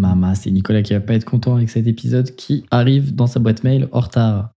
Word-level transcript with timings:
Maman, 0.00 0.34
c'est 0.34 0.50
Nicolas 0.50 0.80
qui 0.80 0.94
va 0.94 1.00
pas 1.00 1.12
être 1.12 1.26
content 1.26 1.56
avec 1.56 1.68
cet 1.68 1.86
épisode 1.86 2.34
qui 2.34 2.64
arrive 2.70 3.14
dans 3.14 3.26
sa 3.26 3.38
boîte 3.38 3.64
mail 3.64 3.86
en 3.92 4.00
retard. 4.00 4.50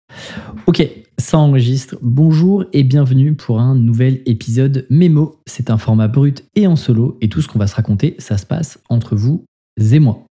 Ok, 0.67 0.87
ça 1.17 1.39
enregistre. 1.39 1.97
Bonjour 2.03 2.65
et 2.73 2.83
bienvenue 2.83 3.33
pour 3.33 3.59
un 3.59 3.75
nouvel 3.75 4.21
épisode 4.27 4.85
Mémo. 4.91 5.39
C'est 5.47 5.71
un 5.71 5.79
format 5.79 6.07
brut 6.07 6.45
et 6.55 6.67
en 6.67 6.75
solo 6.75 7.17
et 7.21 7.29
tout 7.29 7.41
ce 7.41 7.47
qu'on 7.47 7.57
va 7.57 7.65
se 7.65 7.75
raconter, 7.75 8.15
ça 8.19 8.37
se 8.37 8.45
passe 8.45 8.79
entre 8.87 9.15
vous 9.15 9.43
et 9.79 9.99
moi. 9.99 10.23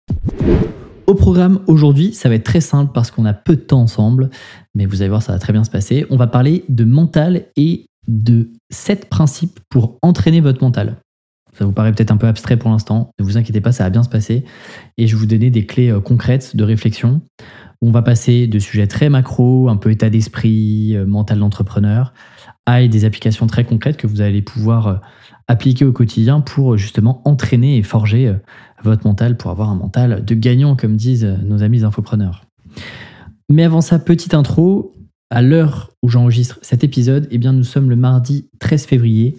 Au 1.09 1.14
programme 1.14 1.58
aujourd'hui, 1.66 2.12
ça 2.14 2.29
va 2.29 2.36
être 2.36 2.45
très 2.45 2.61
simple 2.61 2.92
parce 2.95 3.11
qu'on 3.11 3.24
a 3.24 3.34
peu 3.34 3.56
de 3.56 3.62
temps 3.62 3.80
ensemble, 3.80 4.30
mais 4.77 4.86
vous 4.86 5.02
allez 5.02 5.08
voir, 5.08 5.22
ça 5.22 5.32
va 5.32 5.40
très 5.40 5.52
bien 5.52 5.64
se 5.64 5.70
passer. 5.70 6.06
On 6.11 6.16
va 6.16 6.29
parler 6.29 6.64
de 6.68 6.84
mental 6.84 7.46
et 7.56 7.86
de 8.06 8.50
7 8.70 9.08
principes 9.08 9.58
pour 9.70 9.98
entraîner 10.02 10.40
votre 10.40 10.62
mental. 10.62 10.98
Ça 11.55 11.64
vous 11.64 11.73
paraît 11.73 11.93
peut-être 11.93 12.11
un 12.11 12.17
peu 12.17 12.27
abstrait 12.27 12.57
pour 12.57 12.71
l'instant, 12.71 13.11
ne 13.19 13.25
vous 13.25 13.37
inquiétez 13.37 13.61
pas, 13.61 13.73
ça 13.73 13.85
va 13.85 13.91
bien 13.91 14.03
se 14.03 14.09
passer. 14.09 14.45
Et 14.99 15.07
je 15.07 15.14
vais 15.14 15.21
vous 15.21 15.27
donner 15.27 15.50
des 15.50 15.67
clés 15.67 15.91
euh, 15.91 16.00
concrètes 16.00 16.57
de 16.57 16.64
réflexion. 16.64 17.22
On 17.82 17.91
va 17.91 18.03
passer 18.03 18.46
de 18.46 18.58
sujets 18.58 18.86
très 18.86 19.08
macro, 19.08 19.68
un 19.68 19.77
peu 19.77 19.91
état 19.91 20.11
d'esprit, 20.11 20.96
euh, 20.96 21.07
mental 21.07 21.39
d'entrepreneur, 21.39 22.13
à 22.67 22.86
des 22.86 23.05
applications 23.05 23.46
très 23.46 23.64
concrètes 23.64 23.96
que 23.96 24.07
vous 24.07 24.21
allez 24.21 24.43
pouvoir 24.43 24.86
euh, 24.86 24.94
appliquer 25.49 25.85
au 25.85 25.93
quotidien 25.93 26.41
pour 26.41 26.77
justement 26.77 27.22
entraîner 27.25 27.77
et 27.77 27.82
forger 27.82 28.32
votre 28.85 29.05
mental 29.05 29.36
pour 29.36 29.50
avoir 29.50 29.69
un 29.69 29.75
mental 29.75 30.25
de 30.25 30.35
gagnant, 30.36 30.77
comme 30.77 30.96
disent 30.96 31.25
nos 31.44 31.64
amis 31.64 31.82
infopreneurs. 31.82 32.44
Mais 33.48 33.64
avant 33.64 33.80
ça, 33.80 33.98
petite 33.98 34.33
intro, 34.34 34.94
à 35.30 35.42
l'heure 35.42 35.91
où 36.03 36.08
j'enregistre 36.08 36.61
cet 36.62 36.84
épisode, 36.84 37.27
eh 37.33 37.39
bien 37.39 37.53
nous 37.53 37.64
sommes 37.64 37.91
le 37.91 37.97
mardi 37.97 38.48
13 38.61 38.86
février 38.86 39.36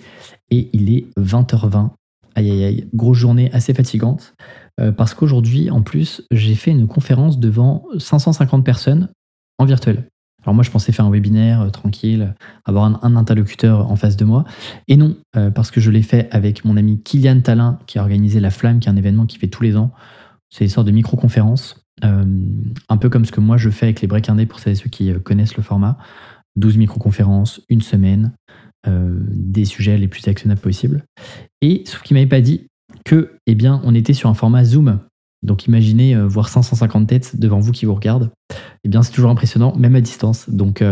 et 0.50 0.70
il 0.74 0.94
est 0.94 1.08
20h20. 1.18 1.92
Aïe 2.36 2.50
aïe 2.50 2.64
aïe, 2.64 2.88
grosse 2.94 3.18
journée 3.18 3.52
assez 3.52 3.74
fatigante 3.74 4.36
euh, 4.80 4.92
parce 4.92 5.14
qu'aujourd'hui 5.14 5.70
en 5.70 5.82
plus 5.82 6.24
j'ai 6.32 6.56
fait 6.56 6.72
une 6.72 6.88
conférence 6.88 7.40
devant 7.40 7.84
550 7.98 8.64
personnes 8.64 9.10
en 9.58 9.66
virtuel. 9.66 10.08
Alors 10.44 10.56
moi 10.56 10.64
je 10.64 10.72
pensais 10.72 10.92
faire 10.92 11.06
un 11.06 11.12
webinaire 11.12 11.62
euh, 11.62 11.70
tranquille, 11.70 12.34
avoir 12.66 12.86
un, 13.04 13.16
interlocuteur 13.16 13.92
en 13.92 13.96
face 13.96 14.16
de 14.16 14.26
moi 14.26 14.46
et 14.88 14.98
non 14.98 15.16
euh, 15.36 15.52
parce 15.52 15.72
que 15.72 15.82
je 15.82 15.92
l'ai 15.92 16.04
fait 16.04 16.30
avec 16.32 16.64
mon 16.64 16.78
ami 16.78 17.02
Kylian 17.04 17.42
Talin 17.42 17.80
qui 17.86 18.00
a 18.00 18.02
organisé 18.02 18.40
la 18.40 18.50
Flamme 18.50 18.80
qui 18.80 18.88
est 18.88 18.92
un 18.92 18.98
événement 18.98 19.26
qui 19.26 19.38
fait 19.38 19.48
tous 19.48 19.64
les 19.64 19.76
ans. 19.76 19.92
C'est 20.50 20.64
une 20.66 20.70
sorte 20.70 20.88
de 20.88 20.92
micro-conférence 20.92 21.78
un 22.04 22.98
peu 22.98 23.10
comme 23.10 23.26
ce 23.26 23.32
que 23.32 23.42
moi 23.42 23.58
je 23.58 23.70
fais 23.70 23.86
avec 23.86 24.02
les 24.02 24.08
break 24.08 24.28
indés 24.28 24.48
pour 24.48 24.60
ceux 24.60 24.74
qui 24.74 25.14
connaissent 25.22 25.56
le 25.56 25.62
format. 25.62 26.00
12 26.56 26.78
micro-conférences, 26.78 27.62
une 27.70 27.82
semaine, 27.82 28.34
euh, 28.88 29.18
des 29.30 29.66
sujets 29.66 29.98
les 29.98 30.08
plus 30.08 30.28
actionnables 30.28 30.62
possibles. 30.62 31.04
Et 31.62 31.84
sauf 31.86 32.02
qu'il 32.02 32.16
m'avait 32.16 32.28
pas 32.28 32.42
dit 32.42 32.68
que, 33.06 33.34
eh 33.48 33.56
bien, 33.56 33.82
on 33.84 33.96
était 33.96 34.14
sur 34.14 34.30
un 34.30 34.34
format 34.34 34.64
Zoom. 34.64 35.00
Donc 35.44 35.66
imaginez 35.66 36.16
voir 36.16 36.50
550 36.50 37.08
têtes 37.08 37.40
devant 37.40 37.60
vous 37.60 37.72
qui 37.72 37.86
vous 37.86 37.96
regardent. 37.96 38.30
Eh 38.84 38.90
bien, 38.90 39.02
c'est 39.02 39.12
toujours 39.12 39.32
impressionnant, 39.32 39.76
même 39.76 39.96
à 39.96 40.02
distance. 40.02 40.48
Donc, 40.48 40.84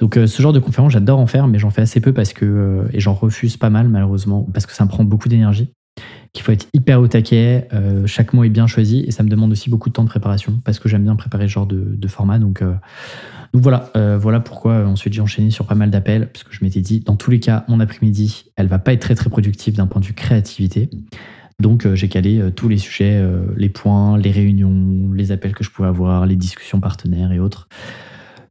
donc 0.00 0.14
ce 0.14 0.42
genre 0.42 0.54
de 0.54 0.58
conférence, 0.58 0.92
j'adore 0.92 1.18
en 1.18 1.26
faire, 1.26 1.48
mais 1.48 1.58
j'en 1.58 1.68
fais 1.68 1.82
assez 1.82 2.00
peu 2.00 2.14
parce 2.14 2.32
que 2.32 2.88
et 2.94 3.00
j'en 3.00 3.12
refuse 3.12 3.58
pas 3.58 3.68
mal 3.68 3.90
malheureusement 3.90 4.48
parce 4.54 4.64
que 4.64 4.72
ça 4.72 4.86
me 4.86 4.88
prend 4.88 5.04
beaucoup 5.04 5.28
d'énergie 5.28 5.70
qu'il 6.32 6.44
faut 6.44 6.52
être 6.52 6.68
hyper 6.72 7.00
au 7.00 7.08
taquet, 7.08 7.68
euh, 7.72 8.06
chaque 8.06 8.32
mot 8.32 8.44
est 8.44 8.48
bien 8.48 8.66
choisi 8.66 9.04
et 9.06 9.10
ça 9.10 9.22
me 9.22 9.28
demande 9.28 9.52
aussi 9.52 9.70
beaucoup 9.70 9.88
de 9.88 9.94
temps 9.94 10.04
de 10.04 10.08
préparation 10.08 10.60
parce 10.64 10.78
que 10.78 10.88
j'aime 10.88 11.04
bien 11.04 11.16
préparer 11.16 11.48
ce 11.48 11.52
genre 11.52 11.66
de, 11.66 12.08
format. 12.08 12.38
Donc, 12.38 12.62
euh, 12.62 12.74
donc 13.52 13.62
voilà, 13.62 13.90
euh, 13.96 14.18
voilà 14.18 14.40
pourquoi 14.40 14.86
ensuite 14.86 15.14
j'ai 15.14 15.20
enchaîné 15.20 15.50
sur 15.50 15.66
pas 15.66 15.74
mal 15.74 15.90
d'appels 15.90 16.30
parce 16.32 16.44
que 16.44 16.52
je 16.52 16.64
m'étais 16.64 16.80
dit, 16.80 17.00
dans 17.00 17.16
tous 17.16 17.30
les 17.30 17.40
cas, 17.40 17.64
mon 17.68 17.80
après-midi, 17.80 18.46
elle 18.56 18.66
va 18.66 18.78
pas 18.78 18.92
être 18.92 19.00
très 19.00 19.14
très 19.14 19.30
productive 19.30 19.74
d'un 19.74 19.86
point 19.86 20.00
de 20.00 20.06
vue 20.06 20.14
créativité. 20.14 20.90
Donc 21.60 21.92
j'ai 21.94 22.08
calé 22.08 22.50
tous 22.54 22.68
les 22.68 22.78
sujets, 22.78 23.20
les 23.56 23.68
points, 23.68 24.16
les 24.16 24.30
réunions, 24.30 25.10
les 25.12 25.32
appels 25.32 25.54
que 25.54 25.64
je 25.64 25.70
pouvais 25.70 25.88
avoir, 25.88 26.24
les 26.24 26.36
discussions 26.36 26.78
partenaires 26.78 27.32
et 27.32 27.40
autres. 27.40 27.68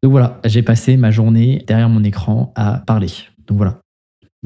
Donc 0.03 0.11
voilà, 0.11 0.41
j'ai 0.43 0.61
passé 0.61 0.97
ma 0.97 1.09
journée 1.09 1.63
derrière 1.67 1.87
mon 1.87 2.03
écran 2.03 2.51
à 2.57 2.83
parler. 2.85 3.07
Donc 3.47 3.57
voilà, 3.57 3.79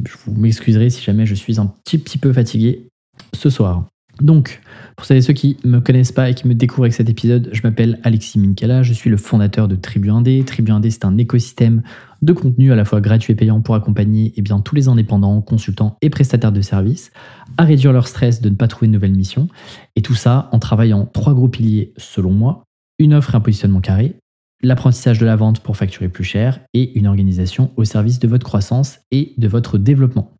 je 0.05 0.13
vous 0.25 0.39
m'excuserez 0.39 0.91
si 0.91 1.01
jamais 1.03 1.25
je 1.25 1.33
suis 1.33 1.59
un 1.59 1.65
petit, 1.65 1.97
petit 1.97 2.19
peu 2.19 2.31
fatigué 2.33 2.90
ce 3.33 3.49
soir. 3.49 3.85
Donc, 4.21 4.61
pour 4.95 5.05
celles 5.05 5.17
et 5.17 5.21
ceux 5.21 5.33
qui 5.33 5.57
ne 5.63 5.69
me 5.71 5.81
connaissent 5.81 6.11
pas 6.11 6.29
et 6.29 6.35
qui 6.35 6.47
me 6.47 6.53
découvrent 6.53 6.83
avec 6.83 6.93
cet 6.93 7.09
épisode, 7.09 7.49
je 7.53 7.61
m'appelle 7.63 7.99
Alexis 8.03 8.37
Minkala, 8.37 8.83
je 8.83 8.93
suis 8.93 9.09
le 9.09 9.17
fondateur 9.17 9.67
de 9.67 9.75
Tribu 9.75 10.11
Indé. 10.11 10.43
Tribu 10.45 10.71
Indé, 10.71 10.91
c'est 10.91 11.05
un 11.05 11.17
écosystème 11.17 11.81
de 12.21 12.33
contenu 12.33 12.71
à 12.71 12.75
la 12.75 12.85
fois 12.85 13.01
gratuit 13.01 13.33
et 13.33 13.35
payant 13.35 13.61
pour 13.61 13.73
accompagner 13.73 14.31
eh 14.35 14.41
bien, 14.41 14.59
tous 14.59 14.75
les 14.75 14.87
indépendants, 14.87 15.41
consultants 15.41 15.97
et 16.01 16.11
prestataires 16.11 16.51
de 16.51 16.61
services 16.61 17.11
à 17.57 17.63
réduire 17.63 17.93
leur 17.93 18.07
stress 18.07 18.41
de 18.41 18.49
ne 18.49 18.55
pas 18.55 18.67
trouver 18.67 18.87
de 18.87 18.93
nouvelles 18.93 19.15
missions. 19.15 19.47
Et 19.95 20.03
tout 20.03 20.15
ça 20.15 20.49
en 20.51 20.59
travaillant 20.59 21.07
trois 21.11 21.33
gros 21.33 21.47
piliers 21.47 21.93
selon 21.97 22.31
moi, 22.31 22.63
une 22.99 23.15
offre 23.15 23.33
et 23.33 23.37
un 23.37 23.41
positionnement 23.41 23.81
carré, 23.81 24.15
l'apprentissage 24.61 25.17
de 25.17 25.25
la 25.25 25.35
vente 25.35 25.61
pour 25.61 25.77
facturer 25.77 26.09
plus 26.09 26.23
cher 26.23 26.59
et 26.75 26.97
une 26.97 27.07
organisation 27.07 27.71
au 27.75 27.85
service 27.85 28.19
de 28.19 28.27
votre 28.27 28.45
croissance 28.45 28.99
et 29.09 29.33
de 29.37 29.47
votre 29.47 29.79
développement. 29.79 30.31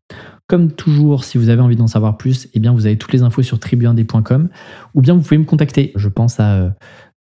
Comme 0.52 0.70
toujours, 0.70 1.24
si 1.24 1.38
vous 1.38 1.48
avez 1.48 1.62
envie 1.62 1.76
d'en 1.76 1.86
savoir 1.86 2.18
plus, 2.18 2.46
eh 2.52 2.60
bien 2.60 2.74
vous 2.74 2.84
avez 2.84 2.98
toutes 2.98 3.14
les 3.14 3.22
infos 3.22 3.40
sur 3.40 3.58
tribuindé.com 3.58 4.50
ou 4.92 5.00
bien 5.00 5.14
vous 5.14 5.22
pouvez 5.22 5.38
me 5.38 5.46
contacter. 5.46 5.92
Je 5.96 6.10
pense 6.10 6.40
à 6.40 6.56
euh, 6.56 6.68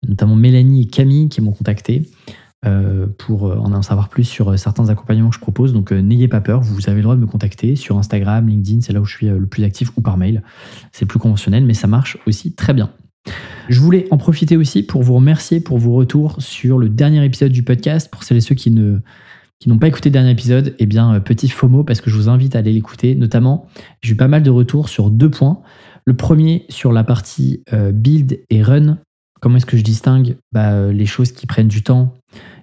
notamment 0.06 0.36
Mélanie 0.36 0.81
et 0.81 0.88
Camille 0.88 1.30
qui 1.30 1.40
m'ont 1.40 1.53
contacté 1.53 2.09
euh, 2.66 3.08
pour 3.18 3.47
euh, 3.47 3.56
en 3.56 3.81
savoir 3.84 4.09
plus 4.09 4.25
sur 4.25 4.59
certains 4.59 4.90
accompagnements 4.90 5.30
que 5.30 5.36
je 5.36 5.40
propose. 5.40 5.72
Donc 5.72 5.94
n'ayez 5.94 6.28
pas 6.28 6.41
peur, 6.41 6.59
vous 6.59 6.90
avez 6.90 6.97
le 6.97 7.03
droit 7.03 7.16
de 7.16 7.22
me 7.22 7.25
contacter 7.25 7.78
sur 7.78 7.97
Instagram, 7.97 8.50
LinkedIn, 8.50 8.81
c'est 8.81 8.91
là 8.91 9.00
où 9.00 9.06
je 9.06 9.16
suis 9.16 9.28
le 9.28 9.46
plus 9.46 9.64
actif, 9.64 9.94
ou 9.96 10.02
par 10.02 10.18
mail. 10.18 10.44
C'est 10.91 11.06
plus 11.06 11.18
conventionnel, 11.18 11.64
mais 11.64 11.74
ça 11.74 11.88
marche 11.88 12.18
aussi 12.28 12.52
très 12.52 12.74
bien. 12.74 12.90
Je 13.70 13.80
voulais 13.80 14.08
en 14.12 14.18
profiter 14.18 14.58
aussi 14.58 14.84
pour 14.84 15.03
vous 15.03 15.14
remercier 15.14 15.62
pour 15.62 15.78
vos 15.78 15.94
retours 15.94 16.36
sur 16.40 16.78
le 16.78 16.90
dernier 16.90 17.24
épisode 17.24 17.53
du 17.53 17.64
podcast. 17.64 18.12
Pour 18.12 18.25
celles 18.25 18.40
et 18.40 18.41
ceux 18.41 18.56
qui 18.56 18.72
ne 18.72 19.00
qui 19.62 19.70
n'ont 19.70 19.78
pas 19.78 19.88
écouté 19.88 20.10
le 20.10 20.14
dernier 20.14 20.32
épisode, 20.32 20.76
eh 20.80 20.88
bien, 20.88 21.14
euh, 21.14 21.20
petit 21.20 21.48
FOMO 21.48 21.84
parce 21.84 22.02
que 22.02 22.10
je 22.10 22.16
vous 22.16 22.30
invite 22.30 22.56
à 22.56 22.60
aller 22.60 22.74
l'écouter. 22.74 23.14
Notamment, 23.14 23.68
j'ai 24.02 24.14
eu 24.14 24.16
pas 24.16 24.28
mal 24.28 24.42
de 24.42 24.50
retours 24.50 24.90
sur 24.90 25.12
deux 25.12 25.30
points. 25.30 25.62
Le 26.04 26.16
premier 26.16 26.66
sur 26.70 26.92
la 26.92 27.04
partie 27.04 27.64
euh, 27.72 27.92
build 27.92 28.40
et 28.50 28.64
run. 28.64 28.98
Comment 29.40 29.58
est-ce 29.58 29.68
que 29.68 29.78
je 29.78 29.84
distingue 29.84 30.38
bah, 30.52 30.72
euh, 30.72 30.92
les 30.92 31.06
choses 31.06 31.32
qui 31.32 31.46
prennent 31.46 31.68
du 31.68 31.84
temps 31.84 32.16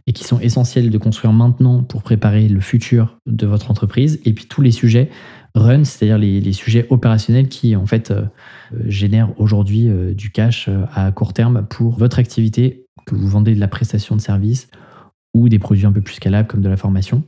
et 0.09 0.13
qui 0.13 0.25
sont 0.25 0.41
essentielles 0.41 0.91
de 0.91 0.99
construire 0.99 1.33
maintenant 1.33 1.85
pour 1.85 2.03
préparer 2.03 2.49
le 2.49 2.59
futur 2.59 3.17
de 3.27 3.47
votre 3.47 3.71
entreprise? 3.71 4.21
Et 4.25 4.33
puis 4.33 4.47
tous 4.47 4.61
les 4.61 4.73
sujets 4.73 5.09
run, 5.55 5.85
c'est-à-dire 5.85 6.19
les, 6.19 6.53
sujets 6.53 6.87
opérationnels 6.91 7.49
qui 7.49 7.77
en 7.77 7.87
fait 7.87 8.13
génèrent 8.87 9.33
aujourd'hui 9.41 9.89
du 10.15 10.31
cash 10.31 10.69
à 10.95 11.11
court 11.11 11.33
terme 11.33 11.67
pour 11.69 11.99
votre 11.99 12.19
activité, 12.19 12.87
que 13.07 13.15
vous 13.15 13.29
vendez 13.29 13.55
de 13.55 13.61
la 13.61 13.67
prestation 13.67 14.15
de 14.15 14.21
service 14.21 14.69
ou 15.35 15.49
des 15.49 15.59
produits 15.59 15.87
un 15.87 15.93
peu 15.93 16.01
plus 16.01 16.15
scalables 16.15 16.49
comme 16.49 16.63
de 16.63 16.69
la 16.69 16.77
formation. 16.77 17.25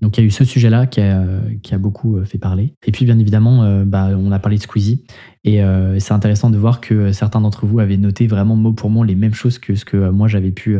Donc 0.00 0.16
il 0.16 0.20
y 0.20 0.24
a 0.24 0.26
eu 0.26 0.30
ce 0.30 0.44
sujet-là 0.44 0.86
qui 0.86 1.00
a, 1.00 1.78
beaucoup 1.78 2.16
euh, 2.16 2.24
fait 2.24 2.38
parler. 2.38 2.74
Et 2.86 2.92
puis 2.92 3.04
bien 3.04 3.18
évidemment, 3.18 3.64
euh, 3.64 3.84
bah, 3.84 4.08
on 4.16 4.32
a 4.32 4.38
parlé 4.38 4.56
de 4.56 4.62
Squeezie. 4.62 5.04
Et 5.44 5.62
euh, 5.62 5.98
c'est 5.98 6.12
intéressant 6.12 6.50
de 6.50 6.58
voir 6.58 6.80
que 6.80 7.12
certains 7.12 7.40
d'entre 7.40 7.66
vous 7.66 7.80
avaient 7.80 7.96
noté 7.96 8.26
vraiment 8.26 8.56
mot 8.56 8.72
pour 8.72 8.90
mot 8.90 9.04
les 9.04 9.14
mêmes 9.14 9.34
choses 9.34 9.58
que 9.58 9.74
ce 9.74 9.84
que 9.84 10.10
moi 10.10 10.28
j'avais 10.28 10.50
pu 10.52 10.78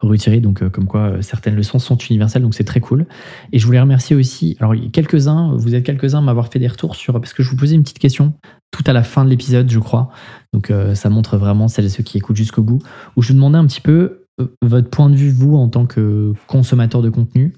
retirer. 0.00 0.40
Donc 0.40 0.66
comme 0.70 0.86
quoi 0.86 1.22
certaines 1.22 1.54
leçons 1.54 1.78
sont 1.78 1.96
universelles, 1.96 2.42
donc 2.42 2.54
c'est 2.54 2.64
très 2.64 2.80
cool. 2.80 3.06
Et 3.52 3.58
je 3.58 3.66
voulais 3.66 3.80
remercier 3.80 4.16
aussi, 4.16 4.56
alors 4.60 4.74
quelques-uns, 4.92 5.54
vous 5.56 5.74
êtes 5.74 5.84
quelques-uns 5.84 6.18
à 6.18 6.22
m'avoir 6.22 6.50
fait 6.52 6.58
des 6.58 6.68
retours 6.68 6.94
sur, 6.96 7.14
parce 7.14 7.32
que 7.32 7.42
je 7.42 7.50
vous 7.50 7.56
posais 7.56 7.74
une 7.74 7.82
petite 7.82 7.98
question 7.98 8.34
tout 8.70 8.84
à 8.86 8.92
la 8.92 9.02
fin 9.02 9.24
de 9.24 9.30
l'épisode, 9.30 9.70
je 9.70 9.78
crois. 9.78 10.10
Donc 10.52 10.72
ça 10.94 11.08
montre 11.08 11.38
vraiment 11.38 11.68
celles 11.68 11.86
et 11.86 11.90
ceux 11.90 12.02
qui 12.02 12.18
écoutent 12.18 12.36
jusqu'au 12.36 12.62
bout, 12.62 12.82
où 13.16 13.22
je 13.22 13.28
vous 13.28 13.34
demandais 13.34 13.58
un 13.58 13.66
petit 13.66 13.80
peu 13.80 14.21
votre 14.62 14.90
point 14.90 15.10
de 15.10 15.16
vue, 15.16 15.30
vous, 15.30 15.56
en 15.56 15.68
tant 15.68 15.86
que 15.86 16.32
consommateur 16.46 17.02
de 17.02 17.10
contenu, 17.10 17.54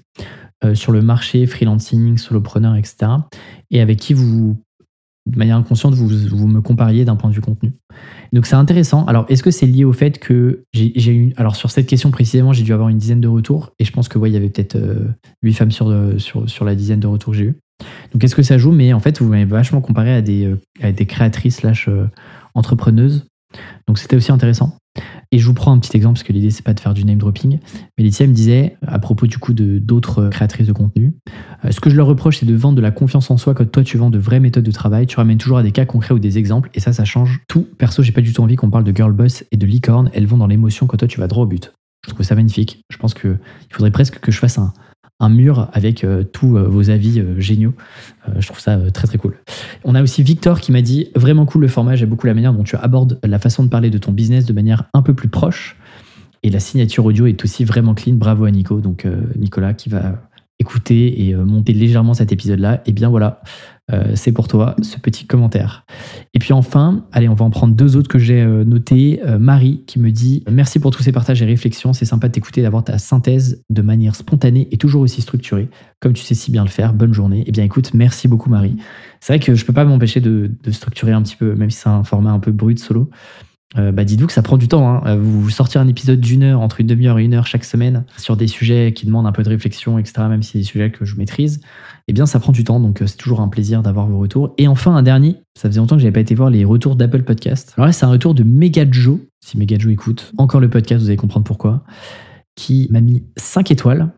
euh, 0.63 0.75
sur 0.75 0.91
le 0.91 1.01
marché, 1.01 1.45
freelancing, 1.45 2.17
solopreneur, 2.17 2.75
etc. 2.75 3.11
Et 3.71 3.81
avec 3.81 3.99
qui 3.99 4.13
vous, 4.13 4.57
de 5.25 5.37
manière 5.37 5.57
inconsciente, 5.57 5.93
vous, 5.93 6.07
vous 6.07 6.47
me 6.47 6.61
compariez 6.61 7.05
d'un 7.05 7.15
point 7.15 7.29
de 7.29 7.35
vue 7.35 7.41
contenu. 7.41 7.73
Donc 8.31 8.45
c'est 8.45 8.55
intéressant. 8.55 9.05
Alors, 9.05 9.25
est-ce 9.29 9.43
que 9.43 9.51
c'est 9.51 9.67
lié 9.67 9.83
au 9.83 9.93
fait 9.93 10.17
que 10.17 10.63
j'ai 10.73 11.13
eu. 11.13 11.33
Alors, 11.37 11.55
sur 11.55 11.71
cette 11.71 11.87
question 11.87 12.09
précisément, 12.11 12.53
j'ai 12.53 12.63
dû 12.63 12.73
avoir 12.73 12.89
une 12.89 12.97
dizaine 12.97 13.21
de 13.21 13.27
retours. 13.27 13.71
Et 13.79 13.85
je 13.85 13.91
pense 13.91 14.07
que, 14.07 14.17
ouais, 14.17 14.29
il 14.29 14.33
y 14.33 14.37
avait 14.37 14.49
peut-être 14.49 14.75
euh, 14.75 15.51
femmes 15.51 15.71
sur, 15.71 15.93
sur, 16.19 16.49
sur 16.49 16.65
la 16.65 16.75
dizaine 16.75 16.99
de 16.99 17.07
retours 17.07 17.31
que 17.31 17.37
j'ai 17.37 17.45
eu. 17.45 17.55
Donc, 18.13 18.23
est-ce 18.23 18.35
que 18.35 18.43
ça 18.43 18.57
joue? 18.57 18.71
Mais 18.71 18.93
en 18.93 18.99
fait, 18.99 19.19
vous 19.21 19.27
m'avez 19.27 19.45
vachement 19.45 19.81
comparé 19.81 20.13
à 20.13 20.21
des, 20.21 20.45
euh, 20.45 20.59
à 20.81 20.91
des 20.91 21.05
créatrices 21.05 21.57
slash 21.57 21.89
entrepreneuses. 22.53 23.25
Donc, 23.87 23.99
c'était 23.99 24.15
aussi 24.15 24.31
intéressant. 24.31 24.77
Et 25.35 25.39
je 25.39 25.47
vous 25.47 25.53
prends 25.53 25.73
un 25.73 25.79
petit 25.79 25.97
exemple 25.97 26.13
parce 26.13 26.23
que 26.23 26.31
l'idée 26.31 26.49
c'est 26.49 26.63
pas 26.63 26.73
de 26.73 26.79
faire 26.79 26.93
du 26.93 27.03
name 27.03 27.17
dropping. 27.17 27.59
Mais 27.97 28.05
Laetitia 28.05 28.25
me 28.25 28.31
disait 28.31 28.77
à 28.87 28.99
propos 28.99 29.27
du 29.27 29.37
coup 29.37 29.51
de 29.51 29.79
d'autres 29.79 30.29
créatrices 30.29 30.65
de 30.65 30.71
contenu, 30.71 31.13
euh, 31.65 31.71
ce 31.71 31.81
que 31.81 31.89
je 31.89 31.97
leur 31.97 32.07
reproche 32.07 32.37
c'est 32.37 32.45
de 32.45 32.55
vendre 32.55 32.77
de 32.77 32.81
la 32.81 32.91
confiance 32.91 33.29
en 33.29 33.35
soi 33.35 33.53
quand 33.53 33.69
toi 33.69 33.83
tu 33.83 33.97
vends 33.97 34.09
de 34.09 34.17
vraies 34.17 34.39
méthodes 34.39 34.63
de 34.63 34.71
travail. 34.71 35.07
Tu 35.07 35.17
ramènes 35.17 35.37
toujours 35.37 35.57
à 35.57 35.63
des 35.63 35.73
cas 35.73 35.83
concrets 35.83 36.13
ou 36.13 36.19
des 36.19 36.37
exemples 36.37 36.69
et 36.73 36.79
ça 36.79 36.93
ça 36.93 37.03
change 37.03 37.41
tout. 37.49 37.67
Perso 37.77 38.01
j'ai 38.01 38.13
pas 38.13 38.21
du 38.21 38.31
tout 38.31 38.41
envie 38.41 38.55
qu'on 38.55 38.69
parle 38.69 38.85
de 38.85 38.95
girl 38.95 39.11
boss 39.11 39.43
et 39.51 39.57
de 39.57 39.65
licorne. 39.65 40.09
Elles 40.13 40.25
vont 40.25 40.37
dans 40.37 40.47
l'émotion 40.47 40.87
quand 40.87 40.95
toi 40.95 41.07
tu 41.09 41.19
vas 41.19 41.27
droit 41.27 41.43
au 41.43 41.47
but. 41.47 41.73
Je 42.07 42.13
trouve 42.13 42.25
ça 42.25 42.35
magnifique. 42.35 42.85
Je 42.89 42.95
pense 42.95 43.13
que 43.13 43.35
il 43.69 43.73
faudrait 43.73 43.91
presque 43.91 44.19
que 44.19 44.31
je 44.31 44.39
fasse 44.39 44.57
un, 44.57 44.71
un 45.19 45.29
mur 45.29 45.69
avec 45.73 46.05
tous 46.33 46.57
vos 46.57 46.89
avis 46.89 47.23
géniaux. 47.37 47.73
je 48.37 48.45
trouve 48.45 48.59
ça 48.59 48.77
très 48.91 49.07
très 49.07 49.17
cool. 49.17 49.37
On 49.83 49.95
a 49.95 50.03
aussi 50.03 50.23
Victor 50.23 50.59
qui 50.59 50.71
m'a 50.71 50.81
dit 50.81 51.09
vraiment 51.15 51.45
cool 51.45 51.61
le 51.61 51.67
format, 51.67 51.95
j'aime 51.95 52.09
beaucoup 52.09 52.27
la 52.27 52.33
manière 52.33 52.53
dont 52.53 52.63
tu 52.63 52.75
abordes 52.75 53.19
la 53.23 53.39
façon 53.39 53.63
de 53.63 53.69
parler 53.69 53.89
de 53.89 53.97
ton 53.97 54.11
business 54.11 54.45
de 54.45 54.53
manière 54.53 54.83
un 54.93 55.01
peu 55.01 55.13
plus 55.13 55.29
proche. 55.29 55.77
Et 56.43 56.49
la 56.49 56.59
signature 56.59 57.05
audio 57.05 57.27
est 57.27 57.43
aussi 57.43 57.63
vraiment 57.63 57.93
clean. 57.93 58.15
Bravo 58.15 58.45
à 58.45 58.51
Nico. 58.51 58.81
Donc 58.81 59.07
Nicolas 59.35 59.73
qui 59.73 59.89
va 59.89 60.21
écouter 60.59 61.27
et 61.27 61.35
monter 61.35 61.73
légèrement 61.73 62.13
cet 62.13 62.31
épisode-là. 62.31 62.81
Et 62.85 62.91
bien 62.91 63.09
voilà, 63.09 63.41
euh, 63.91 64.13
c'est 64.15 64.31
pour 64.31 64.47
toi 64.47 64.75
ce 64.81 64.97
petit 64.97 65.27
commentaire. 65.27 65.85
Et 66.33 66.39
puis 66.39 66.53
enfin, 66.53 67.05
allez, 67.11 67.29
on 67.29 67.35
va 67.35 67.45
en 67.45 67.51
prendre 67.51 67.75
deux 67.75 67.97
autres 67.97 68.07
que 68.07 68.17
j'ai 68.17 68.41
euh, 68.41 68.63
notés. 68.63 69.21
Euh, 69.25 69.37
Marie 69.37 69.83
qui 69.85 69.99
me 69.99 70.11
dit 70.11 70.43
Merci 70.49 70.79
pour 70.79 70.89
tous 70.89 71.03
ces 71.03 71.11
partages 71.11 71.41
et 71.41 71.45
réflexions. 71.45 71.93
C'est 71.93 72.05
sympa 72.05 72.27
de 72.27 72.33
t'écouter, 72.33 72.63
d'avoir 72.63 72.83
ta 72.83 72.97
synthèse 72.97 73.63
de 73.69 73.81
manière 73.83 74.15
spontanée 74.15 74.67
et 74.71 74.77
toujours 74.77 75.01
aussi 75.01 75.21
structurée, 75.21 75.69
comme 75.99 76.13
tu 76.13 76.23
sais 76.23 76.33
si 76.33 76.51
bien 76.51 76.63
le 76.63 76.69
faire. 76.69 76.93
Bonne 76.93 77.13
journée. 77.13 77.43
Eh 77.45 77.51
bien 77.51 77.63
écoute, 77.63 77.93
merci 77.93 78.27
beaucoup 78.27 78.49
Marie. 78.49 78.77
C'est 79.19 79.33
vrai 79.33 79.39
que 79.39 79.53
je 79.53 79.65
peux 79.65 79.73
pas 79.73 79.85
m'empêcher 79.85 80.19
de, 80.19 80.51
de, 80.63 80.71
structurer 80.71 81.11
un 81.11 81.21
petit 81.21 81.35
peu, 81.35 81.55
même 81.55 81.69
si 81.69 81.79
c'est 81.79 81.89
un 81.89 82.03
format 82.03 82.31
un 82.31 82.39
peu 82.39 82.51
brut 82.51 82.79
solo. 82.79 83.09
Euh, 83.77 83.91
bah 83.91 84.05
dites-vous 84.05 84.27
que 84.27 84.33
ça 84.33 84.41
prend 84.41 84.57
du 84.57 84.67
temps. 84.67 84.87
Hein. 84.89 85.01
Euh, 85.05 85.17
vous 85.19 85.49
sortir 85.49 85.81
un 85.81 85.87
épisode 85.87 86.19
d'une 86.19 86.43
heure, 86.43 86.61
entre 86.61 86.81
une 86.81 86.87
demi-heure 86.87 87.19
et 87.19 87.25
une 87.25 87.33
heure 87.33 87.47
chaque 87.47 87.65
semaine, 87.65 88.05
sur 88.17 88.37
des 88.37 88.47
sujets 88.47 88.93
qui 88.93 89.05
demandent 89.05 89.27
un 89.27 89.31
peu 89.31 89.43
de 89.43 89.49
réflexion, 89.49 89.99
etc., 89.99 90.27
même 90.29 90.43
si 90.43 90.53
c'est 90.53 90.57
des 90.59 90.63
sujets 90.63 90.91
que 90.91 91.05
je 91.05 91.15
maîtrise, 91.17 91.61
eh 92.07 92.13
bien 92.13 92.25
ça 92.25 92.39
prend 92.39 92.51
du 92.51 92.63
temps, 92.63 92.79
donc 92.79 93.01
euh, 93.01 93.07
c'est 93.07 93.17
toujours 93.17 93.41
un 93.41 93.47
plaisir 93.47 93.81
d'avoir 93.81 94.07
vos 94.07 94.19
retours. 94.19 94.53
Et 94.57 94.67
enfin, 94.67 94.95
un 94.95 95.03
dernier, 95.03 95.37
ça 95.57 95.69
faisait 95.69 95.79
longtemps 95.79 95.95
que 95.95 96.01
j'avais 96.01 96.13
pas 96.13 96.21
été 96.21 96.35
voir 96.35 96.49
les 96.49 96.63
retours 96.63 96.95
d'Apple 96.95 97.23
Podcast. 97.23 97.73
Alors 97.77 97.87
là, 97.87 97.91
c'est 97.91 98.05
un 98.05 98.09
retour 98.09 98.33
de 98.33 98.43
Megajo, 98.43 99.21
si 99.43 99.57
Megajo 99.57 99.89
écoute, 99.89 100.31
encore 100.37 100.61
le 100.61 100.69
podcast, 100.69 101.01
vous 101.01 101.09
allez 101.09 101.17
comprendre 101.17 101.45
pourquoi, 101.45 101.83
qui 102.55 102.87
m'a 102.91 103.01
mis 103.01 103.23
5 103.37 103.71
étoiles, 103.71 104.09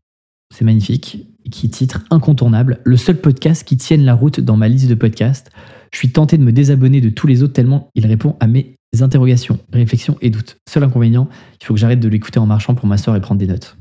c'est 0.53 0.65
magnifique, 0.65 1.27
qui 1.49 1.69
titre 1.69 2.03
Incontournable, 2.11 2.79
le 2.83 2.97
seul 2.97 3.17
podcast 3.17 3.63
qui 3.63 3.77
tienne 3.77 4.03
la 4.05 4.13
route 4.13 4.39
dans 4.39 4.57
ma 4.57 4.67
liste 4.67 4.89
de 4.89 4.95
podcasts. 4.95 5.49
Je 5.91 5.97
suis 5.97 6.11
tenté 6.11 6.37
de 6.37 6.43
me 6.43 6.51
désabonner 6.51 7.01
de 7.01 7.09
tous 7.09 7.27
les 7.27 7.43
autres 7.43 7.53
tellement 7.53 7.89
il 7.95 8.05
répond 8.05 8.35
à 8.39 8.47
mes 8.47 8.76
interrogations, 9.03 9.59
réflexions 9.71 10.17
et 10.21 10.29
doutes. 10.29 10.57
Seul 10.69 10.83
inconvénient, 10.83 11.27
il 11.61 11.65
faut 11.65 11.73
que 11.73 11.79
j'arrête 11.79 11.99
de 11.99 12.07
l'écouter 12.07 12.39
en 12.39 12.45
marchant 12.45 12.75
pour 12.75 12.87
m'asseoir 12.87 13.15
et 13.15 13.21
prendre 13.21 13.39
des 13.39 13.47
notes. 13.47 13.77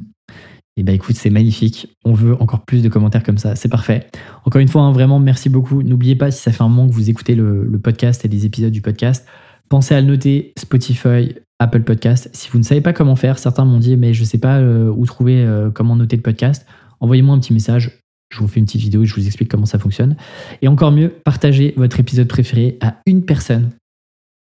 Et 0.78 0.82
eh 0.82 0.82
bah 0.82 0.92
ben, 0.92 0.96
écoute, 0.96 1.16
c'est 1.16 1.30
magnifique. 1.30 1.96
On 2.04 2.12
veut 2.12 2.36
encore 2.38 2.66
plus 2.66 2.82
de 2.82 2.90
commentaires 2.90 3.22
comme 3.22 3.38
ça. 3.38 3.56
C'est 3.56 3.70
parfait. 3.70 4.08
Encore 4.44 4.60
une 4.60 4.68
fois, 4.68 4.82
hein, 4.82 4.92
vraiment, 4.92 5.18
merci 5.18 5.48
beaucoup. 5.48 5.82
N'oubliez 5.82 6.16
pas, 6.16 6.30
si 6.30 6.42
ça 6.42 6.52
fait 6.52 6.62
un 6.62 6.68
moment 6.68 6.86
que 6.86 6.92
vous 6.92 7.08
écoutez 7.08 7.34
le, 7.34 7.80
podcast 7.82 8.26
et 8.26 8.28
des 8.28 8.44
épisodes 8.44 8.72
du 8.72 8.82
podcast, 8.82 9.26
pensez 9.70 9.94
à 9.94 10.02
le 10.02 10.06
noter 10.06 10.52
Spotify, 10.58 11.34
Apple 11.60 11.80
Podcast. 11.80 12.28
Si 12.34 12.50
vous 12.50 12.58
ne 12.58 12.62
savez 12.62 12.82
pas 12.82 12.92
comment 12.92 13.16
faire, 13.16 13.38
certains 13.38 13.64
m'ont 13.64 13.78
dit, 13.78 13.96
mais 13.96 14.12
je 14.12 14.20
ne 14.20 14.26
sais 14.26 14.36
pas 14.36 14.58
euh, 14.58 14.92
où 14.94 15.06
trouver 15.06 15.42
euh, 15.42 15.70
comment 15.70 15.96
noter 15.96 16.16
le 16.16 16.22
podcast. 16.22 16.66
Envoyez-moi 17.00 17.34
un 17.34 17.38
petit 17.38 17.54
message. 17.54 17.98
Je 18.28 18.40
vous 18.40 18.48
fais 18.48 18.60
une 18.60 18.66
petite 18.66 18.82
vidéo 18.82 19.02
et 19.02 19.06
je 19.06 19.14
vous 19.14 19.26
explique 19.26 19.50
comment 19.50 19.64
ça 19.64 19.78
fonctionne. 19.78 20.14
Et 20.60 20.68
encore 20.68 20.92
mieux, 20.92 21.08
partagez 21.24 21.72
votre 21.78 22.00
épisode 22.00 22.28
préféré 22.28 22.76
à 22.82 22.96
une 23.06 23.24
personne 23.24 23.70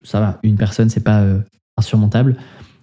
ça 0.03 0.19
va, 0.19 0.39
une 0.43 0.55
personne, 0.55 0.89
c'est 0.89 1.03
pas 1.03 1.21
euh, 1.21 1.39
insurmontable. 1.77 2.37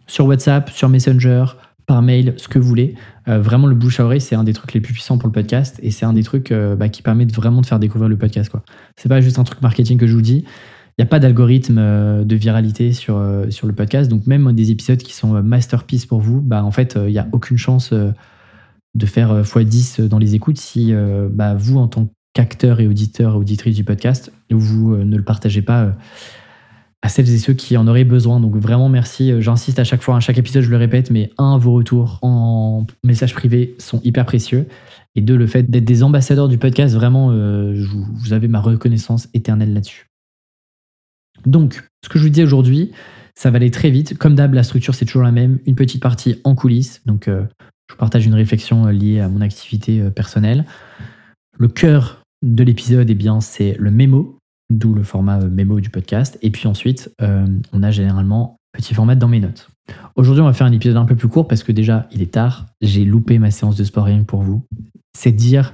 Sur 0.07 0.27
WhatsApp, 0.27 0.71
sur 0.71 0.89
Messenger, 0.89 1.45
par 1.87 2.03
mail, 2.03 2.35
ce 2.37 2.49
que 2.49 2.59
vous 2.59 2.67
voulez. 2.67 2.95
Euh, 3.29 3.41
vraiment, 3.41 3.67
le 3.67 3.75
bouche 3.75 4.01
à 4.01 4.05
oreille, 4.05 4.21
c'est 4.21 4.35
un 4.35 4.45
des 4.45 4.53
trucs 4.53 4.73
les 4.73 4.81
plus 4.81 4.93
puissants 4.93 5.19
pour 5.19 5.29
le 5.29 5.33
podcast 5.33 5.79
et 5.83 5.91
c'est 5.91 6.07
un 6.07 6.13
des 6.13 6.23
trucs 6.23 6.51
euh, 6.51 6.77
bah, 6.77 6.89
qui 6.89 7.03
permet 7.03 7.27
de 7.27 7.33
vraiment 7.33 7.61
de 7.61 7.67
faire 7.67 7.79
découvrir 7.79 8.09
le 8.09 8.17
podcast. 8.17 8.51
Quoi. 8.51 8.63
C'est 8.97 9.09
pas 9.09 9.21
juste 9.21 9.39
un 9.39 9.45
truc 9.45 9.61
marketing 9.63 9.99
que 9.99 10.07
je 10.07 10.15
vous 10.15 10.23
dis. 10.23 10.45
Il 10.97 11.03
n'y 11.03 11.05
a 11.05 11.09
pas 11.09 11.19
d'algorithme 11.19 12.25
de 12.25 12.37
viralité 12.37 12.93
sur, 12.93 13.21
sur 13.51 13.67
le 13.67 13.73
podcast. 13.73 14.09
Donc, 14.09 14.29
même 14.29 14.53
des 14.53 14.71
épisodes 14.71 14.99
qui 14.99 15.13
sont 15.13 15.43
masterpiece 15.43 16.07
pour 16.07 16.21
vous, 16.21 16.41
bah, 16.41 16.63
en 16.63 16.71
fait, 16.71 16.97
il 16.97 17.11
n'y 17.11 17.19
a 17.19 17.27
aucune 17.33 17.57
chance 17.57 17.93
de 17.93 19.07
faire 19.07 19.43
x10 19.43 20.07
dans 20.07 20.21
les 20.21 20.37
écoutes 20.37 20.59
si 20.59 20.95
bah, 21.33 21.57
vous, 21.57 21.79
en 21.79 21.89
tant 21.89 22.11
qu'acteur 22.33 22.79
et 22.79 22.87
auditeur 22.87 23.37
auditrice 23.37 23.75
du 23.75 23.83
podcast, 23.83 24.33
vous 24.53 24.97
ne 24.97 25.17
le 25.17 25.25
partagez 25.25 25.63
pas 25.63 25.97
à 27.05 27.09
celles 27.09 27.31
et 27.31 27.39
ceux 27.39 27.53
qui 27.53 27.77
en 27.77 27.87
auraient 27.87 28.05
besoin. 28.05 28.41
Donc 28.41 28.57
vraiment 28.57 28.89
merci. 28.89 29.31
Euh, 29.31 29.43
j'insiste 29.43 29.79
à 29.79 29.85
chaque 29.85 30.01
fois, 30.01 30.17
à 30.17 30.21
chaque 30.21 30.39
épisode, 30.39 30.63
je 30.63 30.71
le 30.71 30.79
répète, 30.79 31.11
mais 31.11 31.31
un, 31.37 31.59
vos 31.59 31.75
retours 31.75 32.19
en 32.23 32.87
message 33.05 33.35
privé 33.35 33.75
sont 33.79 34.01
hyper 34.05 34.25
précieux. 34.25 34.67
Et 35.15 35.21
deux, 35.21 35.37
le 35.37 35.47
fait 35.47 35.71
d'être 35.71 35.85
des 35.85 36.03
ambassadeurs 36.03 36.49
du 36.49 36.57
podcast, 36.57 36.95
vraiment, 36.95 37.31
euh, 37.31 37.85
vous 38.15 38.33
avez 38.33 38.49
ma 38.49 38.59
reconnaissance 38.59 39.29
éternelle 39.35 39.75
là-dessus. 39.75 40.07
Donc, 41.45 41.87
ce 42.03 42.09
que 42.09 42.19
je 42.19 42.25
vous 42.25 42.31
dis 42.31 42.43
aujourd'hui, 42.43 42.93
ça 43.35 43.51
va 43.51 43.57
aller 43.57 43.71
très 43.71 43.91
vite. 43.91 44.17
Comme 44.17 44.35
d'hab, 44.35 44.55
la 44.55 44.63
structure, 44.63 44.95
c'est 44.95 45.05
toujours 45.05 45.25
la 45.25 45.31
même. 45.31 45.59
Une 45.67 45.75
petite 45.75 46.03
partie 46.03 46.41
en 46.43 46.55
coulisses. 46.55 47.03
Donc, 47.05 47.29
euh, 47.29 47.45
je 47.91 47.95
vous 47.95 47.99
partage 47.99 48.25
une 48.25 48.35
réflexion 48.35 48.87
liée 48.87 49.21
à 49.21 49.29
mon 49.29 49.43
activité 49.43 50.01
personnelle. 50.11 50.65
Le 51.59 51.69
cœur 51.69 52.23
de 52.43 52.65
l'épisode, 52.65 53.11
eh 53.11 53.15
bien, 53.15 53.43
c'est 53.43 53.77
le 53.79 53.91
mémo 53.91 54.34
d'où 54.71 54.95
le 54.95 55.03
format 55.03 55.41
euh, 55.41 55.51
mémo 55.51 55.81
du 55.81 55.91
podcast. 55.91 56.39
Et 56.43 56.51
puis 56.51 56.67
ensuite, 56.67 57.13
euh, 57.21 57.47
on 57.73 57.83
a 57.83 57.91
généralement 57.91 58.59
petit 58.73 58.95
format 58.95 59.15
dans 59.15 59.29
mes 59.29 59.41
notes. 59.41 59.69
Aujourd'hui, 60.17 60.43
on 60.43 60.47
va 60.47 60.53
faire 60.53 60.67
un 60.67 60.73
épisode 60.73 60.97
un 60.97 61.05
peu 61.05 61.17
plus 61.17 61.29
court 61.29 61.47
parce 61.47 61.63
que 61.63 61.73
déjà, 61.73 62.09
il 62.11 62.23
est 62.23 62.33
tard. 62.33 62.67
J'ai 62.81 63.05
loupé 63.05 63.39
ma 63.39 63.51
séance 63.51 63.77
de 63.77 63.85
sport 63.85 64.09
pour 64.27 64.43
vous. 64.43 64.67
C'est 65.17 65.33
dire 65.33 65.73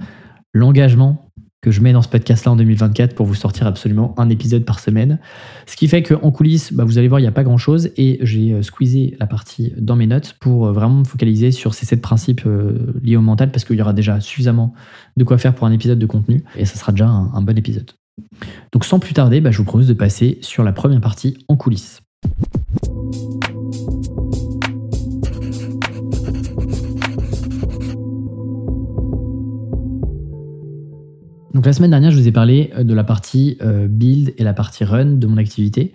l'engagement 0.52 1.25
que 1.62 1.70
je 1.70 1.82
mets 1.82 1.92
dans 1.92 2.00
ce 2.00 2.08
podcast-là 2.08 2.52
en 2.52 2.56
2024 2.56 3.14
pour 3.14 3.26
vous 3.26 3.34
sortir 3.34 3.66
absolument 3.66 4.14
un 4.19 4.31
épisode 4.31 4.64
par 4.64 4.81
semaine. 4.81 5.19
Ce 5.66 5.76
qui 5.76 5.88
fait 5.88 6.02
qu'en 6.02 6.31
coulisses, 6.31 6.72
bah, 6.72 6.84
vous 6.84 6.96
allez 6.96 7.06
voir, 7.06 7.20
il 7.20 7.22
n'y 7.22 7.28
a 7.28 7.32
pas 7.32 7.44
grand-chose 7.44 7.90
et 7.98 8.19
j'ai 8.22 8.52
euh, 8.52 8.62
squeezé 8.62 9.16
la 9.20 9.26
partie 9.26 9.75
dans 9.76 9.94
mes 9.94 10.06
notes 10.06 10.36
pour 10.40 10.72
vraiment 10.72 10.96
me 10.96 11.04
focaliser 11.04 11.52
sur 11.52 11.75
ces 11.75 11.84
sept 11.86 12.00
principes 12.00 12.43
liés 13.02 13.16
au 13.16 13.20
mental 13.20 13.52
parce 13.52 13.64
qu'il 13.64 13.76
y 13.76 13.82
aura 13.82 13.93
déjà 13.93 14.20
suffisamment 14.20 14.72
de 15.16 15.25
quoi 15.25 15.38
faire 15.38 15.54
pour 15.54 15.66
un 15.66 15.72
épisode 15.72 15.98
de 15.98 16.06
contenu 16.06 16.43
et 16.56 16.64
ça 16.64 16.76
sera 16.76 16.93
déjà 16.93 17.08
un 17.08 17.43
bon 17.43 17.56
épisode. 17.56 17.90
Donc 18.72 18.84
sans 18.84 18.99
plus 18.99 19.14
tarder, 19.14 19.40
bah, 19.40 19.50
je 19.50 19.58
vous 19.58 19.64
propose 19.64 19.88
de 19.88 19.94
passer 19.94 20.38
sur 20.43 20.64
la 20.64 20.72
première 20.72 21.00
partie 21.00 21.38
en 21.49 21.56
coulisses. 21.56 22.00
Donc 31.55 31.67
la 31.67 31.72
semaine 31.72 31.90
dernière, 31.90 32.11
je 32.11 32.17
vous 32.17 32.28
ai 32.28 32.32
parlé 32.32 32.70
euh, 32.76 32.84
de 32.84 32.94
la 32.94 33.05
partie 33.05 33.58
euh, 33.61 33.87
build 33.87 34.32
et 34.38 34.44
la 34.44 34.55
partie 34.55 34.84
run 34.84 35.17
de 35.17 35.26
mon 35.26 35.37
activité. 35.37 35.93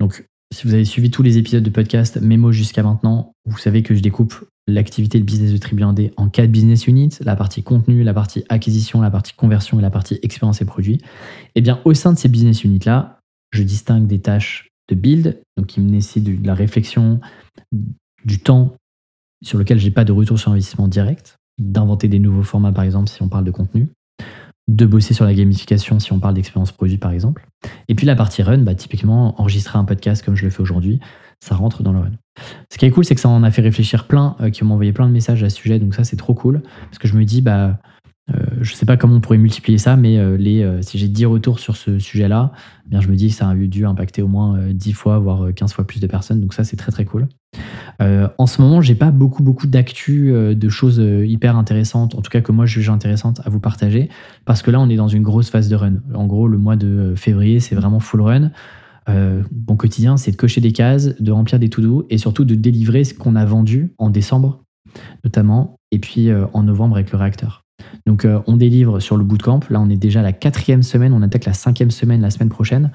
Donc 0.00 0.24
si 0.52 0.66
vous 0.66 0.74
avez 0.74 0.84
suivi 0.84 1.10
tous 1.10 1.22
les 1.22 1.38
épisodes 1.38 1.62
de 1.62 1.70
podcast 1.70 2.20
Mémo 2.20 2.52
jusqu'à 2.52 2.82
maintenant, 2.82 3.34
vous 3.46 3.58
savez 3.58 3.82
que 3.82 3.94
je 3.94 4.00
découpe 4.00 4.34
l'activité 4.66 5.18
de 5.18 5.24
business 5.24 5.52
de 5.52 5.56
Tribu 5.56 5.82
en 5.84 6.28
quatre 6.28 6.50
business 6.50 6.86
units, 6.86 7.18
la 7.20 7.36
partie 7.36 7.62
contenu, 7.62 8.02
la 8.02 8.14
partie 8.14 8.44
acquisition, 8.48 9.00
la 9.00 9.10
partie 9.10 9.34
conversion 9.34 9.78
et 9.78 9.82
la 9.82 9.90
partie 9.90 10.18
expérience 10.22 10.60
et 10.62 10.64
produits. 10.64 10.94
Et 10.94 11.56
eh 11.56 11.60
bien, 11.60 11.80
au 11.84 11.94
sein 11.94 12.12
de 12.12 12.18
ces 12.18 12.28
business 12.28 12.62
units-là, 12.64 13.18
je 13.52 13.62
distingue 13.62 14.06
des 14.06 14.20
tâches 14.20 14.70
de 14.88 14.94
build, 14.94 15.40
donc 15.56 15.66
qui 15.66 15.80
me 15.80 15.90
nécessitent 15.90 16.42
de 16.42 16.46
la 16.46 16.54
réflexion, 16.54 17.20
du 18.24 18.38
temps 18.38 18.76
sur 19.42 19.58
lequel 19.58 19.78
je 19.78 19.84
n'ai 19.84 19.90
pas 19.90 20.04
de 20.04 20.12
retour 20.12 20.38
sur 20.38 20.52
investissement 20.52 20.88
direct, 20.88 21.36
d'inventer 21.58 22.08
des 22.08 22.18
nouveaux 22.18 22.44
formats 22.44 22.72
par 22.72 22.84
exemple 22.84 23.08
si 23.08 23.20
on 23.22 23.28
parle 23.28 23.44
de 23.44 23.50
contenu, 23.50 23.88
de 24.68 24.86
bosser 24.86 25.14
sur 25.14 25.24
la 25.24 25.34
gamification 25.34 25.98
si 25.98 26.12
on 26.12 26.20
parle 26.20 26.34
d'expérience 26.34 26.72
produit 26.72 26.98
par 26.98 27.10
exemple. 27.10 27.46
Et 27.88 27.94
puis 27.94 28.06
la 28.06 28.14
partie 28.14 28.42
run, 28.42 28.58
bah, 28.58 28.74
typiquement 28.74 29.40
enregistrer 29.40 29.78
un 29.78 29.84
podcast 29.84 30.24
comme 30.24 30.36
je 30.36 30.44
le 30.44 30.50
fais 30.50 30.62
aujourd'hui, 30.62 31.00
ça 31.40 31.56
rentre 31.56 31.82
dans 31.82 31.92
le 31.92 32.00
run. 32.00 32.12
Ce 32.70 32.78
qui 32.78 32.86
est 32.86 32.90
cool, 32.90 33.04
c'est 33.04 33.14
que 33.14 33.20
ça 33.20 33.28
en 33.28 33.42
a 33.42 33.50
fait 33.50 33.62
réfléchir 33.62 34.06
plein, 34.06 34.36
euh, 34.40 34.50
qui 34.50 34.64
m'ont 34.64 34.74
envoyé 34.74 34.92
plein 34.92 35.06
de 35.06 35.12
messages 35.12 35.42
à 35.42 35.50
ce 35.50 35.56
sujet, 35.56 35.78
donc 35.78 35.94
ça 35.94 36.04
c'est 36.04 36.16
trop 36.16 36.34
cool, 36.34 36.62
parce 36.84 36.98
que 36.98 37.08
je 37.08 37.16
me 37.16 37.24
dis, 37.24 37.42
bah, 37.42 37.78
euh, 38.32 38.38
je 38.60 38.74
sais 38.74 38.86
pas 38.86 38.96
comment 38.96 39.16
on 39.16 39.20
pourrait 39.20 39.38
multiplier 39.38 39.78
ça, 39.78 39.96
mais 39.96 40.18
euh, 40.18 40.36
les, 40.36 40.82
si 40.82 40.98
j'ai 40.98 41.08
10 41.08 41.26
retours 41.26 41.58
sur 41.58 41.76
ce 41.76 41.98
sujet-là, 41.98 42.52
eh 42.90 43.00
je 43.00 43.08
me 43.08 43.16
dis 43.16 43.28
que 43.28 43.34
ça 43.34 43.48
a 43.48 43.54
dû 43.54 43.84
impacter 43.84 44.22
au 44.22 44.28
moins 44.28 44.58
10 44.72 44.92
fois, 44.92 45.18
voire 45.18 45.52
15 45.54 45.72
fois 45.72 45.86
plus 45.86 46.00
de 46.00 46.06
personnes, 46.06 46.40
donc 46.40 46.54
ça 46.54 46.64
c'est 46.64 46.76
très 46.76 46.92
très 46.92 47.04
cool. 47.04 47.28
en 48.00 48.46
ce 48.46 48.62
moment, 48.62 48.80
j'ai 48.80 48.94
pas 48.94 49.10
beaucoup 49.10 49.42
beaucoup 49.42 49.66
d'actu, 49.66 50.32
de 50.32 50.68
choses 50.68 50.98
hyper 50.98 51.56
intéressantes, 51.56 52.14
en 52.14 52.22
tout 52.22 52.30
cas 52.30 52.40
que 52.40 52.52
moi 52.52 52.64
je 52.64 52.74
juge 52.74 52.90
intéressantes 52.90 53.40
à 53.44 53.50
vous 53.50 53.60
partager, 53.60 54.08
parce 54.44 54.62
que 54.62 54.70
là 54.70 54.80
on 54.80 54.88
est 54.88 54.96
dans 54.96 55.08
une 55.08 55.22
grosse 55.22 55.50
phase 55.50 55.68
de 55.68 55.76
run. 55.76 55.96
En 56.14 56.26
gros, 56.26 56.48
le 56.48 56.58
mois 56.58 56.76
de 56.76 57.14
février 57.16 57.60
c'est 57.60 57.74
vraiment 57.74 58.00
full 58.00 58.22
run. 58.22 58.50
Euh, 59.08 59.42
mon 59.68 59.76
quotidien, 59.76 60.16
c'est 60.16 60.30
de 60.30 60.36
cocher 60.36 60.60
des 60.60 60.72
cases, 60.72 61.20
de 61.20 61.32
remplir 61.32 61.58
des 61.58 61.68
to-do 61.68 62.06
et 62.10 62.18
surtout 62.18 62.44
de 62.44 62.54
délivrer 62.54 63.04
ce 63.04 63.14
qu'on 63.14 63.36
a 63.36 63.44
vendu 63.44 63.92
en 63.98 64.10
décembre, 64.10 64.62
notamment, 65.24 65.76
et 65.90 65.98
puis 65.98 66.30
euh, 66.30 66.46
en 66.52 66.62
novembre 66.62 66.96
avec 66.96 67.10
le 67.12 67.18
réacteur. 67.18 67.64
Donc, 68.06 68.24
euh, 68.24 68.40
on 68.46 68.56
délivre 68.56 69.00
sur 69.00 69.16
le 69.16 69.24
bootcamp. 69.24 69.60
Là, 69.70 69.80
on 69.80 69.90
est 69.90 69.96
déjà 69.96 70.20
à 70.20 70.22
la 70.22 70.32
quatrième 70.32 70.82
semaine. 70.82 71.12
On 71.12 71.22
attaque 71.22 71.44
la 71.44 71.52
cinquième 71.52 71.90
semaine 71.90 72.20
la 72.20 72.30
semaine 72.30 72.48
prochaine. 72.48 72.90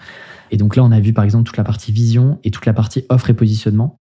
Et 0.51 0.57
donc 0.57 0.75
là, 0.75 0.83
on 0.83 0.91
a 0.91 0.99
vu 0.99 1.13
par 1.13 1.25
exemple 1.25 1.43
toute 1.43 1.57
la 1.57 1.63
partie 1.63 1.91
vision 1.91 2.39
et 2.43 2.51
toute 2.51 2.65
la 2.65 2.73
partie 2.73 3.03
offre 3.09 3.29
et 3.29 3.33
positionnement. 3.33 3.99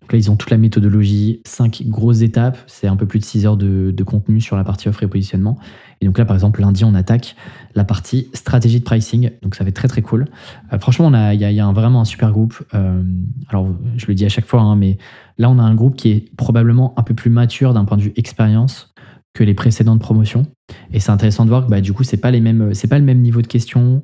Donc 0.00 0.12
là, 0.12 0.18
ils 0.18 0.30
ont 0.30 0.36
toute 0.36 0.50
la 0.50 0.56
méthodologie, 0.56 1.42
cinq 1.44 1.82
grosses 1.86 2.22
étapes. 2.22 2.58
C'est 2.66 2.86
un 2.86 2.96
peu 2.96 3.06
plus 3.06 3.18
de 3.18 3.24
6 3.24 3.46
heures 3.46 3.56
de, 3.56 4.02
contenu 4.04 4.40
sur 4.40 4.56
la 4.56 4.64
partie 4.64 4.88
offre 4.88 5.02
et 5.02 5.06
positionnement. 5.06 5.58
Et 6.00 6.06
donc 6.06 6.18
là, 6.18 6.24
par 6.24 6.36
exemple, 6.36 6.60
lundi, 6.60 6.84
on 6.84 6.94
attaque 6.94 7.34
la 7.74 7.84
partie 7.84 8.28
stratégie 8.32 8.78
de 8.78 8.84
pricing. 8.84 9.30
Donc 9.42 9.54
ça 9.54 9.64
va 9.64 9.68
être 9.68 9.76
très 9.76 9.88
très 9.88 10.02
cool. 10.02 10.26
Euh, 10.72 10.78
franchement, 10.78 11.12
il 11.32 11.40
y 11.40 11.60
a, 11.60 11.72
vraiment 11.72 12.00
un 12.00 12.04
super 12.04 12.32
groupe. 12.32 12.62
Euh, 12.74 13.02
alors, 13.48 13.68
je 13.96 14.06
le 14.06 14.14
dis 14.14 14.24
à 14.24 14.28
chaque 14.28 14.46
fois, 14.46 14.60
hein, 14.60 14.76
mais 14.76 14.98
là, 15.38 15.50
on 15.50 15.58
a 15.58 15.62
un 15.62 15.74
groupe 15.74 15.96
qui 15.96 16.10
est 16.10 16.36
probablement 16.36 16.94
un 16.96 17.02
peu 17.02 17.14
plus 17.14 17.30
mature 17.30 17.74
d'un 17.74 17.84
point 17.84 17.96
de 17.96 18.02
vue 18.02 18.12
expérience 18.16 18.94
que 19.34 19.44
les 19.44 19.54
précédentes 19.54 20.00
promotions. 20.00 20.46
Et 20.92 21.00
c'est 21.00 21.10
intéressant 21.10 21.44
de 21.44 21.50
voir 21.50 21.64
que 21.66 21.70
bah, 21.70 21.80
du 21.80 21.92
coup, 21.92 22.02
c'est 22.02 22.16
pas 22.16 22.30
pas 22.30 22.98
le 22.98 23.04
même 23.04 23.20
niveau 23.20 23.42
de 23.42 23.46
questions. 23.46 24.02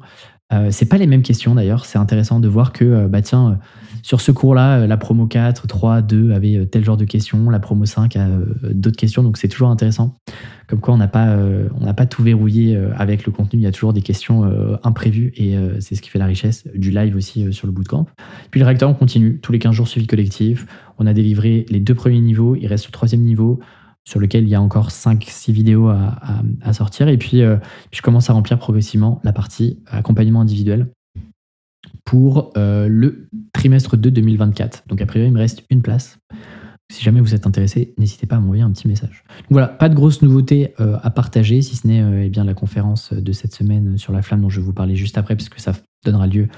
Euh, 0.53 0.69
c'est 0.71 0.87
pas 0.87 0.99
les 0.99 1.07
mêmes 1.07 1.23
questions 1.23 1.55
d'ailleurs. 1.55 1.87
C'est 1.87 1.99
intéressant 1.99 2.39
de 2.39 2.49
voir 2.49 2.73
que, 2.73 2.85
euh, 2.85 3.09
bah 3.09 3.21
euh, 3.33 3.55
sur 4.03 4.21
ce 4.21 4.31
cours-là, 4.31 4.87
la 4.87 4.97
promo 4.99 5.27
4, 5.27 5.67
3, 5.67 6.03
2 6.03 6.33
avait 6.33 6.67
tel 6.67 6.85
genre 6.85 6.99
de 6.99 7.07
questions, 7.07 7.49
la 7.49 7.59
promo 7.59 7.87
5 7.87 8.17
a 8.17 8.29
d'autres 8.71 8.99
questions. 8.99 9.23
Donc 9.23 9.39
c'est 9.39 9.49
toujours 9.49 9.71
intéressant. 9.71 10.19
Comme 10.67 10.81
quoi, 10.81 10.93
on 10.93 10.99
n'a 10.99 11.09
pas, 11.09 11.37
on 11.81 11.93
pas 11.95 12.05
tout 12.05 12.23
verrouillé 12.23 12.77
avec 12.97 13.25
le 13.25 13.33
contenu. 13.33 13.61
Il 13.61 13.63
y 13.63 13.67
a 13.67 13.73
toujours 13.73 13.95
des 13.95 14.03
questions 14.03 14.45
imprévues 14.83 15.33
et 15.37 15.57
c'est 15.81 15.95
ce 15.95 16.03
qui 16.03 16.11
fait 16.11 16.19
la 16.19 16.27
richesse 16.27 16.65
du 16.75 16.91
live 16.91 17.17
aussi 17.17 17.51
sur 17.53 17.67
le 17.67 17.73
bootcamp. 17.73 18.07
Puis 18.51 18.61
le 18.61 18.67
réacteur, 18.67 18.91
on 18.91 18.95
continue 18.95 19.39
tous 19.41 19.53
les 19.53 19.59
15 19.59 19.75
jours 19.75 19.89
suivi 19.89 20.07
collectif. 20.07 20.67
On 20.99 21.07
a 21.07 21.15
délivré 21.15 21.65
les 21.71 21.81
deux 21.81 21.95
premiers 21.95 22.21
niveaux. 22.21 22.57
Il 22.57 22.67
reste 22.67 22.87
le 22.87 22.93
troisième 22.93 23.23
niveau 23.23 23.61
sur 24.05 24.21
lequel 24.21 24.45
il 24.45 24.51
y 24.51 24.55
a 24.55 24.61
encore 24.61 24.91
5-6 24.91 25.51
vidéos 25.53 25.89
à, 25.89 26.73
sortir. 26.73 27.09
Et 27.09 27.17
puis, 27.17 27.43
euh, 27.43 27.57
puis, 27.91 27.99
je 27.99 28.03
commence 28.03 28.31
à 28.31 28.35
remplir 28.35 28.59
progressivement 28.59 29.21
la 29.25 29.33
partie 29.33 29.79
accompagnement 29.87 30.43
individuel 30.43 30.89
pour 32.05 32.53
euh, 32.57 32.87
le 32.89 33.29
trimestre 33.53 33.97
2 33.97 34.11
2024. 34.11 34.85
Donc, 34.89 35.01
a 35.01 35.07
priori, 35.07 35.29
il 35.29 35.33
me 35.33 35.39
reste 35.39 35.65
une 35.71 35.83
place. 35.83 36.19
Si 36.93 37.03
jamais 37.03 37.21
vous 37.21 37.35
êtes 37.35 37.47
intéressé, 37.47 37.95
n'hésitez 37.97 38.27
pas 38.27 38.37
à 38.37 38.41
m'envoyer 38.41 38.63
un 38.63 38.71
petit 38.71 38.87
message. 38.87 39.25
Donc 39.39 39.53
voilà, 39.53 39.69
pas 39.69 39.89
de 39.89 39.95
grosses 39.95 40.21
nouveautés 40.21 40.75
euh, 40.81 40.99
à 41.03 41.11
partager, 41.11 41.63
si 41.63 41.77
ce 41.77 41.87
n'est 41.87 42.27
eh 42.27 42.31
la 42.31 42.55
conférence 42.55 43.15
de 43.15 43.33
cette 43.33 43.55
semaine 43.55 43.97
sur 43.97 44.13
la 44.13 44.21
flamme 44.21 44.43
dont 44.43 44.51
je 44.51 44.61
vais 44.61 44.67
vous 44.67 44.75
parler 44.75 44.95
juste 44.95 45.17
après, 45.17 45.35
puisque 45.35 45.59
ça 45.59 45.73
donnera 46.05 46.27
lieu 46.27 46.49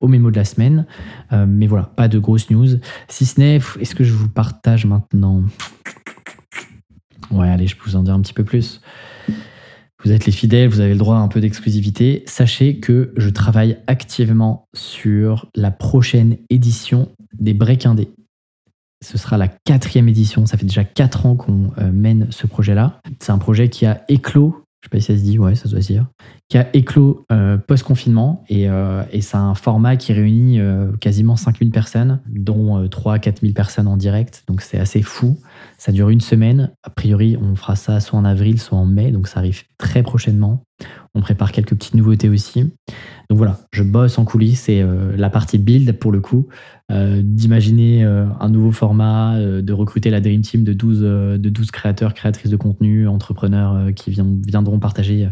au 0.00 0.06
mémo 0.06 0.30
de 0.30 0.36
la 0.36 0.44
semaine. 0.44 0.86
mais 1.32 1.66
voilà, 1.66 1.84
pas 1.84 2.08
de 2.08 2.18
grosses 2.18 2.50
news. 2.50 2.78
Si 3.08 3.24
ce 3.24 3.40
n'est, 3.40 3.56
est-ce 3.56 3.94
que 3.94 4.04
je 4.04 4.12
vous 4.12 4.28
partage 4.28 4.84
maintenant? 4.84 5.42
Ouais, 7.30 7.48
allez, 7.48 7.66
je 7.66 7.76
peux 7.76 7.88
vous 7.88 7.96
en 7.96 8.02
dire 8.02 8.14
un 8.14 8.20
petit 8.20 8.32
peu 8.32 8.44
plus. 8.44 8.80
Vous 10.02 10.12
êtes 10.12 10.24
les 10.24 10.32
fidèles, 10.32 10.68
vous 10.68 10.80
avez 10.80 10.92
le 10.92 10.98
droit 10.98 11.16
à 11.16 11.20
un 11.20 11.28
peu 11.28 11.40
d'exclusivité. 11.40 12.22
Sachez 12.26 12.80
que 12.80 13.12
je 13.16 13.28
travaille 13.28 13.76
activement 13.86 14.66
sur 14.74 15.46
la 15.54 15.70
prochaine 15.70 16.38
édition 16.48 17.08
des 17.38 17.52
Break 17.52 17.84
Indé. 17.84 18.08
Ce 19.04 19.18
sera 19.18 19.36
la 19.36 19.48
quatrième 19.48 20.08
édition. 20.08 20.46
Ça 20.46 20.56
fait 20.56 20.66
déjà 20.66 20.84
quatre 20.84 21.26
ans 21.26 21.36
qu'on 21.36 21.72
euh, 21.78 21.92
mène 21.92 22.28
ce 22.30 22.46
projet-là. 22.46 23.00
C'est 23.18 23.32
un 23.32 23.38
projet 23.38 23.68
qui 23.68 23.86
a 23.86 24.04
éclos 24.08 24.64
je 24.80 24.86
sais 24.86 24.90
pas 24.90 25.00
si 25.00 25.12
ça 25.12 25.18
se 25.18 25.22
dit, 25.22 25.38
ouais, 25.38 25.54
ça 25.54 25.68
doit 25.68 25.82
se 25.82 25.88
dire, 25.88 26.06
qui 26.48 26.56
a 26.56 26.68
éclos 26.74 27.26
euh, 27.30 27.58
post-confinement 27.58 28.44
euh, 28.50 29.04
et, 29.12 29.20
c'est 29.20 29.36
un 29.36 29.54
format 29.54 29.96
qui 29.96 30.12
réunit 30.12 30.58
quasiment 31.00 31.36
5000 31.36 31.70
personnes, 31.70 32.20
dont 32.26 32.88
3 32.88 33.18
4000 33.18 33.54
personnes 33.54 33.86
en 33.86 33.96
direct, 33.96 34.44
donc 34.48 34.62
c'est 34.62 34.78
assez 34.78 35.02
fou. 35.02 35.38
Ça 35.78 35.92
dure 35.92 36.10
une 36.10 36.20
semaine. 36.20 36.72
A 36.82 36.90
priori, 36.90 37.36
on 37.40 37.54
fera 37.54 37.76
ça 37.76 38.00
soit 38.00 38.18
en 38.18 38.24
avril, 38.24 38.60
soit 38.60 38.78
en 38.78 38.84
mai. 38.84 39.12
Donc 39.12 39.28
ça 39.28 39.40
arrive 39.40 39.62
très 39.78 40.02
prochainement. 40.02 40.64
On 41.14 41.20
prépare 41.20 41.52
quelques 41.52 41.74
petites 41.74 41.94
nouveautés 41.94 42.28
aussi. 42.28 42.72
Donc 43.30 43.38
voilà, 43.38 43.60
je 43.70 43.84
bosse 43.84 44.18
en 44.18 44.24
coulisses 44.24 44.68
et 44.68 44.82
euh, 44.82 45.16
la 45.16 45.30
partie 45.30 45.56
build 45.56 45.92
pour 46.00 46.10
le 46.10 46.18
coup, 46.20 46.48
euh, 46.90 47.22
d'imaginer 47.22 48.04
euh, 48.04 48.26
un 48.40 48.48
nouveau 48.48 48.72
format, 48.72 49.38
de 49.38 49.72
recruter 49.72 50.10
la 50.10 50.20
Dream 50.20 50.40
Team 50.40 50.64
de 50.64 50.72
12, 50.72 51.00
de 51.00 51.48
12 51.48 51.70
créateurs, 51.70 52.12
créatrices 52.12 52.50
de 52.50 52.56
contenu, 52.56 53.06
entrepreneurs 53.06 53.94
qui 53.94 54.10
viendront 54.10 54.80
partager 54.80 55.28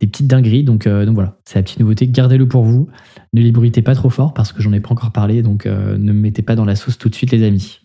des 0.00 0.06
petites 0.06 0.26
dingueries. 0.26 0.64
Donc, 0.64 0.86
donc 0.86 1.14
voilà, 1.14 1.38
c'est 1.46 1.58
la 1.58 1.62
petite 1.62 1.80
nouveauté. 1.80 2.06
Gardez-le 2.06 2.46
pour 2.46 2.64
vous. 2.64 2.88
Ne 3.32 3.40
les 3.40 3.82
pas 3.82 3.94
trop 3.94 4.10
fort 4.10 4.34
parce 4.34 4.52
que 4.52 4.60
j'en 4.60 4.74
ai 4.74 4.80
pas 4.80 4.90
encore 4.90 5.12
parlé. 5.12 5.42
Donc 5.42 5.64
ne 5.64 5.96
me 5.96 6.12
mettez 6.12 6.42
pas 6.42 6.56
dans 6.56 6.66
la 6.66 6.76
sauce 6.76 6.98
tout 6.98 7.08
de 7.08 7.14
suite, 7.14 7.30
les 7.30 7.42
amis. 7.42 7.80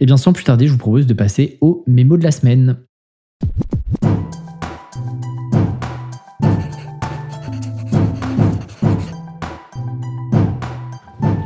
Et 0.00 0.06
bien 0.06 0.16
sans 0.16 0.32
plus 0.32 0.44
tarder, 0.44 0.66
je 0.66 0.72
vous 0.72 0.78
propose 0.78 1.06
de 1.06 1.14
passer 1.14 1.58
au 1.60 1.84
mémo 1.86 2.16
de 2.16 2.24
la 2.24 2.30
semaine. 2.30 2.78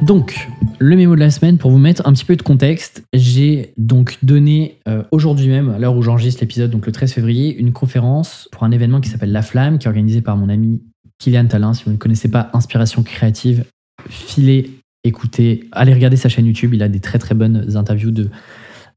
Donc, 0.09 0.49
le 0.79 0.97
mémo 0.97 1.15
de 1.17 1.21
la 1.21 1.31
semaine, 1.31 1.59
pour 1.59 1.71
vous 1.71 1.77
mettre 1.77 2.07
un 2.07 2.15
petit 2.15 2.25
peu 2.25 2.35
de 2.35 2.41
contexte, 2.41 3.05
j'ai 3.13 3.75
donc 3.77 4.17
donné 4.23 4.79
euh, 4.89 5.03
aujourd'hui 5.11 5.49
même, 5.49 5.69
à 5.69 5.79
l'heure 5.79 5.95
où 5.95 6.01
j'enregistre 6.01 6.41
l'épisode, 6.41 6.71
donc 6.71 6.87
le 6.87 6.93
13 6.93 7.13
février, 7.13 7.55
une 7.55 7.75
conférence 7.75 8.49
pour 8.51 8.65
un 8.65 8.71
événement 8.71 9.03
qui 9.03 9.11
s'appelle 9.11 9.33
La 9.33 9.43
Flamme, 9.43 9.79
qui 9.79 9.87
est 9.87 9.89
organisé 9.89 10.23
par 10.23 10.39
mon 10.39 10.49
ami 10.49 10.81
Kylian 11.19 11.45
Talin. 11.45 11.75
Si 11.75 11.85
vous 11.85 11.91
ne 11.91 11.99
connaissez 11.99 12.31
pas 12.31 12.49
Inspiration 12.55 13.03
Créative, 13.03 13.67
filez 14.09 14.71
écoutez, 15.05 15.69
allez 15.73 15.93
regarder 15.93 16.17
sa 16.17 16.31
chaîne 16.31 16.47
YouTube. 16.47 16.73
Il 16.73 16.83
a 16.83 16.89
des 16.89 17.01
très 17.01 17.19
très 17.19 17.35
bonnes 17.35 17.77
interviews 17.77 18.11
de, 18.11 18.31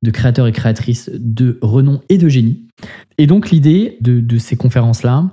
de 0.02 0.12
créateurs 0.12 0.48
et 0.48 0.54
créatrices 0.54 1.12
de 1.14 1.60
renom 1.62 2.00
et 2.08 2.18
de 2.18 2.30
génie. 2.30 2.68
Et 3.18 3.28
donc 3.28 3.52
l'idée 3.52 3.98
de, 4.00 4.38
ces 4.38 4.56
conférences-là, 4.56 5.30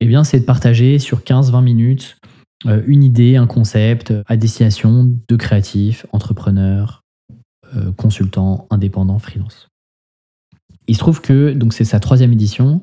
eh 0.00 0.06
bien, 0.06 0.24
c'est 0.24 0.40
de 0.40 0.44
partager 0.44 0.98
sur 0.98 1.20
15-20 1.20 1.62
minutes 1.62 2.18
une 2.64 3.02
idée, 3.02 3.36
un 3.36 3.46
concept 3.46 4.12
à 4.26 4.36
destination 4.36 5.10
de 5.28 5.36
créatifs, 5.36 6.06
entrepreneurs, 6.12 7.02
euh, 7.76 7.90
consultants, 7.92 8.66
indépendants, 8.70 9.18
freelance. 9.18 9.68
Il 10.88 10.94
se 10.94 10.98
trouve 10.98 11.22
que 11.22 11.52
donc 11.52 11.72
c'est 11.72 11.84
sa 11.84 12.00
troisième 12.00 12.32
édition 12.32 12.82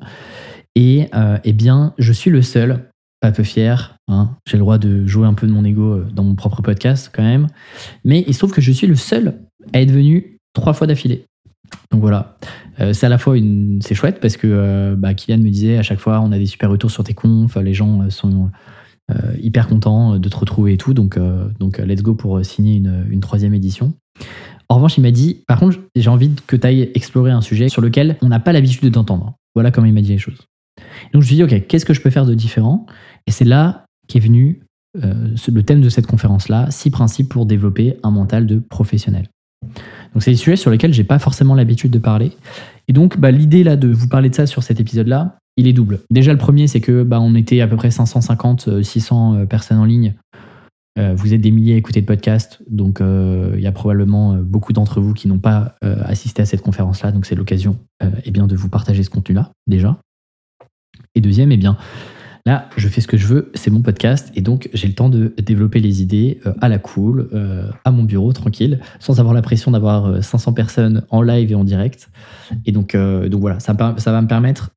et 0.74 1.08
euh, 1.14 1.38
eh 1.44 1.52
bien 1.52 1.94
je 1.98 2.12
suis 2.12 2.30
le 2.30 2.42
seul 2.42 2.90
un 3.22 3.30
peu 3.30 3.44
fier. 3.44 3.96
Hein. 4.08 4.36
J'ai 4.46 4.56
le 4.56 4.62
droit 4.62 4.78
de 4.78 5.06
jouer 5.06 5.26
un 5.26 5.34
peu 5.34 5.46
de 5.46 5.52
mon 5.52 5.64
ego 5.64 5.94
euh, 5.94 6.08
dans 6.12 6.24
mon 6.24 6.34
propre 6.34 6.60
podcast 6.62 7.10
quand 7.14 7.22
même. 7.22 7.46
Mais 8.04 8.24
il 8.26 8.34
se 8.34 8.38
trouve 8.40 8.52
que 8.52 8.60
je 8.60 8.72
suis 8.72 8.88
le 8.88 8.96
seul 8.96 9.40
à 9.72 9.80
être 9.80 9.92
venu 9.92 10.38
trois 10.54 10.72
fois 10.72 10.88
d'affilée. 10.88 11.24
Donc 11.92 12.00
voilà, 12.00 12.36
euh, 12.80 12.92
c'est 12.92 13.06
à 13.06 13.10
la 13.10 13.18
fois 13.18 13.36
une, 13.36 13.80
c'est 13.82 13.94
chouette 13.94 14.18
parce 14.20 14.36
que 14.36 14.48
euh, 14.50 14.96
bah, 14.96 15.14
Kylian 15.14 15.38
me 15.38 15.50
disait 15.50 15.78
à 15.78 15.82
chaque 15.82 16.00
fois 16.00 16.20
on 16.20 16.32
a 16.32 16.38
des 16.38 16.46
super 16.46 16.68
retours 16.68 16.90
sur 16.90 17.04
tes 17.04 17.14
confs, 17.14 17.54
les 17.56 17.74
gens 17.74 18.10
sont 18.10 18.50
hyper 19.40 19.68
contents 19.68 20.18
de 20.18 20.28
te 20.28 20.36
retrouver 20.36 20.74
et 20.74 20.76
tout. 20.76 20.94
Donc 20.94 21.18
donc 21.58 21.78
let's 21.78 22.02
go 22.02 22.14
pour 22.14 22.44
signer 22.44 22.76
une, 22.76 23.06
une 23.10 23.20
troisième 23.20 23.54
édition. 23.54 23.92
En 24.68 24.76
revanche, 24.76 24.98
il 24.98 25.00
m'a 25.00 25.10
dit, 25.10 25.42
par 25.48 25.58
contre, 25.58 25.78
j'ai 25.96 26.08
envie 26.08 26.30
que 26.46 26.54
tu 26.54 26.64
ailles 26.64 26.90
explorer 26.94 27.32
un 27.32 27.40
sujet 27.40 27.68
sur 27.68 27.82
lequel 27.82 28.16
on 28.22 28.28
n'a 28.28 28.38
pas 28.38 28.52
l'habitude 28.52 28.84
de 28.84 28.88
t'entendre. 28.88 29.34
Voilà 29.54 29.72
comment 29.72 29.88
il 29.88 29.92
m'a 29.92 30.00
dit 30.00 30.12
les 30.12 30.18
choses. 30.18 30.46
Donc 31.12 31.14
je 31.14 31.18
me 31.18 31.22
suis 31.24 31.34
dit, 31.34 31.42
ok, 31.42 31.66
qu'est-ce 31.66 31.84
que 31.84 31.92
je 31.92 32.00
peux 32.00 32.10
faire 32.10 32.24
de 32.24 32.34
différent? 32.34 32.86
Et 33.26 33.32
c'est 33.32 33.44
là 33.44 33.84
qu'est 34.06 34.20
venu 34.20 34.62
euh, 35.02 35.34
le 35.52 35.62
thème 35.64 35.80
de 35.80 35.88
cette 35.88 36.06
conférence-là, 36.06 36.70
six 36.70 36.90
principes 36.90 37.28
pour 37.28 37.46
développer 37.46 37.96
un 38.04 38.12
mental 38.12 38.46
de 38.46 38.60
professionnel. 38.60 39.28
Donc 40.14 40.22
c'est 40.22 40.30
des 40.30 40.36
sujets 40.36 40.56
sur 40.56 40.70
lesquels 40.70 40.94
j'ai 40.94 41.04
pas 41.04 41.18
forcément 41.18 41.54
l'habitude 41.54 41.90
de 41.90 41.98
parler. 41.98 42.32
Et 42.86 42.92
donc 42.92 43.18
bah, 43.18 43.32
l'idée 43.32 43.64
là 43.64 43.76
de 43.76 43.88
vous 43.88 44.08
parler 44.08 44.30
de 44.30 44.34
ça 44.36 44.46
sur 44.46 44.62
cet 44.62 44.78
épisode-là, 44.78 45.38
il 45.60 45.68
est 45.68 45.72
double. 45.72 46.00
Déjà 46.10 46.32
le 46.32 46.38
premier, 46.38 46.66
c'est 46.66 46.80
que 46.80 47.02
bah, 47.02 47.20
on 47.20 47.34
était 47.34 47.60
à 47.60 47.68
peu 47.68 47.76
près 47.76 47.90
550, 47.90 48.82
600 48.82 49.34
euh, 49.34 49.46
personnes 49.46 49.78
en 49.78 49.84
ligne. 49.84 50.14
Euh, 50.98 51.14
vous 51.14 51.32
êtes 51.32 51.40
des 51.40 51.52
milliers 51.52 51.74
à 51.74 51.76
écouter 51.76 52.00
le 52.00 52.06
podcast, 52.06 52.62
donc 52.68 53.00
il 53.00 53.60
y 53.60 53.66
a 53.66 53.72
probablement 53.72 54.34
beaucoup 54.34 54.72
d'entre 54.72 55.00
vous 55.00 55.14
qui 55.14 55.28
n'ont 55.28 55.38
pas 55.38 55.76
assisté 55.82 56.42
à 56.42 56.46
cette 56.46 56.62
conférence-là, 56.62 57.12
donc 57.12 57.26
c'est 57.26 57.36
l'occasion 57.36 57.78
eh 58.24 58.30
bien 58.32 58.48
de 58.48 58.56
vous 58.56 58.68
partager 58.68 59.04
ce 59.04 59.08
contenu-là 59.08 59.52
déjà. 59.68 59.98
Et 61.14 61.20
deuxième, 61.20 61.52
eh 61.52 61.56
bien, 61.56 61.76
Là, 62.46 62.70
je 62.76 62.88
fais 62.88 63.00
ce 63.00 63.06
que 63.06 63.18
je 63.18 63.26
veux, 63.26 63.50
c'est 63.54 63.70
mon 63.70 63.82
podcast, 63.82 64.32
et 64.34 64.40
donc 64.40 64.70
j'ai 64.72 64.88
le 64.88 64.94
temps 64.94 65.10
de 65.10 65.34
développer 65.42 65.78
les 65.78 66.00
idées 66.00 66.40
euh, 66.46 66.54
à 66.60 66.68
la 66.68 66.78
cool, 66.78 67.28
euh, 67.34 67.68
à 67.84 67.90
mon 67.90 68.02
bureau, 68.02 68.32
tranquille, 68.32 68.80
sans 68.98 69.20
avoir 69.20 69.34
la 69.34 69.42
pression 69.42 69.70
d'avoir 69.70 70.22
500 70.24 70.50
euh, 70.50 70.54
personnes 70.54 71.02
en 71.10 71.20
live 71.20 71.52
et 71.52 71.54
en 71.54 71.64
direct. 71.64 72.08
Et 72.64 72.72
donc, 72.72 72.96
donc 72.96 73.40
voilà, 73.40 73.60
ça, 73.60 73.74
va 73.74 74.22
me 74.22 74.26
permettre, 74.26 74.70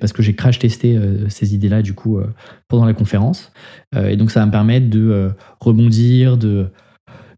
parce 0.00 0.12
que 0.12 0.22
j'ai 0.22 0.34
crash 0.34 0.58
testé 0.58 0.98
ces 1.28 1.54
idées-là 1.54 1.82
du 1.82 1.92
coup 1.92 2.20
pendant 2.68 2.84
la 2.84 2.94
conférence, 2.94 3.52
et 3.96 4.16
donc 4.16 4.30
ça 4.30 4.40
va 4.40 4.46
me 4.46 4.52
permettre 4.52 4.88
de 4.88 5.30
rebondir, 5.60 6.36
de 6.36 6.68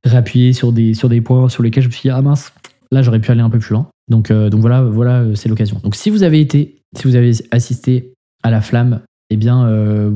réappuyer 0.04 0.52
sur 0.52 0.73
des, 0.73 0.92
sur 0.92 1.08
des 1.08 1.20
points 1.23 1.49
sur 1.49 1.62
lesquels 1.62 1.82
je 1.82 1.88
me 1.88 1.92
suis 1.92 2.02
dit, 2.02 2.11
ah 2.11 2.20
mince, 2.20 2.52
là 2.92 3.00
j'aurais 3.00 3.20
pu 3.20 3.30
aller 3.30 3.40
un 3.40 3.50
peu 3.50 3.58
plus 3.58 3.73
loin. 3.73 3.88
Donc, 4.11 4.30
donc 4.30 4.61
voilà, 4.61 4.82
voilà 4.82 5.25
c'est 5.35 5.49
l'occasion. 5.49 5.80
Donc 5.82 5.94
si 5.94 6.11
vous 6.11 6.23
avez 6.23 6.40
été, 6.40 6.82
si 6.97 7.04
vous 7.04 7.14
avez 7.14 7.32
assisté 7.50 8.12
à 8.42 8.50
la 8.50 8.61
flamme 8.61 9.00
eh 9.30 9.37
bien, 9.37 9.66
euh, 9.66 10.11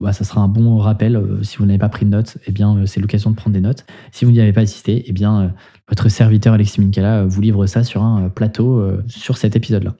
bah, 0.00 0.12
ça 0.12 0.24
sera 0.24 0.40
un 0.40 0.48
bon 0.48 0.78
rappel. 0.78 1.16
Euh, 1.16 1.42
si 1.42 1.58
vous 1.58 1.66
n'avez 1.66 1.78
pas 1.78 1.88
pris 1.88 2.04
de 2.04 2.10
notes, 2.10 2.38
eh 2.46 2.52
bien, 2.52 2.76
euh, 2.76 2.86
c'est 2.86 3.00
l'occasion 3.00 3.30
de 3.30 3.36
prendre 3.36 3.54
des 3.54 3.60
notes. 3.60 3.86
Si 4.12 4.24
vous 4.24 4.30
n'y 4.30 4.40
avez 4.40 4.52
pas 4.52 4.62
assisté, 4.62 5.04
eh 5.06 5.12
bien, 5.12 5.54
votre 5.88 6.08
serviteur 6.08 6.54
Alexis 6.54 6.80
Minkala 6.80 7.24
vous 7.24 7.40
livre 7.40 7.66
ça 7.66 7.84
sur 7.84 8.02
un 8.02 8.28
plateau 8.28 8.84
sur 9.06 9.36
cet 9.38 9.54
épisode-là. 9.56 9.94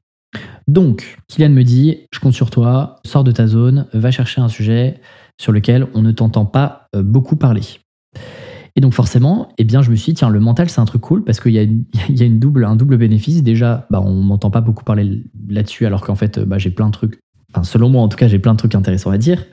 Donc, 0.67 1.17
Kylian 1.29 1.51
me 1.51 1.63
dit, 1.63 1.99
je 2.13 2.19
compte 2.19 2.35
sur 2.35 2.51
toi, 2.51 3.01
sors 3.07 3.25
de 3.25 3.31
ta 3.31 3.47
zone, 3.47 3.87
va 3.93 4.11
chercher 4.11 4.41
un 4.41 4.49
sujet 4.49 5.01
sur 5.41 5.53
lequel 5.53 5.87
on 5.95 6.03
ne 6.03 6.11
t'entend 6.11 6.45
pas 6.45 6.89
beaucoup 6.95 7.37
parler. 7.37 7.63
Et 8.75 8.81
donc 8.81 8.93
forcément, 8.93 9.49
eh 9.57 9.65
bien, 9.65 9.81
je 9.81 9.91
me 9.91 9.97
suis 9.97 10.13
dit, 10.13 10.19
tiens, 10.19 10.29
le 10.29 10.41
mental, 10.41 10.69
c'est 10.69 10.81
un 10.81 10.85
truc 10.85 11.01
cool 11.01 11.25
parce 11.25 11.41
qu'il 11.41 11.53
y 11.53 11.59
a, 11.59 11.63
y 12.09 12.23
a 12.23 12.27
une 12.27 12.39
double, 12.39 12.65
un 12.65 12.77
double 12.77 12.99
bénéfice. 12.99 13.43
Déjà, 13.43 13.87
bah, 13.91 14.03
on 14.05 14.23
m'entend 14.23 14.51
pas 14.51 14.61
beaucoup 14.61 14.85
parler 14.85 15.23
là-dessus 15.49 15.87
alors 15.87 16.03
qu'en 16.03 16.17
fait, 16.17 16.41
bah, 16.41 16.59
j'ai 16.59 16.71
plein 16.71 16.87
de 16.87 16.93
trucs 16.93 17.19
selon 17.63 17.89
moi, 17.89 18.03
en 18.03 18.09
tout 18.09 18.17
cas, 18.17 18.29
j'ai 18.29 18.39
plein 18.39 18.53
de 18.53 18.59
trucs 18.59 18.75
intéressants 18.75 19.11
à 19.11 19.19
dire. 19.19 19.45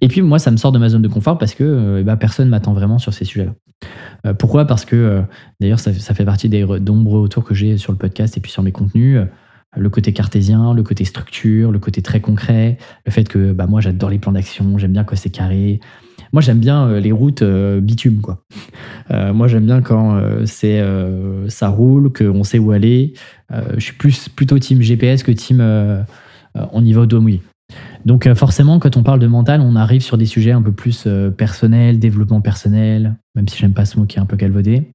Et 0.00 0.08
puis, 0.08 0.22
moi, 0.22 0.38
ça 0.38 0.50
me 0.50 0.56
sort 0.56 0.72
de 0.72 0.78
ma 0.78 0.88
zone 0.88 1.02
de 1.02 1.08
confort 1.08 1.38
parce 1.38 1.54
que 1.54 1.64
euh, 1.64 2.02
bah, 2.02 2.16
personne 2.16 2.48
m'attend 2.48 2.72
vraiment 2.72 2.98
sur 2.98 3.12
ces 3.12 3.24
sujets-là. 3.24 3.52
Euh, 4.26 4.34
pourquoi? 4.34 4.66
Parce 4.66 4.84
que, 4.84 4.96
euh, 4.96 5.22
d'ailleurs, 5.60 5.80
ça, 5.80 5.92
fait 5.92 6.24
partie 6.24 6.48
des 6.48 6.64
nombreux 6.64 7.22
retours 7.22 7.44
que 7.44 7.54
j'ai 7.54 7.76
sur 7.76 7.92
le 7.92 7.98
podcast 7.98 8.36
et 8.36 8.40
puis 8.40 8.50
sur 8.50 8.62
mes 8.62 8.72
contenus. 8.72 9.20
le 9.76 9.90
côté 9.90 10.12
cartésien, 10.12 10.72
le 10.74 10.82
côté 10.82 11.04
structure, 11.04 11.70
le 11.70 11.78
côté 11.78 12.02
très 12.02 12.20
concret, 12.20 12.78
le 13.04 13.12
fait 13.12 13.28
que 13.28 13.52
bah, 13.52 13.66
moi 13.66 13.80
j'adore 13.80 14.10
les 14.10 14.18
plans 14.18 14.32
d'action, 14.32 14.78
j'aime 14.78 14.92
bien 14.92 15.04
quand 15.04 15.14
c'est 15.14 15.30
carré. 15.30 15.78
Moi 16.32 16.40
j'aime 16.40 16.58
bien 16.58 16.98
les 16.98 17.12
routes 17.12 17.44
bitume 17.44 18.20
quoi. 18.20 18.44
moi 19.10 19.46
j'aime 19.46 19.66
bien 19.66 19.82
quand 19.82 20.20
c'est 20.46 20.82
ça 21.48 21.68
roule, 21.68 22.12
qu'on 22.12 22.44
sait 22.44 22.58
où 22.58 22.72
aller. 22.72 23.12
je 23.50 23.80
suis 23.80 23.92
plus 23.92 24.28
plutôt 24.30 24.58
team 24.58 24.80
GPS 24.80 25.22
que 25.22 25.32
team 25.32 25.60
on 26.54 26.84
y 26.84 26.92
va 26.92 27.02
au 27.02 27.06
doigt 27.06 27.20
mouillé. 27.20 27.42
Donc 28.04 28.26
euh, 28.26 28.34
forcément, 28.34 28.78
quand 28.78 28.96
on 28.96 29.02
parle 29.02 29.20
de 29.20 29.26
mental, 29.26 29.60
on 29.60 29.76
arrive 29.76 30.02
sur 30.02 30.18
des 30.18 30.26
sujets 30.26 30.52
un 30.52 30.62
peu 30.62 30.72
plus 30.72 31.04
euh, 31.06 31.30
personnels, 31.30 31.98
développement 31.98 32.40
personnel, 32.40 33.16
même 33.34 33.48
si 33.48 33.58
j'aime 33.58 33.74
pas 33.74 33.84
ce 33.84 33.98
mot 33.98 34.06
qui 34.06 34.18
est 34.18 34.20
un 34.20 34.26
peu 34.26 34.36
calvaudé. 34.36 34.90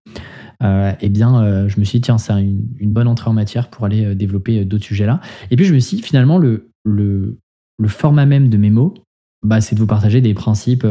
Euh, 0.63 0.93
eh 1.01 1.09
bien, 1.09 1.67
je 1.67 1.79
me 1.79 1.83
suis 1.83 1.99
dit, 1.99 2.03
tiens, 2.03 2.17
c'est 2.17 2.33
une, 2.33 2.93
bonne 2.93 3.07
entrée 3.07 3.29
en 3.29 3.33
matière 3.33 3.69
pour 3.69 3.85
aller 3.85 4.15
développer 4.15 4.63
d'autres 4.63 4.85
sujets 4.85 5.05
là. 5.05 5.19
Et 5.51 5.57
puis 5.57 5.65
je 5.65 5.73
me 5.73 5.79
suis 5.79 5.97
dit, 5.97 6.03
finalement, 6.03 6.37
le, 6.37 6.69
le, 6.85 7.37
format 7.87 8.25
même 8.25 8.47
de 8.47 8.57
mes 8.57 8.69
mots, 8.69 8.93
bah, 9.45 9.59
c'est 9.59 9.75
de 9.75 9.79
vous 9.81 9.87
partager 9.87 10.21
des 10.21 10.33
principes 10.33 10.87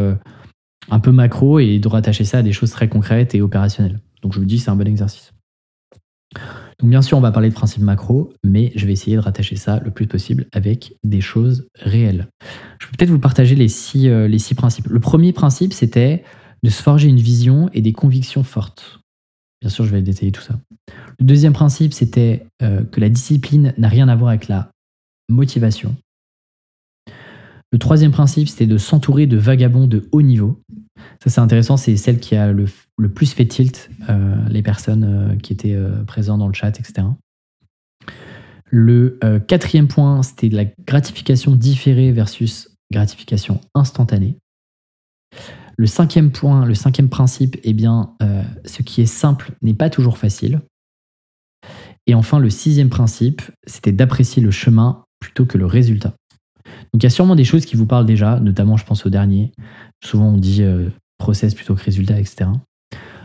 un 0.91 1.01
peu 1.01 1.11
macro 1.11 1.59
et 1.59 1.79
de 1.79 1.89
rattacher 1.89 2.25
ça 2.25 2.39
à 2.39 2.43
des 2.43 2.53
choses 2.53 2.71
très 2.71 2.89
concrètes 2.89 3.35
et 3.35 3.41
opérationnelles. 3.41 4.01
Donc 4.21 4.35
je 4.35 4.41
me 4.41 4.45
dis, 4.45 4.59
c'est 4.59 4.71
un 4.71 4.77
bon 4.77 4.87
exercice. 4.87 5.32
Bien 6.83 7.01
sûr, 7.01 7.17
on 7.17 7.21
va 7.21 7.31
parler 7.31 7.49
de 7.49 7.55
principes 7.55 7.83
macro, 7.83 8.33
mais 8.43 8.73
je 8.75 8.87
vais 8.87 8.93
essayer 8.93 9.17
de 9.17 9.23
rattacher 9.23 9.55
ça 9.55 9.81
le 9.85 9.93
plus 9.93 10.09
possible 10.09 10.47
avec 10.53 10.97
des 11.05 11.21
choses 11.21 11.69
réelles. 11.79 12.27
Je 12.81 12.87
peux 12.87 12.97
peut-être 12.97 13.11
vous 13.11 13.21
partager 13.21 13.55
les 13.55 13.69
six, 13.69 14.09
euh, 14.09 14.29
principes. 14.57 14.89
Le 14.89 14.99
premier 14.99 15.33
principe, 15.33 15.73
c'était 15.73 16.25
de 16.65 16.71
se 16.71 16.83
forger 16.83 17.09
une 17.09 17.21
vision 17.21 17.71
et 17.73 17.83
des 17.83 17.93
convictions 17.93 18.43
fortes. 18.43 19.01
Bien 19.61 19.71
sûr, 19.71 19.85
je 19.85 19.93
vais 19.93 20.03
détailler 20.03 20.33
tout 20.33 20.43
ça. 20.43 20.59
Le 21.21 21.25
deuxième 21.25 21.53
principe, 21.53 21.93
c'était 21.93 22.47
euh, 22.63 22.83
que 22.83 23.01
la 23.01 23.09
discipline 23.09 23.75
n'a 23.79 23.89
rien 23.89 24.09
à 24.09 24.17
voir 24.17 24.31
avec 24.31 24.49
la 24.49 24.73
motivation. 25.29 25.95
Le 27.71 27.79
troisième 27.79 28.11
principe, 28.11 28.49
c'était 28.49 28.67
de 28.67 28.77
s'entourer 28.77 29.27
de 29.27 29.37
vagabonds 29.37 29.87
de 29.87 30.09
haut 30.11 30.21
niveau. 30.21 30.61
Ça, 31.23 31.31
c'est 31.31 31.41
intéressant, 31.41 31.77
c'est 31.77 31.97
celle 31.97 32.19
qui 32.19 32.35
a 32.35 32.53
le, 32.53 32.67
plus 33.09 33.33
fait 33.33 33.47
tilt 33.47 33.91
euh, 34.09 34.37
les 34.49 34.63
personnes 34.63 35.05
euh, 35.05 35.37
qui 35.37 35.53
étaient 35.53 35.75
euh, 35.75 36.05
présentes 36.05 36.41
dans 36.41 36.49
le 36.49 36.55
chat, 36.55 36.79
etc. 36.79 37.07
Le 38.75 39.19
quatrième 39.49 39.87
point, 39.87 40.23
c'était 40.23 40.49
la 40.49 40.65
gratification 40.65 41.55
différée 41.55 42.11
versus 42.11 42.71
gratification 42.91 43.61
instantanée. 43.75 44.39
Le 45.77 45.87
cinquième 45.87 46.31
point, 46.31 46.65
le 46.65 46.75
cinquième 46.75 47.11
principe, 47.11 47.59
eh 47.65 47.75
bien, 47.75 48.15
ce 48.65 48.81
qui 48.81 49.03
est 49.03 49.07
simple 49.07 49.53
n'est 49.61 49.75
pas 49.75 49.91
toujours 49.91 50.17
facile. 50.17 50.63
Et 52.07 52.15
enfin, 52.15 52.39
le 52.39 52.49
sixième 52.49 52.89
principe, 52.89 53.43
c'était 53.67 53.93
d'apprécier 53.93 54.43
le 54.43 54.51
chemin 54.51 55.05
plutôt 55.21 55.45
que 55.45 55.59
le 55.59 55.67
résultat. 55.67 56.15
Donc 56.95 57.03
il 57.03 57.03
y 57.03 57.07
a 57.07 57.11
sûrement 57.11 57.37
des 57.37 57.45
choses 57.45 57.67
qui 57.67 57.77
vous 57.77 57.87
parlent 57.87 58.07
déjà, 58.07 58.41
notamment 58.41 58.79
je 58.79 58.87
pense 58.87 59.05
au 59.05 59.11
dernier. 59.11 59.53
Souvent 60.03 60.29
on 60.29 60.39
dit 60.39 60.65
process 61.19 61.55
plutôt 61.55 61.75
que 61.75 61.85
résultat, 61.85 62.19
etc. 62.19 62.47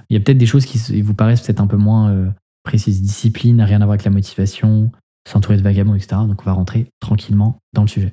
Il 0.09 0.13
y 0.13 0.17
a 0.17 0.19
peut-être 0.19 0.37
des 0.37 0.45
choses 0.45 0.65
qui 0.65 1.01
vous 1.01 1.13
paraissent 1.13 1.41
peut-être 1.41 1.59
un 1.59 1.67
peu 1.67 1.77
moins 1.77 2.09
euh, 2.11 2.29
précises. 2.63 3.01
Discipline, 3.01 3.61
rien 3.61 3.81
à 3.81 3.85
voir 3.85 3.93
avec 3.93 4.05
la 4.05 4.11
motivation, 4.11 4.91
s'entourer 5.27 5.57
de 5.57 5.61
vagabonds, 5.61 5.95
etc. 5.95 6.21
Donc 6.27 6.41
on 6.41 6.45
va 6.45 6.53
rentrer 6.53 6.87
tranquillement 6.99 7.59
dans 7.73 7.81
le 7.81 7.87
sujet. 7.87 8.11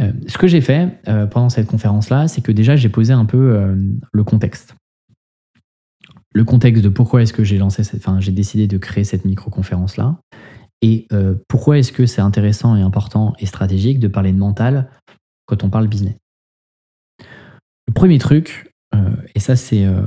Euh, 0.00 0.12
ce 0.26 0.38
que 0.38 0.46
j'ai 0.46 0.62
fait 0.62 1.02
pendant 1.30 1.50
cette 1.50 1.66
conférence-là, 1.66 2.26
c'est 2.26 2.40
que 2.40 2.52
déjà 2.52 2.76
j'ai 2.76 2.88
posé 2.88 3.12
un 3.12 3.26
peu 3.26 3.76
le 4.12 4.24
contexte. 4.24 4.74
Le 6.32 6.44
contexte 6.44 6.82
de 6.82 6.88
pourquoi 6.88 7.22
est-ce 7.22 7.32
que 7.32 7.44
j'ai 7.44 7.58
lancé 7.58 7.82
cette, 7.82 8.00
enfin, 8.00 8.20
j'ai 8.20 8.32
décidé 8.32 8.66
de 8.66 8.78
créer 8.78 9.04
cette 9.04 9.24
micro-conférence-là. 9.24 10.16
Et 10.82 11.06
euh, 11.12 11.34
pourquoi 11.48 11.78
est-ce 11.78 11.92
que 11.92 12.06
c'est 12.06 12.22
intéressant 12.22 12.76
et 12.76 12.82
important 12.82 13.34
et 13.38 13.46
stratégique 13.46 14.00
de 14.00 14.08
parler 14.08 14.32
de 14.32 14.38
mental 14.38 14.90
quand 15.46 15.64
on 15.64 15.70
parle 15.70 15.88
business? 15.88 16.14
Le 17.20 17.92
premier 17.92 18.18
truc, 18.18 18.72
euh, 18.94 19.16
et 19.34 19.40
ça 19.40 19.56
c'est 19.56 19.84
euh, 19.84 20.02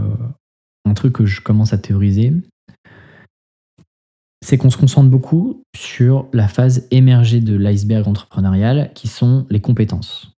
un 0.86 0.94
truc 0.94 1.14
que 1.14 1.26
je 1.26 1.42
commence 1.42 1.74
à 1.74 1.78
théoriser, 1.78 2.34
c'est 4.44 4.58
qu'on 4.58 4.70
se 4.70 4.78
concentre 4.78 5.10
beaucoup 5.10 5.64
sur 5.76 6.28
la 6.34 6.48
phase 6.48 6.88
émergée 6.92 7.40
de 7.40 7.56
l'iceberg 7.56 8.08
entrepreneurial 8.08 8.92
qui 8.94 9.08
sont 9.08 9.46
les 9.50 9.62
compétences. 9.62 10.34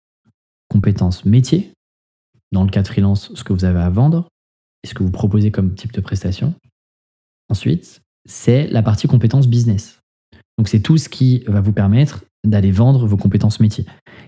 Compétences 0.69 1.25
métiers, 1.25 1.71
dans 2.51 2.63
le 2.63 2.69
cas 2.69 2.84
de 2.84 2.88
freelance, 2.88 3.34
ce 3.34 3.43
que 3.43 3.53
vous 3.53 3.65
avez 3.65 3.79
à 3.79 3.89
vendre 3.89 4.27
et 4.84 4.88
ce 4.88 4.93
que 4.93 5.03
vous 5.03 5.12
proposez 5.12 5.49
comme 5.49 5.73
type 5.73 5.91
de 5.91 6.01
prestation. 6.01 6.53
Ensuite, 7.49 8.01
c'est 8.27 8.67
la 8.67 8.84
partie 8.84 9.08
compétences 9.08 9.47
business. 9.47 9.99
Donc 10.58 10.67
c'est 10.67 10.81
tout 10.81 10.97
ce 10.97 11.10
qui 11.10 11.43
va 11.47 11.62
vous 11.62 11.73
permettre 11.73 12.23
d'aller 12.45 12.71
vendre 12.71 13.08
vos 13.08 13.17
compétences 13.17 13.60
métiers. 13.60 13.86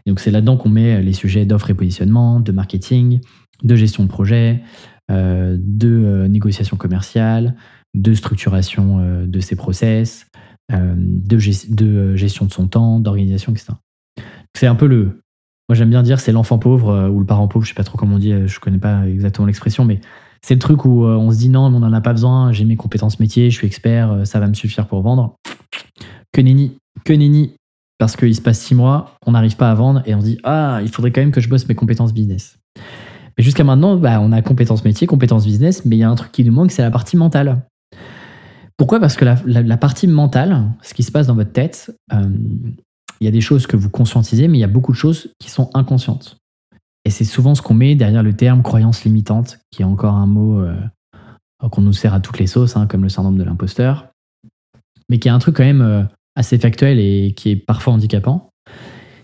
donc 0.08 0.20
c'est 0.20 0.32
là-dedans 0.32 0.58
qu'on 0.58 0.70
met 0.70 1.04
les 1.04 1.14
sujets 1.14 1.46
d'offres 1.46 1.70
et 1.70 1.76
positionnement, 1.76 2.40
de 2.40 2.52
marketing, 2.52 3.22
de 3.64 3.76
gestion 3.76 4.04
de 4.04 4.10
projet, 4.10 4.64
de 5.10 5.88
euh, 5.88 6.28
négociation 6.28 6.78
commerciale, 6.78 7.56
de 7.96 8.14
structuration 8.14 9.00
euh, 9.00 9.26
de 9.26 9.40
ses 9.40 9.56
process, 9.56 10.28
de, 10.70 12.16
gestion 12.16 12.46
de 12.46 12.52
son 12.52 12.68
temps, 12.68 13.00
d'organisation, 13.00 13.54
etc. 13.54 13.68
C'est 14.56 14.68
un 14.68 14.76
peu 14.76 14.88
le... 14.88 15.22
Moi 15.70 15.76
j'aime 15.76 15.90
bien 15.90 16.04
dire 16.04 16.20
c'est 16.20 16.32
l'enfant 16.32 16.60
pauvre 16.60 17.10
ou 17.10 17.20
le 17.20 17.26
parent 17.26 17.48
pauvre, 17.48 17.64
je 17.66 17.70
sais 17.70 17.76
pas 17.76 17.84
trop 17.84 17.98
comment 17.98 18.16
on 18.16 18.20
dit, 18.20 18.34
je 18.48 18.60
connais 18.60 18.78
pas 18.78 19.08
exactement 19.08 19.46
l'expression, 19.46 19.86
mais 19.86 20.00
c'est 20.42 20.54
le 20.54 20.60
truc 20.60 20.86
où 20.86 21.06
on 21.06 21.32
se 21.32 21.38
dit 21.38 21.50
non, 21.50 21.66
on 21.66 21.80
n'en 21.80 21.92
a 21.94 22.02
pas 22.02 22.14
besoin, 22.14 22.52
j'ai 22.52 22.64
mes 22.66 22.76
compétences 22.78 23.20
métiers, 23.20 23.50
je 23.50 23.58
suis 23.58 23.68
expert, 23.68 24.26
ça 24.26 24.40
va 24.40 24.48
me 24.48 24.54
suffire 24.54 24.88
pour 24.88 25.02
vendre. 25.02 25.36
Que 26.32 26.42
nenni, 26.42 26.78
que 27.04 27.14
nenni, 27.14 27.54
parce 27.98 28.16
qu'il 28.16 28.36
se 28.36 28.42
passe 28.42 28.60
six 28.60 28.76
mois, 28.76 29.16
on 29.26 29.32
n'arrive 29.32 29.56
pas 29.56 29.72
à 29.72 29.74
vendre 29.74 30.02
et 30.06 30.14
on 30.16 30.22
se 30.22 30.26
dit 30.26 30.40
Ah, 30.44 30.80
il 30.84 30.90
faudrait 30.90 31.12
quand 31.12 31.22
même 31.22 31.32
que 31.32 31.42
je 31.42 31.50
bosse 31.50 31.68
mes 31.68 31.76
compétences 31.76 32.14
business. 32.14 32.60
Mais 33.38 33.44
jusqu'à 33.44 33.64
maintenant, 33.64 33.96
bah, 33.98 34.20
on 34.22 34.32
a 34.32 34.42
compétences 34.42 34.84
métiers, 34.84 35.08
compétences 35.08 35.46
business, 35.46 35.86
mais 35.86 35.96
il 35.96 36.00
y 36.00 36.04
a 36.04 36.10
un 36.10 36.16
truc 36.16 36.32
qui 36.32 36.44
nous 36.44 36.52
manque, 36.52 36.72
c'est 36.72 36.82
la 36.82 36.92
partie 36.92 37.18
mentale. 37.18 37.62
Pourquoi? 38.78 39.00
Parce 39.00 39.16
que 39.16 39.26
la, 39.26 39.78
partie 39.78 40.08
mentale, 40.08 40.72
ce 40.82 40.94
qui 40.94 41.04
se 41.04 41.12
passe 41.12 41.28
dans 41.28 41.36
votre 41.36 41.52
tête, 41.52 41.96
euh, 42.14 42.30
il 43.20 43.26
y 43.26 43.28
a 43.28 43.32
des 43.32 43.42
choses 43.42 43.66
que 43.66 43.76
vous 43.76 43.90
conscientisez, 43.90 44.48
mais 44.48 44.58
il 44.58 44.62
y 44.62 44.66
a 44.66 44.68
beaucoup 44.68 44.92
de 44.92 44.98
choses 44.98 45.34
qui 45.40 45.50
sont 45.50 45.72
inconscientes. 45.74 46.38
Et 47.06 47.10
c'est 47.10 47.24
souvent 47.24 47.56
ce 47.56 47.62
qu'on 47.62 47.74
met 47.74 47.96
derrière 47.96 48.22
le 48.22 48.34
terme 48.34 48.62
croyance 48.62 49.04
limitante, 49.04 49.60
qui 49.72 49.82
est 49.82 49.86
encore 49.86 50.16
un 50.16 50.28
mot 50.28 50.60
euh, 50.60 50.76
qu'on 51.72 51.82
nous 51.82 51.94
sert 51.94 52.14
à 52.14 52.20
toutes 52.20 52.38
les 52.38 52.48
sauces, 52.48 52.76
hein, 52.76 52.86
comme 52.86 53.04
le 53.04 53.10
syndrome 53.10 53.38
de 53.38 53.44
l'imposteur, 53.44 54.10
mais 55.10 55.18
qui 55.18 55.28
est 55.28 55.32
un 55.32 55.40
truc 55.40 55.56
quand 55.56 55.64
même 55.64 55.82
euh, 55.82 56.04
assez 56.36 56.58
factuel 56.58 57.00
et 57.00 57.34
qui 57.36 57.52
est 57.52 57.56
parfois 57.56 57.94
handicapant, 57.94 58.50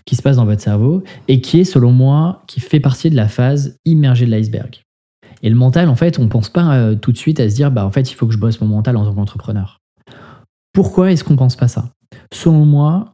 qui 0.06 0.16
se 0.16 0.22
passe 0.22 0.36
dans 0.36 0.44
votre 0.44 0.60
cerveau, 0.60 1.02
et 1.28 1.40
qui 1.40 1.60
est, 1.60 1.64
selon 1.64 1.92
moi, 1.92 2.42
qui 2.46 2.60
fait 2.60 2.80
partie 2.80 3.10
de 3.10 3.16
la 3.16 3.28
phase 3.28 3.78
immergée 3.84 4.26
de 4.26 4.30
l'iceberg. 4.30 4.84
Et 5.44 5.50
le 5.50 5.56
mental, 5.56 5.90
en 5.90 5.94
fait, 5.94 6.18
on 6.18 6.24
ne 6.24 6.28
pense 6.28 6.48
pas 6.48 6.74
euh, 6.74 6.94
tout 6.94 7.12
de 7.12 7.18
suite 7.18 7.38
à 7.38 7.50
se 7.50 7.54
dire, 7.54 7.70
bah, 7.70 7.84
en 7.84 7.90
fait, 7.90 8.10
il 8.10 8.14
faut 8.14 8.26
que 8.26 8.32
je 8.32 8.38
bosse 8.38 8.60
mon 8.62 8.66
mental 8.66 8.96
en 8.96 9.04
tant 9.04 9.14
qu'entrepreneur. 9.14 9.80
Pourquoi 10.72 11.12
est-ce 11.12 11.22
qu'on 11.22 11.34
ne 11.34 11.38
pense 11.38 11.54
pas 11.54 11.68
ça? 11.68 11.90
Selon 12.32 12.64
moi, 12.64 13.12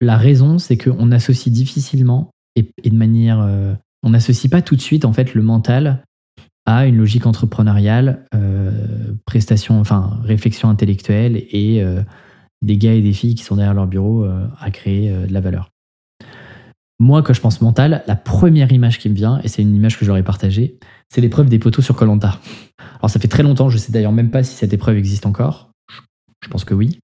la 0.00 0.16
raison, 0.16 0.58
c'est 0.58 0.76
qu'on 0.76 1.12
associe 1.12 1.52
difficilement 1.52 2.30
et, 2.56 2.68
de 2.84 2.96
manière. 2.96 3.40
Euh, 3.40 3.74
on 4.02 4.10
n'associe 4.10 4.50
pas 4.50 4.62
tout 4.62 4.74
de 4.74 4.80
suite, 4.80 5.04
en 5.04 5.12
fait, 5.12 5.34
le 5.34 5.42
mental 5.42 6.02
à 6.66 6.86
une 6.86 6.96
logique 6.96 7.26
entrepreneuriale, 7.26 8.24
euh, 8.34 9.14
prestation, 9.24 9.78
enfin, 9.78 10.18
réflexion 10.24 10.70
intellectuelle 10.70 11.36
et 11.36 11.84
des 12.62 12.78
gars 12.78 12.94
et 12.94 13.02
des 13.02 13.12
filles 13.12 13.34
qui 13.34 13.44
sont 13.44 13.56
derrière 13.56 13.74
leur 13.74 13.86
bureau 13.86 14.24
à 14.58 14.70
créer 14.70 15.10
de 15.10 15.32
la 15.32 15.40
valeur. 15.40 15.69
Moi, 17.00 17.22
quand 17.22 17.32
je 17.32 17.40
pense 17.40 17.62
mental, 17.62 18.04
la 18.06 18.14
première 18.14 18.70
image 18.72 18.98
qui 18.98 19.08
me 19.08 19.14
vient, 19.14 19.40
et 19.42 19.48
c'est 19.48 19.62
une 19.62 19.74
image 19.74 19.98
que 19.98 20.04
j'aurais 20.04 20.22
partagée, 20.22 20.78
c'est 21.08 21.22
l'épreuve 21.22 21.48
des 21.48 21.58
poteaux 21.58 21.80
sur 21.80 21.96
Colanta. 21.96 22.38
Alors 22.98 23.08
ça 23.08 23.18
fait 23.18 23.26
très 23.26 23.42
longtemps, 23.42 23.70
je 23.70 23.78
sais 23.78 23.90
d'ailleurs 23.90 24.12
même 24.12 24.30
pas 24.30 24.42
si 24.42 24.54
cette 24.54 24.74
épreuve 24.74 24.98
existe 24.98 25.24
encore. 25.24 25.70
Je 26.44 26.48
pense 26.48 26.64
que 26.64 26.74
oui. 26.74 26.98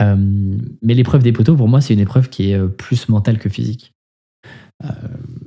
Euh, 0.00 0.56
mais 0.82 0.94
l'épreuve 0.94 1.24
des 1.24 1.32
poteaux, 1.32 1.56
pour 1.56 1.68
moi, 1.68 1.80
c'est 1.80 1.94
une 1.94 2.00
épreuve 2.00 2.28
qui 2.28 2.52
est 2.52 2.68
plus 2.68 3.08
mentale 3.08 3.38
que 3.38 3.48
physique. 3.48 3.92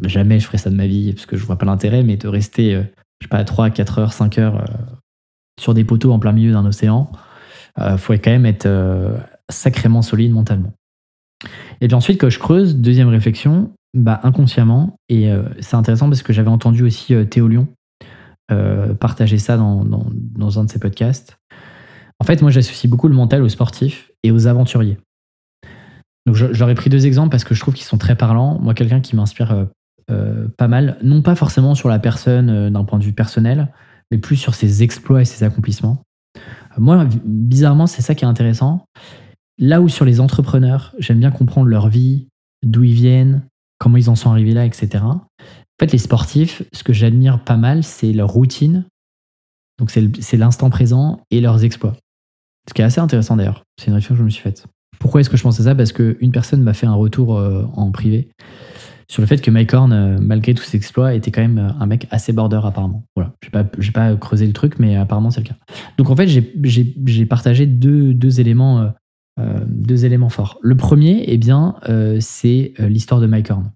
jamais 0.03 0.41
je 0.41 0.45
ferai 0.45 0.57
ça 0.57 0.69
de 0.69 0.75
ma 0.75 0.87
vie, 0.87 1.13
parce 1.13 1.25
que 1.25 1.37
je 1.37 1.45
vois 1.45 1.57
pas 1.57 1.65
l'intérêt, 1.65 2.03
mais 2.03 2.17
de 2.17 2.27
rester, 2.27 2.73
je 2.73 3.25
sais 3.25 3.29
pas, 3.29 3.41
3, 3.45 3.69
4 3.69 3.99
heures, 3.99 4.13
5 4.13 4.37
heures 4.37 4.65
sur 5.61 5.73
des 5.73 5.85
poteaux 5.85 6.11
en 6.11 6.19
plein 6.19 6.33
milieu 6.33 6.51
d'un 6.51 6.65
océan, 6.65 7.09
faut 7.97 8.13
quand 8.13 8.31
même 8.31 8.45
être 8.45 8.67
sacrément 9.49 10.01
solide 10.01 10.33
mentalement. 10.33 10.73
Et 11.81 11.87
puis 11.87 11.95
ensuite, 11.95 12.19
quand 12.19 12.29
je 12.29 12.39
creuse, 12.39 12.75
deuxième 12.75 13.09
réflexion, 13.09 13.71
bah, 13.93 14.19
inconsciemment, 14.23 14.99
et 15.09 15.31
euh, 15.31 15.43
c'est 15.59 15.75
intéressant 15.75 16.07
parce 16.07 16.23
que 16.23 16.33
j'avais 16.33 16.49
entendu 16.49 16.83
aussi 16.83 17.13
euh, 17.13 17.25
Théo 17.25 17.47
Lyon 17.47 17.67
euh, 18.51 18.93
partager 18.93 19.37
ça 19.37 19.57
dans, 19.57 19.83
dans, 19.83 20.59
un 20.59 20.65
de 20.65 20.69
ses 20.69 20.79
podcasts. 20.79 21.37
En 22.19 22.25
fait, 22.25 22.41
moi, 22.41 22.51
j'associe 22.51 22.89
beaucoup 22.89 23.07
le 23.07 23.15
mental 23.15 23.41
aux 23.41 23.49
sportifs 23.49 24.11
et 24.23 24.31
aux 24.31 24.47
aventuriers. 24.47 24.97
Donc, 26.25 26.35
j'aurais 26.35 26.75
pris 26.75 26.89
deux 26.89 27.05
exemples 27.05 27.29
parce 27.29 27.43
que 27.43 27.55
je 27.55 27.59
trouve 27.59 27.73
qu'ils 27.73 27.85
sont 27.85 27.97
très 27.97 28.15
parlants. 28.15 28.59
Moi, 28.59 28.73
quelqu'un 28.73 28.99
qui 28.99 29.15
m'inspire 29.15 29.67
pas 30.57 30.67
mal, 30.67 30.97
non 31.03 31.21
pas 31.21 31.35
forcément 31.35 31.75
sur 31.75 31.89
la 31.89 31.99
personne 31.99 32.69
d'un 32.69 32.83
point 32.85 32.97
de 32.97 33.03
vue 33.03 33.13
personnel, 33.13 33.71
mais 34.09 34.17
plus 34.17 34.37
sur 34.37 34.55
ses 34.55 34.81
exploits 34.81 35.21
et 35.21 35.25
ses 35.25 35.43
accomplissements. 35.43 36.01
Moi, 36.77 37.07
bizarrement, 37.25 37.87
c'est 37.87 38.01
ça 38.01 38.15
qui 38.15 38.25
est 38.25 38.27
intéressant 38.27 38.85
Là 39.59 39.81
où 39.81 39.89
sur 39.89 40.05
les 40.05 40.19
entrepreneurs, 40.19 40.93
j'aime 40.99 41.19
bien 41.19 41.31
comprendre 41.31 41.67
leur 41.67 41.87
vie, 41.87 42.27
d'où 42.63 42.83
ils 42.83 42.93
viennent, 42.93 43.41
comment 43.77 43.97
ils 43.97 44.09
en 44.09 44.15
sont 44.15 44.29
arrivés 44.29 44.53
là, 44.53 44.65
etc. 44.65 45.03
En 45.03 45.19
fait, 45.79 45.91
les 45.91 45.97
sportifs, 45.97 46.63
ce 46.73 46.83
que 46.83 46.93
j'admire 46.93 47.43
pas 47.43 47.57
mal, 47.57 47.83
c'est 47.83 48.11
leur 48.13 48.29
routine. 48.29 48.85
Donc, 49.79 49.91
c'est 49.91 50.37
l'instant 50.37 50.69
présent 50.69 51.21
et 51.29 51.39
leurs 51.39 51.63
exploits. 51.63 51.95
Ce 52.67 52.73
qui 52.73 52.81
est 52.81 52.85
assez 52.85 52.99
intéressant 52.99 53.35
d'ailleurs. 53.35 53.63
C'est 53.79 53.87
une 53.87 53.93
réflexion 53.93 54.15
que 54.15 54.19
je 54.19 54.23
me 54.23 54.29
suis 54.29 54.41
faite. 54.41 54.65
Pourquoi 54.99 55.21
est-ce 55.21 55.29
que 55.29 55.37
je 55.37 55.43
pense 55.43 55.59
à 55.59 55.63
ça? 55.63 55.75
Parce 55.75 55.91
qu'une 55.91 56.31
personne 56.31 56.63
m'a 56.63 56.73
fait 56.73 56.87
un 56.87 56.95
retour 56.95 57.37
euh, 57.37 57.65
en 57.75 57.91
privé 57.91 58.29
sur 59.09 59.21
le 59.21 59.27
fait 59.27 59.39
que 59.39 59.51
Mike 59.51 59.73
Horn, 59.73 59.93
euh, 59.93 60.17
malgré 60.19 60.53
tous 60.53 60.63
ses 60.63 60.75
exploits, 60.75 61.13
était 61.13 61.31
quand 61.31 61.41
même 61.41 61.59
euh, 61.59 61.69
un 61.79 61.85
mec 61.85 62.07
assez 62.11 62.33
border 62.33 62.59
apparemment. 62.63 63.03
Voilà, 63.15 63.33
j'ai 63.41 63.51
pas, 63.51 63.63
pas 63.63 64.15
creusé 64.15 64.45
le 64.45 64.53
truc, 64.53 64.79
mais 64.79 64.97
apparemment 64.97 65.31
c'est 65.31 65.41
le 65.41 65.47
cas. 65.47 65.55
Donc 65.97 66.09
en 66.09 66.15
fait, 66.15 66.27
j'ai 66.27 67.25
partagé 67.25 67.67
deux, 67.67 68.13
deux 68.13 68.41
éléments, 68.41 68.91
euh, 69.39 69.59
deux 69.67 70.05
éléments 70.05 70.29
forts. 70.29 70.59
Le 70.61 70.75
premier, 70.75 71.23
eh 71.27 71.37
bien, 71.37 71.75
c'est 72.19 72.73
l'histoire 72.79 73.21
de 73.21 73.27
Mike 73.27 73.51
Horn. 73.51 73.71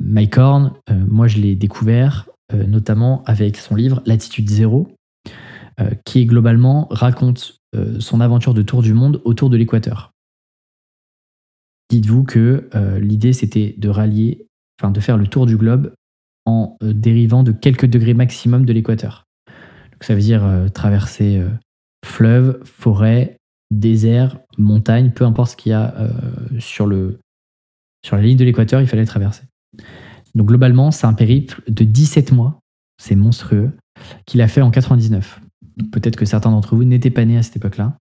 Mike 0.00 0.38
Horn, 0.38 0.72
moi 1.08 1.26
je 1.26 1.38
l'ai 1.38 1.56
découvert 1.56 2.28
notamment 2.52 3.24
avec 3.24 3.56
son 3.56 3.74
livre 3.74 4.02
L'attitude 4.06 4.48
zéro, 4.48 4.88
qui 6.04 6.26
globalement 6.26 6.86
raconte 6.90 7.58
son 7.98 8.20
aventure 8.20 8.54
de 8.54 8.62
tour 8.62 8.82
du 8.82 8.94
monde 8.94 9.20
autour 9.24 9.50
de 9.50 9.56
l'équateur 9.56 10.14
dites-vous 11.90 12.24
que 12.24 12.68
euh, 12.74 12.98
l'idée 12.98 13.32
c'était 13.32 13.74
de 13.78 13.88
rallier, 13.88 14.46
enfin 14.80 14.90
de 14.90 15.00
faire 15.00 15.16
le 15.16 15.26
tour 15.26 15.46
du 15.46 15.56
globe 15.56 15.92
en 16.44 16.76
euh, 16.82 16.92
dérivant 16.92 17.42
de 17.42 17.52
quelques 17.52 17.86
degrés 17.86 18.14
maximum 18.14 18.64
de 18.64 18.72
l'équateur. 18.72 19.24
ça 20.00 20.14
veut 20.14 20.20
dire 20.20 20.44
euh, 20.44 20.68
traverser 20.68 21.42
fleuve, 22.04 22.60
forêt, 22.64 23.36
désert, 23.70 24.38
montagne, 24.58 25.10
peu 25.10 25.24
importe 25.24 25.52
ce 25.52 25.56
qu'il 25.56 25.70
y 25.70 25.74
a 25.74 25.94
sur, 26.58 26.86
le, 26.86 27.18
sur 28.04 28.16
la 28.16 28.22
ligne 28.22 28.36
de 28.36 28.44
l'équateur, 28.44 28.80
il 28.80 28.86
fallait 28.86 29.04
traverser. 29.04 29.42
Donc 30.34 30.48
globalement, 30.48 30.90
c'est 30.90 31.06
un 31.06 31.12
périple 31.12 31.62
de 31.68 31.84
17 31.84 32.32
mois, 32.32 32.60
c'est 33.02 33.16
monstrueux, 33.16 33.72
qu'il 34.26 34.40
a 34.42 34.48
fait 34.48 34.60
en 34.60 34.70
99. 34.70 35.40
Peut-être 35.92 36.16
que 36.16 36.24
certains 36.24 36.50
d'entre 36.50 36.76
vous 36.76 36.84
n'étaient 36.84 37.10
pas 37.10 37.24
nés 37.24 37.38
à 37.38 37.42
cette 37.42 37.56
époque-là. 37.56 37.96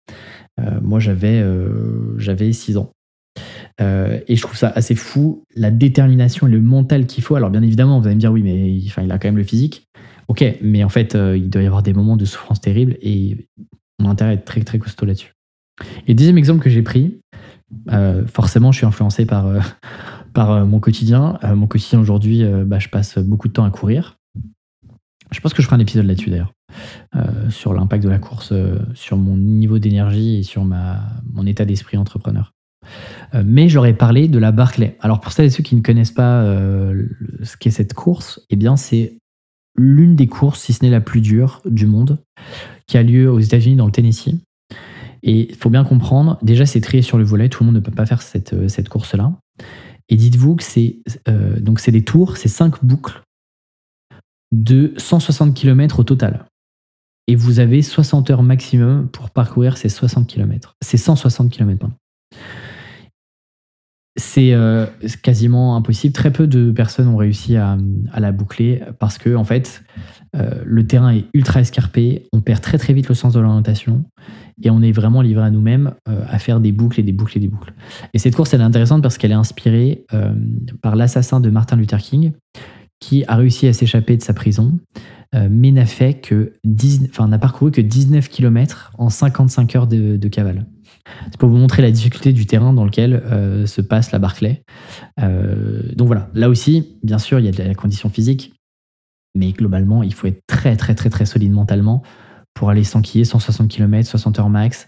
moi, 0.82 1.00
j'avais 1.00 1.44
j'avais 2.18 2.52
6 2.52 2.78
ans. 2.78 2.92
Euh, 3.82 4.20
et 4.28 4.36
je 4.36 4.42
trouve 4.42 4.58
ça 4.58 4.70
assez 4.70 4.96
fou, 4.96 5.44
la 5.56 5.72
détermination 5.72 6.48
et 6.48 6.52
le 6.52 6.62
mental 6.62 7.06
qu'il 7.06 7.24
faut. 7.24 7.36
Alors 7.36 7.50
bien 7.50 7.62
évidemment, 7.62 8.00
vous 8.00 8.08
allez 8.08 8.16
me 8.16 8.20
dire 8.20 8.32
oui, 8.32 8.44
mais 8.44 8.72
il, 8.72 8.86
il 8.86 9.12
a 9.12 9.20
quand 9.20 9.28
même 9.28 9.38
le 9.38 9.44
physique. 9.44 9.88
Ok, 10.28 10.44
mais 10.62 10.84
en 10.84 10.90
fait, 10.90 11.16
euh, 11.16 11.38
il 11.38 11.50
doit 11.50 11.64
y 11.64 11.66
avoir 11.66 11.82
des 11.82 11.94
moments 11.94 12.18
de 12.18 12.26
souffrance 12.26 12.62
terribles 12.62 12.98
et 13.02 13.48
on 14.00 14.06
a 14.06 14.10
intérêt 14.10 14.32
à 14.32 14.34
être 14.34 14.46
très 14.46 14.62
très 14.62 14.80
costaud 14.80 15.06
là-dessus. 15.06 15.34
Et 16.08 16.14
deuxième 16.14 16.38
exemple 16.38 16.62
que 16.62 16.70
j'ai 16.70 16.82
pris, 16.82 17.20
euh, 17.92 18.26
forcément, 18.28 18.72
je 18.72 18.78
suis 18.78 18.86
influencé 18.86 19.26
par, 19.26 19.48
par 20.34 20.66
mon 20.66 20.80
quotidien. 20.80 21.40
mon 21.56 21.68
quotidien 21.68 22.00
aujourd'hui, 22.00 22.44
bah, 22.66 22.80
je 22.80 22.90
passe 22.90 23.18
beaucoup 23.18 23.48
de 23.48 23.54
temps 23.54 23.66
à 23.66 23.72
courir. 23.72 24.18
Je 25.32 25.40
pense 25.42 25.54
que 25.54 25.62
je 25.62 25.68
ferai 25.68 25.76
un 25.76 25.80
épisode 25.80 26.06
là-dessus 26.06 26.32
d'ailleurs, 26.32 26.54
sur 27.50 27.74
l'impact 27.74 28.04
de 28.04 28.10
la 28.10 28.18
course, 28.18 28.54
sur 28.96 29.18
mon 29.18 29.38
niveau 29.38 29.78
d'énergie 29.78 30.38
et 30.38 30.44
sur 30.44 30.66
ma, 30.66 31.02
mon 31.32 31.46
état 31.46 31.66
d'esprit 31.66 31.98
entrepreneur. 31.98 32.52
Euh, 33.34 33.44
mais 33.46 33.70
j'aurais 33.70 33.94
parlé 33.94 34.28
de 34.28 34.40
la 34.40 34.52
Barclay. 34.52 34.98
Alors 35.02 35.20
pour 35.20 35.32
celles 35.32 35.46
et 35.46 35.50
ceux 35.50 35.64
qui 35.64 35.76
ne 35.76 35.82
connaissent 35.82 36.12
pas 36.12 36.44
euh, 36.44 37.08
ce 37.44 37.58
qu'est 37.58 37.72
cette 37.72 37.94
course, 37.94 38.42
eh 38.50 38.56
bien 38.56 38.78
c'est 38.78 39.18
l'une 39.76 40.16
des 40.16 40.28
courses, 40.28 40.62
si 40.62 40.74
ce 40.74 40.84
n'est 40.84 40.92
la 40.92 41.02
plus 41.02 41.22
dure 41.22 41.62
du 41.66 41.86
monde, 41.86 42.20
qui 42.88 42.98
a 42.98 43.04
lieu 43.04 43.32
aux 43.32 43.40
États-Unis 43.40 43.76
dans 43.76 43.86
le 43.86 43.92
Tennessee. 43.92 44.40
Et 45.24 45.50
il 45.52 45.56
faut 45.56 45.70
bien 45.70 45.84
comprendre, 45.84 46.38
déjà 46.42 46.66
c'est 46.66 46.82
trié 46.82 47.02
sur 47.02 47.18
le 47.18 47.24
volet, 47.24 47.50
tout 47.50 47.64
le 47.64 47.68
monde 47.68 47.76
ne 47.76 47.82
peut 47.82 47.92
pas 47.92 48.06
faire 48.06 48.22
cette, 48.22 48.54
euh, 48.54 48.68
cette 48.68 48.90
course-là. 48.90 49.34
Et 50.10 50.16
dites-vous 50.16 50.56
que 50.56 50.64
c'est 50.64 51.00
c'est 51.78 51.92
des 51.92 52.04
tours, 52.04 52.38
c'est 52.38 52.48
cinq 52.48 52.84
boucles 52.84 53.22
de 54.52 54.94
160 54.98 55.54
km 55.54 56.00
au 56.00 56.04
total. 56.04 56.46
Et 57.28 57.36
vous 57.36 57.60
avez 57.60 57.84
60 57.84 58.32
heures 58.32 58.42
maximum 58.42 59.08
pour 59.10 59.30
parcourir 59.30 59.78
ces 59.78 59.88
60 59.88 60.26
km. 60.26 60.74
C'est 60.82 60.98
160 60.98 61.52
km, 61.52 61.90
c'est 64.20 64.54
euh, 64.54 64.86
quasiment 65.24 65.76
impossible. 65.76 66.14
Très 66.14 66.32
peu 66.32 66.46
de 66.46 66.72
personnes 66.72 67.08
ont 67.08 67.18
réussi 67.18 67.56
à, 67.56 67.78
la 68.18 68.32
boucler 68.32 68.82
parce 69.00 69.18
que 69.18 69.36
en 69.36 69.44
fait, 69.44 69.84
euh, 70.36 70.62
le 70.66 70.86
terrain 70.86 71.12
est 71.14 71.26
ultra 71.34 71.62
escarpé, 71.62 72.28
on 72.34 72.42
perd 72.42 72.62
très 72.62 72.78
très 72.78 72.94
vite 72.94 73.10
le 73.10 73.16
sens 73.16 73.34
de 73.34 73.40
l'orientation 73.40 74.04
et 74.62 74.70
on 74.70 74.82
est 74.82 74.92
vraiment 74.92 75.22
livré 75.22 75.44
à 75.44 75.52
nous-mêmes 75.52 75.94
euh, 76.08 76.24
à 76.28 76.40
faire 76.40 76.60
des 76.60 76.72
boucles 76.72 77.00
et 77.00 77.04
des 77.04 77.12
boucles 77.12 77.38
et 77.38 77.42
des 77.42 77.48
boucles. 77.48 77.74
Et 78.14 78.20
cette 78.20 78.36
course, 78.36 78.54
elle 78.54 78.62
est 78.62 78.66
intéressante 78.66 79.02
parce 79.02 79.18
qu'elle 79.18 79.32
est 79.32 79.36
inspirée 79.36 80.06
par 80.82 80.96
l'assassin 80.96 81.40
de 81.40 81.50
Martin 81.50 81.76
Luther 81.76 82.00
King 82.00 82.34
qui 83.00 83.24
a 83.28 83.36
réussi 83.36 83.68
à 83.68 83.74
s'échapper 83.74 84.18
de 84.18 84.22
sa 84.22 84.34
prison, 84.34 84.78
mais 85.34 85.72
n'a 85.72 85.86
fait 85.86 86.16
que 86.16 86.54
n'a 86.66 87.40
parcouru 87.40 87.72
que 87.72 87.82
19 87.82 88.28
km 88.28 88.92
en 88.98 89.10
55 89.10 89.76
heures 89.76 89.88
de 89.88 90.28
cavale. 90.28 90.66
C'est 91.26 91.38
pour 91.38 91.50
vous 91.50 91.58
montrer 91.58 91.82
la 91.82 91.92
difficulté 91.92 92.34
du 92.34 92.46
terrain 92.46 92.74
dans 92.74 92.86
lequel 92.86 93.14
euh, 93.14 93.66
se 93.66 93.82
passe 93.82 94.12
la 94.12 94.20
Barclay. 94.20 94.64
Euh, 95.22 95.82
donc 95.96 96.08
voilà, 96.08 96.30
là 96.34 96.50
aussi, 96.50 96.98
bien 97.04 97.18
sûr, 97.18 97.40
il 97.40 97.46
y 97.46 97.62
a 97.62 97.66
la 97.66 97.76
condition 97.76 98.10
physique, 98.10 98.54
mais 99.36 99.52
globalement, 99.52 100.04
il 100.04 100.14
faut 100.14 100.28
être 100.28 100.42
très, 100.48 100.76
très, 100.76 100.96
très, 100.96 101.10
très 101.10 101.26
solide 101.26 101.52
mentalement 101.52 102.04
pour 102.54 102.70
aller 102.70 102.84
s'enquiller 102.84 103.26
160 103.26 103.70
km, 103.70 104.08
60 104.08 104.40
heures 104.40 104.50
max. 104.50 104.88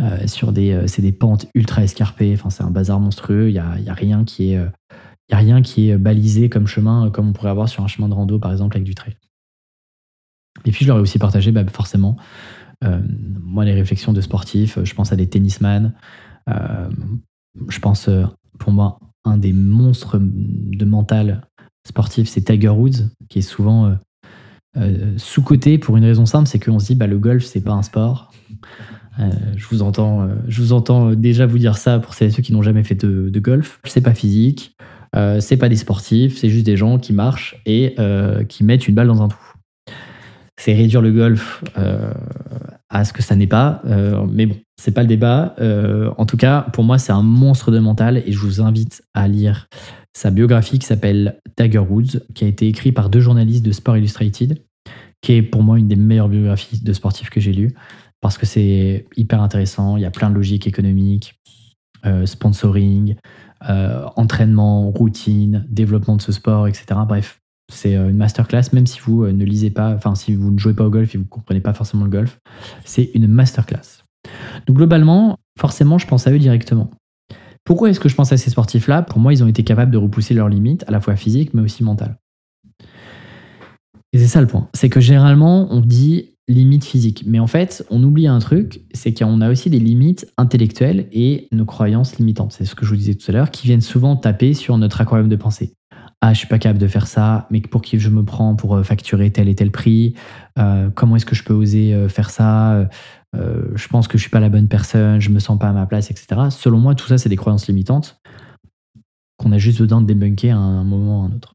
Euh, 0.00 0.26
sur 0.26 0.52
des, 0.52 0.86
c'est 0.86 1.02
des 1.02 1.12
pentes 1.12 1.46
ultra 1.54 1.82
escarpées. 1.82 2.32
Enfin, 2.34 2.50
c'est 2.50 2.62
un 2.62 2.70
bazar 2.70 3.00
monstrueux. 3.00 3.48
Il 3.48 3.52
n'y 3.52 3.58
a, 3.58 3.78
y 3.78 3.88
a, 3.88 3.94
rien 3.94 4.24
qui 4.24 4.52
est, 4.52 4.56
a 4.56 5.36
rien 5.36 5.62
qui 5.62 5.90
est 5.90 5.98
balisé 5.98 6.48
comme 6.48 6.66
chemin, 6.66 7.10
comme 7.10 7.28
on 7.28 7.32
pourrait 7.32 7.50
avoir 7.50 7.68
sur 7.68 7.82
un 7.84 7.86
chemin 7.86 8.08
de 8.08 8.14
rando, 8.14 8.38
par 8.38 8.52
exemple, 8.52 8.76
avec 8.76 8.84
du 8.84 8.94
trail. 8.94 9.16
Et 10.64 10.72
puis, 10.72 10.84
je 10.84 10.88
leur 10.88 10.98
ai 10.98 11.00
aussi 11.00 11.18
partagé, 11.18 11.52
bah, 11.52 11.64
forcément, 11.66 12.16
euh, 12.84 13.00
moi, 13.42 13.64
les 13.64 13.74
réflexions 13.74 14.12
de 14.12 14.20
sportifs, 14.20 14.78
je 14.82 14.94
pense 14.94 15.12
à 15.12 15.16
des 15.16 15.28
tennisman. 15.28 15.94
Euh, 16.48 16.90
je 17.68 17.78
pense, 17.78 18.08
euh, 18.08 18.24
pour 18.58 18.72
moi, 18.72 18.98
un 19.24 19.36
des 19.36 19.52
monstres 19.52 20.18
de 20.20 20.84
mental 20.84 21.46
sportif, 21.86 22.28
c'est 22.28 22.42
Tiger 22.42 22.68
Woods, 22.68 23.10
qui 23.28 23.40
est 23.40 23.42
souvent 23.42 23.96
sous-côté 25.16 25.78
pour 25.78 25.96
une 25.96 26.04
raison 26.04 26.26
simple, 26.26 26.48
c'est 26.48 26.58
qu'on 26.58 26.78
se 26.78 26.86
dit 26.86 26.94
bah, 26.94 27.06
le 27.06 27.18
golf, 27.18 27.44
c'est 27.44 27.60
pas 27.60 27.72
un 27.72 27.82
sport. 27.82 28.32
je, 29.18 29.66
vous 29.68 29.82
entends, 29.82 30.28
je 30.46 30.62
vous 30.62 30.72
entends 30.72 31.12
déjà 31.12 31.46
vous 31.46 31.58
dire 31.58 31.76
ça 31.76 31.98
pour 31.98 32.14
celles 32.14 32.28
et 32.28 32.30
ceux 32.30 32.42
qui 32.42 32.52
n'ont 32.52 32.62
jamais 32.62 32.84
fait 32.84 32.94
de, 32.94 33.40
golf. 33.40 33.80
C'est 33.84 34.00
pas 34.00 34.14
physique, 34.14 34.76
c'est 35.40 35.56
pas 35.56 35.68
des 35.68 35.76
sportifs, 35.76 36.38
c'est 36.38 36.50
juste 36.50 36.66
des 36.66 36.76
gens 36.76 36.98
qui 36.98 37.12
marchent 37.12 37.60
et 37.66 37.96
qui 38.48 38.64
mettent 38.64 38.86
une 38.86 38.94
balle 38.94 39.08
dans 39.08 39.22
un 39.22 39.28
trou 39.28 39.50
c'est 40.60 40.74
réduire 40.74 41.00
le 41.00 41.10
golf 41.10 41.64
euh, 41.78 42.12
à 42.90 43.06
ce 43.06 43.14
que 43.14 43.22
ça 43.22 43.34
n'est 43.34 43.46
pas. 43.46 43.80
Euh, 43.86 44.26
mais 44.30 44.44
bon, 44.44 44.56
c'est 44.76 44.92
pas 44.92 45.00
le 45.00 45.08
débat. 45.08 45.54
Euh, 45.58 46.10
en 46.18 46.26
tout 46.26 46.36
cas, 46.36 46.66
pour 46.74 46.84
moi, 46.84 46.98
c'est 46.98 47.12
un 47.12 47.22
monstre 47.22 47.70
de 47.70 47.78
mental 47.78 48.18
et 48.18 48.32
je 48.32 48.38
vous 48.38 48.60
invite 48.60 49.02
à 49.14 49.26
lire 49.26 49.68
sa 50.12 50.30
biographie 50.30 50.78
qui 50.78 50.86
s'appelle 50.86 51.40
Tiger 51.56 51.78
Woods, 51.78 52.20
qui 52.34 52.44
a 52.44 52.48
été 52.48 52.66
écrite 52.68 52.94
par 52.94 53.10
deux 53.10 53.20
journalistes 53.20 53.64
de 53.64 53.72
Sport 53.72 53.96
Illustrated, 53.96 54.62
qui 55.22 55.32
est 55.32 55.42
pour 55.42 55.62
moi 55.62 55.78
une 55.78 55.88
des 55.88 55.96
meilleures 55.96 56.28
biographies 56.28 56.82
de 56.82 56.92
sportifs 56.92 57.30
que 57.30 57.40
j'ai 57.40 57.52
lues 57.52 57.74
parce 58.20 58.36
que 58.36 58.46
c'est 58.46 59.06
hyper 59.16 59.40
intéressant. 59.40 59.96
Il 59.96 60.02
y 60.02 60.06
a 60.06 60.10
plein 60.10 60.28
de 60.28 60.34
logiques 60.34 60.66
économiques, 60.66 61.40
sponsoring, 62.24 63.16
entraînement, 63.60 64.90
routine, 64.90 65.66
développement 65.70 66.16
de 66.16 66.22
ce 66.22 66.32
sport, 66.32 66.68
etc. 66.68 67.00
Bref, 67.06 67.40
c'est 67.70 67.96
euh, 67.96 68.10
une 68.10 68.16
masterclass, 68.16 68.72
même 68.72 68.86
si 68.86 69.00
vous 69.00 69.24
euh, 69.24 69.32
ne 69.32 69.44
lisez 69.44 69.70
pas, 69.70 69.94
enfin 69.94 70.14
si 70.14 70.34
vous 70.34 70.50
ne 70.50 70.58
jouez 70.58 70.74
pas 70.74 70.84
au 70.84 70.90
golf 70.90 71.14
et 71.14 71.18
vous 71.18 71.24
ne 71.24 71.28
comprenez 71.28 71.60
pas 71.60 71.72
forcément 71.72 72.04
le 72.04 72.10
golf, 72.10 72.38
c'est 72.84 73.10
une 73.14 73.26
masterclass. 73.26 74.04
Donc 74.66 74.76
globalement, 74.76 75.38
forcément, 75.58 75.98
je 75.98 76.06
pense 76.06 76.26
à 76.26 76.32
eux 76.32 76.38
directement. 76.38 76.90
Pourquoi 77.70 77.88
est-ce 77.88 78.00
que 78.00 78.08
je 78.08 78.16
pense 78.16 78.32
à 78.32 78.36
ces 78.36 78.50
sportifs-là? 78.50 79.02
Pour 79.02 79.20
moi, 79.20 79.32
ils 79.32 79.44
ont 79.44 79.46
été 79.46 79.62
capables 79.62 79.92
de 79.92 79.96
repousser 79.96 80.34
leurs 80.34 80.48
limites, 80.48 80.82
à 80.88 80.90
la 80.90 81.00
fois 81.00 81.14
physiques, 81.14 81.54
mais 81.54 81.62
aussi 81.62 81.84
mentales. 81.84 82.18
Et 84.12 84.18
c'est 84.18 84.26
ça 84.26 84.40
le 84.40 84.48
point. 84.48 84.68
C'est 84.74 84.88
que 84.88 84.98
généralement, 84.98 85.68
on 85.70 85.78
dit 85.78 86.30
limite 86.48 86.84
physique. 86.84 87.22
Mais 87.28 87.38
en 87.38 87.46
fait, 87.46 87.86
on 87.88 88.02
oublie 88.02 88.26
un 88.26 88.40
truc, 88.40 88.80
c'est 88.92 89.14
qu'on 89.14 89.40
a 89.40 89.48
aussi 89.48 89.70
des 89.70 89.78
limites 89.78 90.26
intellectuelles 90.36 91.06
et 91.12 91.46
nos 91.52 91.64
croyances 91.64 92.18
limitantes. 92.18 92.54
C'est 92.58 92.64
ce 92.64 92.74
que 92.74 92.84
je 92.84 92.90
vous 92.90 92.96
disais 92.96 93.14
tout 93.14 93.30
à 93.30 93.34
l'heure, 93.34 93.52
qui 93.52 93.68
viennent 93.68 93.80
souvent 93.82 94.16
taper 94.16 94.52
sur 94.52 94.76
notre 94.76 95.00
aquarium 95.00 95.28
de 95.28 95.36
pensée 95.36 95.76
ah, 96.22 96.34
je 96.34 96.38
suis 96.38 96.48
pas 96.48 96.58
capable 96.58 96.78
de 96.78 96.86
faire 96.86 97.06
ça, 97.06 97.46
mais 97.50 97.60
pour 97.62 97.80
qui 97.80 97.98
je 97.98 98.10
me 98.10 98.22
prends 98.22 98.54
pour 98.54 98.76
euh, 98.76 98.82
facturer 98.82 99.30
tel 99.30 99.48
et 99.48 99.54
tel 99.54 99.70
prix? 99.70 100.14
Euh, 100.58 100.90
Comment 100.94 101.16
est-ce 101.16 101.24
que 101.24 101.34
je 101.34 101.42
peux 101.44 101.54
oser 101.54 101.94
euh, 101.94 102.08
faire 102.10 102.28
ça? 102.28 102.88
Je 103.34 103.88
pense 103.88 104.08
que 104.08 104.18
je 104.18 104.22
suis 104.22 104.30
pas 104.30 104.40
la 104.40 104.48
bonne 104.48 104.68
personne, 104.68 105.20
je 105.20 105.30
me 105.30 105.38
sens 105.38 105.58
pas 105.58 105.68
à 105.68 105.72
ma 105.72 105.86
place, 105.86 106.10
etc. 106.10 106.48
Selon 106.50 106.78
moi, 106.78 106.94
tout 106.94 107.06
ça, 107.06 107.16
c'est 107.16 107.28
des 107.28 107.36
croyances 107.36 107.68
limitantes 107.68 108.20
qu'on 109.38 109.52
a 109.52 109.58
juste 109.58 109.80
besoin 109.80 110.00
de 110.00 110.06
débunker 110.06 110.54
à 110.54 110.58
un 110.58 110.84
moment 110.84 111.20
ou 111.20 111.22
à 111.22 111.26
un 111.26 111.32
autre. 111.36 111.54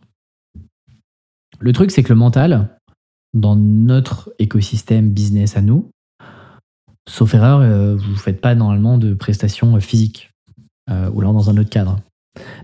Le 1.59 1.73
truc, 1.73 1.91
c'est 1.91 2.01
que 2.01 2.13
le 2.13 2.17
mental, 2.17 2.79
dans 3.33 3.55
notre 3.55 4.33
écosystème 4.39 5.11
business 5.11 5.57
à 5.57 5.61
nous, 5.61 5.91
Sauf 7.07 7.35
erreur, 7.35 7.59
euh, 7.59 7.95
vous 7.95 8.11
ne 8.11 8.17
faites 8.17 8.41
pas 8.41 8.55
normalement 8.55 8.97
de 8.97 9.13
prestations 9.13 9.79
physiques 9.79 10.31
euh, 10.89 11.09
ou 11.11 11.21
alors 11.21 11.33
dans 11.33 11.49
un 11.49 11.57
autre 11.57 11.69
cadre. 11.69 11.99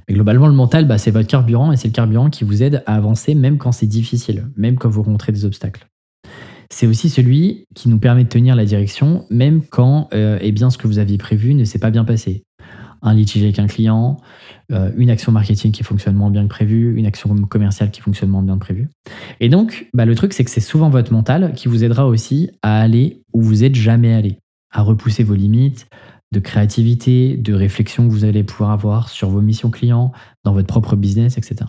Mais 0.08 0.16
globalement, 0.16 0.48
le 0.48 0.54
mental, 0.54 0.88
bah, 0.88 0.98
c'est 0.98 1.12
votre 1.12 1.28
carburant 1.28 1.72
et 1.72 1.78
c'est 1.78 1.88
le 1.88 1.94
carburant 1.94 2.30
qui 2.30 2.44
vous 2.44 2.64
aide 2.64 2.84
à 2.88 2.96
avancer 2.96 3.36
même 3.36 3.58
quand 3.58 3.72
c'est 3.72 3.88
difficile, 3.88 4.50
même 4.58 4.78
quand 4.78 4.90
vous 4.90 5.04
rencontrez 5.04 5.32
des 5.32 5.46
obstacles. 5.46 5.88
C'est 6.72 6.88
aussi 6.88 7.10
celui 7.10 7.68
qui 7.76 7.90
nous 7.90 8.00
permet 8.00 8.24
de 8.24 8.30
tenir 8.30 8.56
la 8.56 8.64
direction, 8.64 9.26
même 9.30 9.62
quand 9.62 10.08
euh, 10.14 10.40
eh 10.42 10.54
bien, 10.54 10.70
ce 10.70 10.78
que 10.78 10.88
vous 10.88 11.00
aviez 11.00 11.18
prévu 11.18 11.54
ne 11.54 11.66
s'est 11.66 11.80
pas 11.80 11.92
bien 11.92 12.06
passé. 12.06 12.46
Un 13.02 13.14
litige 13.14 13.44
avec 13.44 13.60
un 13.60 13.68
client, 13.68 14.18
euh, 14.72 14.90
une 14.96 15.10
action 15.10 15.34
marketing 15.34 15.74
qui 15.74 15.84
fonctionne 15.84 16.16
moins 16.16 16.30
bien 16.30 16.44
que 16.44 16.48
prévu, 16.48 16.96
une 16.96 17.06
action 17.06 17.36
commerciale 17.44 17.92
qui 17.92 18.00
fonctionne 18.00 18.30
moins 18.30 18.42
bien 18.42 18.54
que 18.56 18.62
prévu. 18.62 18.90
Et 19.42 19.50
donc, 19.50 19.90
bah, 19.94 20.06
le 20.06 20.16
truc, 20.16 20.32
c'est 20.32 20.46
que 20.46 20.50
c'est 20.50 20.62
souvent 20.62 20.90
votre 20.90 21.12
mental 21.12 21.54
qui 21.56 21.68
vous 21.68 21.84
aidera 21.84 22.08
aussi 22.08 22.50
à 22.62 22.80
aller 22.80 23.22
où 23.34 23.42
vous 23.42 23.58
n'êtes 23.58 23.76
jamais 23.76 24.14
allé, 24.14 24.38
à 24.72 24.82
repousser 24.82 25.24
vos 25.24 25.36
limites, 25.36 25.88
de 26.32 26.40
créativité, 26.40 27.36
de 27.36 27.54
réflexion 27.54 28.08
que 28.08 28.14
vous 28.14 28.24
allez 28.24 28.44
pouvoir 28.44 28.72
avoir 28.72 29.10
sur 29.10 29.30
vos 29.30 29.42
missions 29.42 29.72
clients, 29.72 30.14
dans 30.46 30.54
votre 30.54 30.68
propre 30.68 30.96
business, 30.96 31.38
etc. 31.38 31.66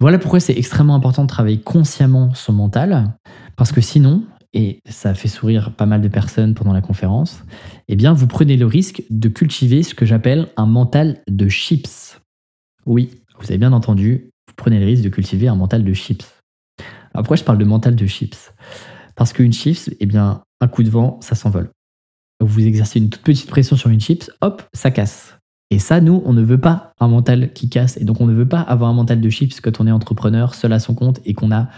Voilà 0.00 0.18
pourquoi 0.18 0.40
c'est 0.40 0.58
extrêmement 0.58 0.94
important 0.94 1.22
de 1.22 1.28
travailler 1.28 1.60
consciemment 1.60 2.34
son 2.34 2.52
mental, 2.52 3.14
parce 3.56 3.72
que 3.72 3.80
sinon, 3.80 4.24
et 4.52 4.80
ça 4.88 5.14
fait 5.14 5.28
sourire 5.28 5.72
pas 5.74 5.86
mal 5.86 6.00
de 6.00 6.08
personnes 6.08 6.54
pendant 6.54 6.72
la 6.72 6.80
conférence, 6.80 7.42
eh 7.88 7.96
bien 7.96 8.12
vous 8.12 8.26
prenez 8.26 8.56
le 8.56 8.66
risque 8.66 9.02
de 9.10 9.28
cultiver 9.28 9.82
ce 9.82 9.94
que 9.94 10.06
j'appelle 10.06 10.48
un 10.56 10.66
mental 10.66 11.22
de 11.28 11.48
chips. 11.48 12.20
Oui, 12.86 13.10
vous 13.38 13.46
avez 13.46 13.58
bien 13.58 13.72
entendu, 13.72 14.30
vous 14.48 14.54
prenez 14.56 14.78
le 14.78 14.86
risque 14.86 15.02
de 15.02 15.08
cultiver 15.08 15.48
un 15.48 15.56
mental 15.56 15.84
de 15.84 15.92
chips. 15.92 16.24
Alors 17.12 17.24
pourquoi 17.24 17.36
je 17.36 17.44
parle 17.44 17.58
de 17.58 17.64
mental 17.64 17.96
de 17.96 18.06
chips 18.06 18.52
Parce 19.16 19.32
qu'une 19.32 19.52
chips, 19.52 19.90
eh 20.00 20.06
bien, 20.06 20.42
un 20.60 20.68
coup 20.68 20.82
de 20.82 20.90
vent, 20.90 21.18
ça 21.20 21.34
s'envole 21.34 21.70
vous 22.40 22.66
exercez 22.66 22.98
une 22.98 23.10
toute 23.10 23.22
petite 23.22 23.48
pression 23.48 23.76
sur 23.76 23.90
une 23.90 24.00
chips, 24.00 24.30
hop, 24.40 24.62
ça 24.72 24.90
casse. 24.90 25.38
Et 25.70 25.78
ça, 25.78 26.00
nous, 26.00 26.22
on 26.24 26.32
ne 26.32 26.42
veut 26.42 26.60
pas 26.60 26.92
un 27.00 27.08
mental 27.08 27.52
qui 27.52 27.68
casse. 27.68 27.96
Et 27.96 28.04
donc, 28.04 28.20
on 28.20 28.26
ne 28.26 28.34
veut 28.34 28.48
pas 28.48 28.60
avoir 28.60 28.90
un 28.90 28.94
mental 28.94 29.20
de 29.20 29.30
chips 29.30 29.60
quand 29.60 29.80
on 29.80 29.86
est 29.86 29.90
entrepreneur, 29.90 30.54
seul 30.54 30.72
à 30.72 30.78
son 30.78 30.94
compte 30.94 31.20
et 31.24 31.34
qu'on 31.34 31.50
a 31.50 31.68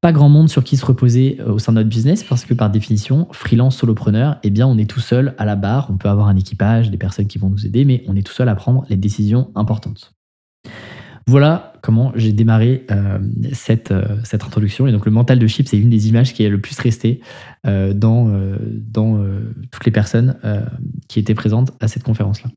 pas 0.00 0.12
grand 0.12 0.28
monde 0.28 0.48
sur 0.48 0.64
qui 0.64 0.76
se 0.76 0.84
reposer 0.84 1.38
euh, 1.40 1.52
au 1.52 1.58
sein 1.58 1.72
de 1.72 1.78
notre 1.78 1.88
business 1.88 2.24
parce 2.24 2.44
que 2.44 2.54
par 2.54 2.70
définition, 2.70 3.28
freelance, 3.32 3.76
solopreneur, 3.76 4.38
eh 4.42 4.50
bien, 4.50 4.66
on 4.66 4.78
est 4.78 4.88
tout 4.88 5.00
seul 5.00 5.34
à 5.38 5.44
la 5.44 5.56
barre. 5.56 5.88
On 5.90 5.96
peut 5.96 6.08
avoir 6.08 6.28
un 6.28 6.36
équipage, 6.36 6.90
des 6.90 6.98
personnes 6.98 7.26
qui 7.26 7.38
vont 7.38 7.50
nous 7.50 7.66
aider, 7.66 7.84
mais 7.84 8.04
on 8.06 8.16
est 8.16 8.22
tout 8.22 8.32
seul 8.32 8.48
à 8.48 8.54
prendre 8.54 8.84
les 8.88 8.96
décisions 8.96 9.50
importantes. 9.54 10.12
Voilà 11.28 11.72
comment 11.82 12.12
j'ai 12.14 12.32
démarré 12.32 12.86
euh, 12.90 13.18
cette, 13.52 13.90
euh, 13.90 14.18
cette 14.22 14.44
introduction. 14.44 14.86
Et 14.86 14.92
donc 14.92 15.06
le 15.06 15.12
mental 15.12 15.38
de 15.38 15.46
Chip, 15.46 15.66
c'est 15.68 15.78
une 15.78 15.90
des 15.90 16.08
images 16.08 16.32
qui 16.34 16.44
est 16.44 16.48
le 16.48 16.60
plus 16.60 16.78
restée 16.78 17.20
dans, 17.64 18.30
dans 18.92 19.18
toutes 19.72 19.84
les 19.86 19.90
personnes 19.90 20.36
qui 21.08 21.18
étaient 21.18 21.34
présentes 21.34 21.72
à 21.80 21.88
cette 21.88 22.04
conférence-là. 22.04 22.50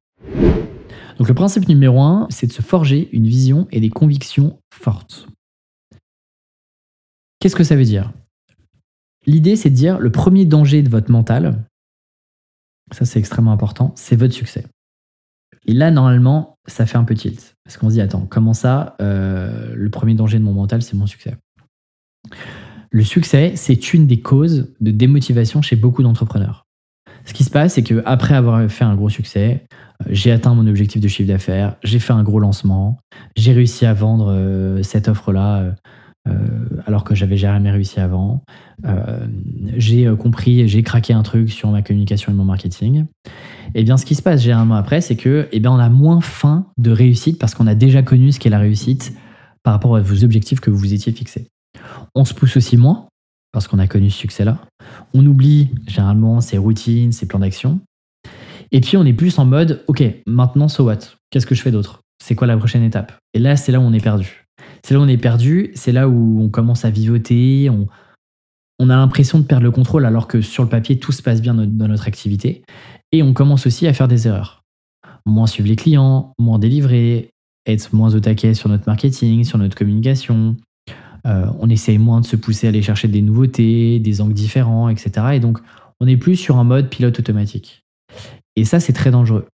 Donc 1.17 1.28
le 1.28 1.34
principe 1.34 1.67
numéro 1.67 1.99
un, 1.99 2.28
c'est 2.30 2.45
de 2.45 2.54
se 2.54 2.62
forger 2.62 3.10
une 3.12 3.25
vision 3.25 3.67
et 3.71 3.80
des 3.80 3.89
convictions 3.89 4.60
fortes. 4.71 5.28
Qu'est-ce 7.39 7.56
que 7.56 7.63
ça 7.63 7.75
veut 7.75 7.86
dire? 7.86 8.12
L'idée, 9.25 9.56
c'est 9.56 9.69
de 9.69 9.75
dire 9.75 9.99
le 9.99 10.12
premier 10.12 10.45
danger 10.45 10.82
de 10.82 10.89
votre 10.89 11.12
mental, 11.12 11.63
ça 12.91 13.06
c'est 13.06 13.19
extrêmement 13.19 13.52
important, 13.52 13.93
c'est 13.95 14.15
votre 14.15 14.34
succès. 14.34 14.65
Et 15.65 15.73
là, 15.73 15.91
normalement, 15.91 16.58
ça 16.67 16.86
fait 16.86 16.97
un 16.97 17.04
peu 17.04 17.15
tilt. 17.15 17.56
Parce 17.63 17.78
qu'on 17.78 17.89
se 17.89 17.95
dit, 17.95 18.02
attends, 18.02 18.25
comment 18.30 18.54
ça, 18.54 18.95
euh, 19.02 19.73
le 19.75 19.89
premier 19.89 20.15
danger 20.15 20.39
de 20.39 20.43
mon 20.43 20.54
mental, 20.54 20.82
c'est 20.82 20.95
mon 20.95 21.06
succès? 21.06 21.36
Le 22.91 23.04
succès, 23.04 23.54
c'est 23.56 23.93
une 23.93 24.08
des 24.08 24.19
causes 24.19 24.73
de 24.82 24.91
démotivation 24.91 25.62
chez 25.62 25.75
beaucoup 25.75 26.02
d'entrepreneurs. 26.02 26.65
Ce 27.25 27.34
qui 27.34 27.43
se 27.43 27.52
passe, 27.52 27.73
c'est 27.75 27.84
qu'après 27.84 28.34
avoir 28.34 28.69
fait 28.71 28.86
un 28.86 28.95
gros 28.95 29.10
succès, 29.10 29.67
euh, 30.02 30.06
j'ai 30.10 30.32
atteint 30.32 30.56
mon 30.56 30.65
objectif 30.67 31.02
de 31.02 31.08
chiffre 31.08 31.28
d'affaires, 31.28 31.75
j'ai 31.84 31.99
fait 31.99 32.13
un 32.13 32.23
gros 32.23 32.39
lancement, 32.39 32.97
j'ai 33.36 33.54
réussi 33.54 33.86
à 33.86 33.93
vendre 33.93 34.32
euh, 34.32 34.82
cette 34.82 35.08
offre-là 35.08 35.75
alors 36.85 37.03
que 37.03 37.15
j'avais 37.15 37.37
jamais 37.37 37.71
réussi 37.71 37.99
avant. 37.99 38.43
j'ai 39.75 40.11
compris, 40.17 40.67
j'ai 40.67 40.83
craqué 40.83 41.13
un 41.13 41.23
truc 41.23 41.51
sur 41.51 41.69
ma 41.69 41.81
communication 41.81 42.31
et 42.31 42.35
mon 42.35 42.45
marketing. 42.45 43.05
Et 43.75 43.81
eh 43.81 43.83
bien, 43.83 43.97
ce 43.97 44.05
qui 44.05 44.15
se 44.15 44.23
passe 44.23 44.41
généralement 44.41 44.75
après, 44.75 44.99
c'est 44.99 45.15
que, 45.15 45.47
eh 45.51 45.59
bien, 45.59 45.71
on 45.71 45.77
a 45.77 45.89
moins 45.89 46.21
faim 46.21 46.65
de 46.79 46.89
réussite 46.89 47.37
parce 47.37 47.53
qu'on 47.53 47.67
a 47.67 47.75
déjà 47.75 48.01
connu 48.01 48.31
ce 48.31 48.39
qu'est 48.39 48.49
la 48.49 48.57
réussite 48.57 49.13
par 49.61 49.73
rapport 49.73 49.95
à 49.95 50.01
vos 50.01 50.23
objectifs 50.23 50.59
que 50.59 50.71
vous 50.71 50.77
vous 50.77 50.93
étiez 50.93 51.11
fixés. 51.11 51.47
On 52.15 52.25
se 52.25 52.33
pousse 52.33 52.57
aussi 52.57 52.77
moins 52.77 53.07
parce 53.51 53.67
qu'on 53.67 53.77
a 53.77 53.85
connu 53.85 54.09
ce 54.09 54.17
succès-là. 54.17 54.57
On 55.13 55.23
oublie 55.25 55.69
généralement 55.87 56.41
ses 56.41 56.57
routines, 56.57 57.11
ses 57.11 57.27
plans 57.27 57.39
d'action. 57.39 57.79
Et 58.71 58.81
puis, 58.81 58.97
on 58.97 59.05
est 59.05 59.13
plus 59.13 59.37
en 59.37 59.45
mode, 59.45 59.83
OK, 59.87 60.03
maintenant, 60.25 60.67
so 60.67 60.85
what? 60.85 60.99
Qu'est-ce 61.29 61.45
que 61.45 61.55
je 61.55 61.61
fais 61.61 61.71
d'autre? 61.71 62.01
C'est 62.23 62.35
quoi 62.35 62.47
la 62.47 62.57
prochaine 62.57 62.83
étape? 62.83 63.13
Et 63.35 63.39
là, 63.39 63.55
c'est 63.55 63.71
là 63.71 63.79
où 63.79 63.83
on 63.83 63.93
est 63.93 64.03
perdu. 64.03 64.45
C'est 64.84 64.93
là 64.93 65.00
où 65.00 65.04
on 65.04 65.08
est 65.08 65.17
perdu, 65.17 65.72
c'est 65.76 65.91
là 65.91 66.08
où 66.08 66.41
on 66.41 66.50
commence 66.50 66.86
à 66.86 66.89
vivoter, 66.89 67.69
on, 67.69 68.89
a 68.89 68.95
l'impression 68.95 69.39
de 69.39 69.43
perdre 69.43 69.63
le 69.63 69.72
contrôle 69.72 70.06
alors 70.06 70.28
que 70.28 70.41
sur 70.41 70.63
le 70.63 70.69
papier, 70.69 71.00
tout 71.00 71.12
se 71.12 71.22
passe 71.22 71.41
bien 71.41 71.54
dans 71.54 71.88
notre 71.88 72.08
activité. 72.08 72.63
Et 73.12 73.24
on 73.24 73.34
commence 73.34 73.67
aussi 73.67 73.88
à 73.88 73.93
faire 73.93 74.08
des 74.08 74.28
erreurs. 74.28 74.63
Moins 75.26 75.48
suivre 75.48 75.67
les 75.67 75.76
clients, 75.76 76.34
moins 76.39 76.60
délivrer, 76.60 77.30
être 77.65 77.93
moins 77.93 78.15
au 78.15 78.19
taquet 78.19 78.54
sur 78.54 78.69
notre 78.69 78.86
marketing, 78.88 79.43
sur 79.43 79.58
notre 79.58 79.76
communication. 79.76 80.56
Euh, 81.28 81.48
on 81.60 81.69
essaye 81.69 81.98
moins 81.98 82.22
de 82.22 82.26
se 82.26 82.36
pousser 82.36 82.67
à 82.67 82.69
aller 82.69 82.82
chercher 82.82 83.08
des 83.08 83.22
nouveautés, 83.22 84.00
des 84.00 84.22
angles 84.22 84.34
différents, 84.34 84.89
etc. 84.89 85.28
Et 85.34 85.39
donc, 85.39 85.60
on 86.00 86.06
n'est 86.06 86.17
plus 86.17 86.36
sur 86.36 86.58
un 86.58 86.63
mode 86.63 86.89
pilote 86.89 87.19
automatique. 87.19 87.84
Et 88.56 88.65
ça, 88.65 88.80
c'est 88.80 88.93
très 88.93 89.12
dangereux. 89.12 89.48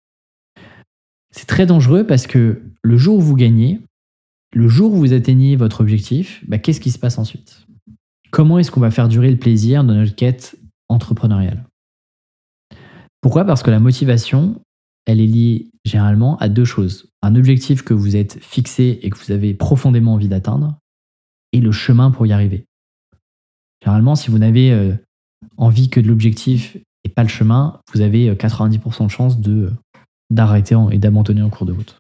C'est 1.31 1.47
très 1.47 1.65
dangereux 1.65 2.05
parce 2.05 2.27
que 2.27 2.61
le 2.83 2.97
jour 2.97 3.17
où 3.17 3.21
vous 3.21 3.35
gagnez, 3.35 3.79
le 4.53 4.67
jour 4.67 4.93
où 4.93 4.97
vous 4.97 5.13
atteignez 5.13 5.55
votre 5.55 5.81
objectif, 5.81 6.43
bah, 6.47 6.59
qu'est-ce 6.59 6.79
qui 6.79 6.91
se 6.91 6.99
passe 6.99 7.17
ensuite? 7.17 7.65
Comment 8.31 8.59
est-ce 8.59 8.71
qu'on 8.71 8.79
va 8.79 8.91
faire 8.91 9.09
durer 9.09 9.29
le 9.29 9.37
plaisir 9.37 9.83
de 9.83 9.93
notre 9.93 10.15
quête 10.15 10.57
entrepreneuriale? 10.89 11.65
Pourquoi? 13.21 13.45
Parce 13.45 13.63
que 13.63 13.71
la 13.71 13.79
motivation, 13.79 14.61
elle 15.05 15.19
est 15.19 15.27
liée 15.27 15.69
généralement 15.85 16.37
à 16.37 16.49
deux 16.49 16.65
choses. 16.65 17.09
Un 17.21 17.35
objectif 17.35 17.83
que 17.83 17.93
vous 17.93 18.15
êtes 18.15 18.39
fixé 18.43 18.99
et 19.01 19.09
que 19.09 19.17
vous 19.17 19.31
avez 19.31 19.53
profondément 19.53 20.13
envie 20.13 20.27
d'atteindre, 20.27 20.77
et 21.51 21.59
le 21.59 21.71
chemin 21.71 22.11
pour 22.11 22.25
y 22.25 22.33
arriver. 22.33 22.65
Généralement, 23.83 24.15
si 24.15 24.31
vous 24.31 24.39
n'avez 24.39 24.71
euh, 24.71 24.93
envie 25.57 25.89
que 25.89 25.99
de 25.99 26.07
l'objectif 26.07 26.77
et 27.03 27.09
pas 27.09 27.23
le 27.23 27.29
chemin, 27.29 27.79
vous 27.93 28.01
avez 28.01 28.33
90% 28.33 29.03
euh, 29.03 29.05
de 29.05 29.11
chances 29.11 29.39
de, 29.39 29.71
d'arrêter 30.29 30.75
et 30.91 30.97
d'abandonner 30.97 31.41
en 31.41 31.49
cours 31.49 31.65
de 31.65 31.73
route. 31.73 31.97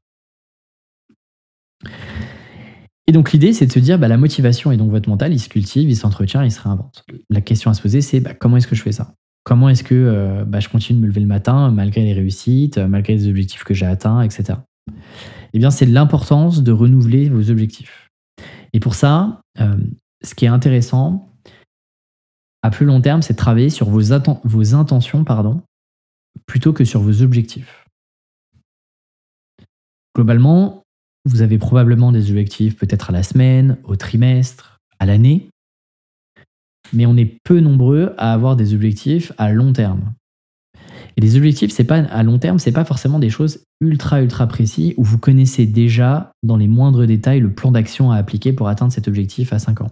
Et 3.07 3.11
donc 3.11 3.31
l'idée, 3.33 3.53
c'est 3.53 3.65
de 3.65 3.71
se 3.71 3.79
dire, 3.79 3.99
bah, 3.99 4.07
la 4.07 4.17
motivation 4.17 4.71
et 4.71 4.77
donc 4.77 4.89
votre 4.89 5.09
mental, 5.09 5.33
il 5.33 5.39
se 5.39 5.49
cultive, 5.49 5.89
il 5.89 5.95
s'entretient, 5.95 6.43
il 6.43 6.51
se 6.51 6.61
réinvente. 6.61 7.05
La 7.29 7.41
question 7.41 7.69
à 7.69 7.73
se 7.73 7.81
poser, 7.81 8.01
c'est 8.01 8.19
bah, 8.19 8.33
comment 8.33 8.57
est-ce 8.57 8.67
que 8.67 8.75
je 8.75 8.81
fais 8.81 8.93
ça? 8.93 9.13
Comment 9.43 9.67
est-ce 9.67 9.83
que 9.83 9.93
euh, 9.93 10.45
bah, 10.45 10.61
je 10.61 10.69
continue 10.69 10.99
de 10.99 11.03
me 11.03 11.07
lever 11.07 11.19
le 11.19 11.27
matin 11.27 11.69
malgré 11.69 12.01
les 12.01 12.13
réussites, 12.13 12.77
malgré 12.77 13.13
les 13.13 13.27
objectifs 13.27 13.65
que 13.65 13.73
j'ai 13.73 13.85
atteints, 13.85 14.21
etc. 14.21 14.59
Eh 15.53 15.59
bien, 15.59 15.69
c'est 15.69 15.85
l'importance 15.85 16.63
de 16.63 16.71
renouveler 16.71 17.29
vos 17.29 17.51
objectifs. 17.51 18.09
Et 18.71 18.79
pour 18.79 18.95
ça, 18.95 19.41
euh, 19.59 19.77
ce 20.23 20.33
qui 20.33 20.45
est 20.45 20.49
intéressant 20.49 21.29
à 22.61 22.71
plus 22.71 22.85
long 22.85 23.01
terme, 23.01 23.21
c'est 23.21 23.33
de 23.33 23.37
travailler 23.37 23.69
sur 23.69 23.89
vos, 23.89 24.01
vos 24.43 24.73
intentions 24.73 25.23
pardon, 25.25 25.61
plutôt 26.45 26.71
que 26.71 26.85
sur 26.85 27.01
vos 27.01 27.21
objectifs. 27.21 27.85
Globalement, 30.15 30.82
vous 31.25 31.41
avez 31.41 31.57
probablement 31.57 32.11
des 32.11 32.29
objectifs 32.29 32.75
peut-être 32.75 33.09
à 33.09 33.13
la 33.13 33.23
semaine, 33.23 33.77
au 33.83 33.95
trimestre, 33.95 34.79
à 34.99 35.05
l'année 35.05 35.49
mais 36.93 37.05
on 37.05 37.17
est 37.17 37.37
peu 37.43 37.59
nombreux 37.59 38.13
à 38.17 38.33
avoir 38.33 38.55
des 38.55 38.73
objectifs 38.73 39.31
à 39.37 39.51
long 39.51 39.73
terme. 39.73 40.13
Et 41.15 41.21
les 41.21 41.35
objectifs, 41.35 41.71
c'est 41.71 41.89
à 41.91 42.23
long 42.23 42.39
terme, 42.39 42.57
c'est 42.59 42.71
pas 42.71 42.85
forcément 42.85 43.19
des 43.19 43.29
choses 43.29 43.63
ultra 43.81 44.21
ultra 44.21 44.47
précis 44.47 44.93
où 44.97 45.03
vous 45.03 45.19
connaissez 45.19 45.65
déjà 45.65 46.31
dans 46.41 46.57
les 46.57 46.67
moindres 46.67 47.05
détails 47.05 47.39
le 47.39 47.53
plan 47.53 47.71
d'action 47.71 48.11
à 48.11 48.17
appliquer 48.17 48.51
pour 48.53 48.67
atteindre 48.67 48.91
cet 48.91 49.07
objectif 49.07 49.53
à 49.53 49.59
5 49.59 49.81
ans. 49.81 49.91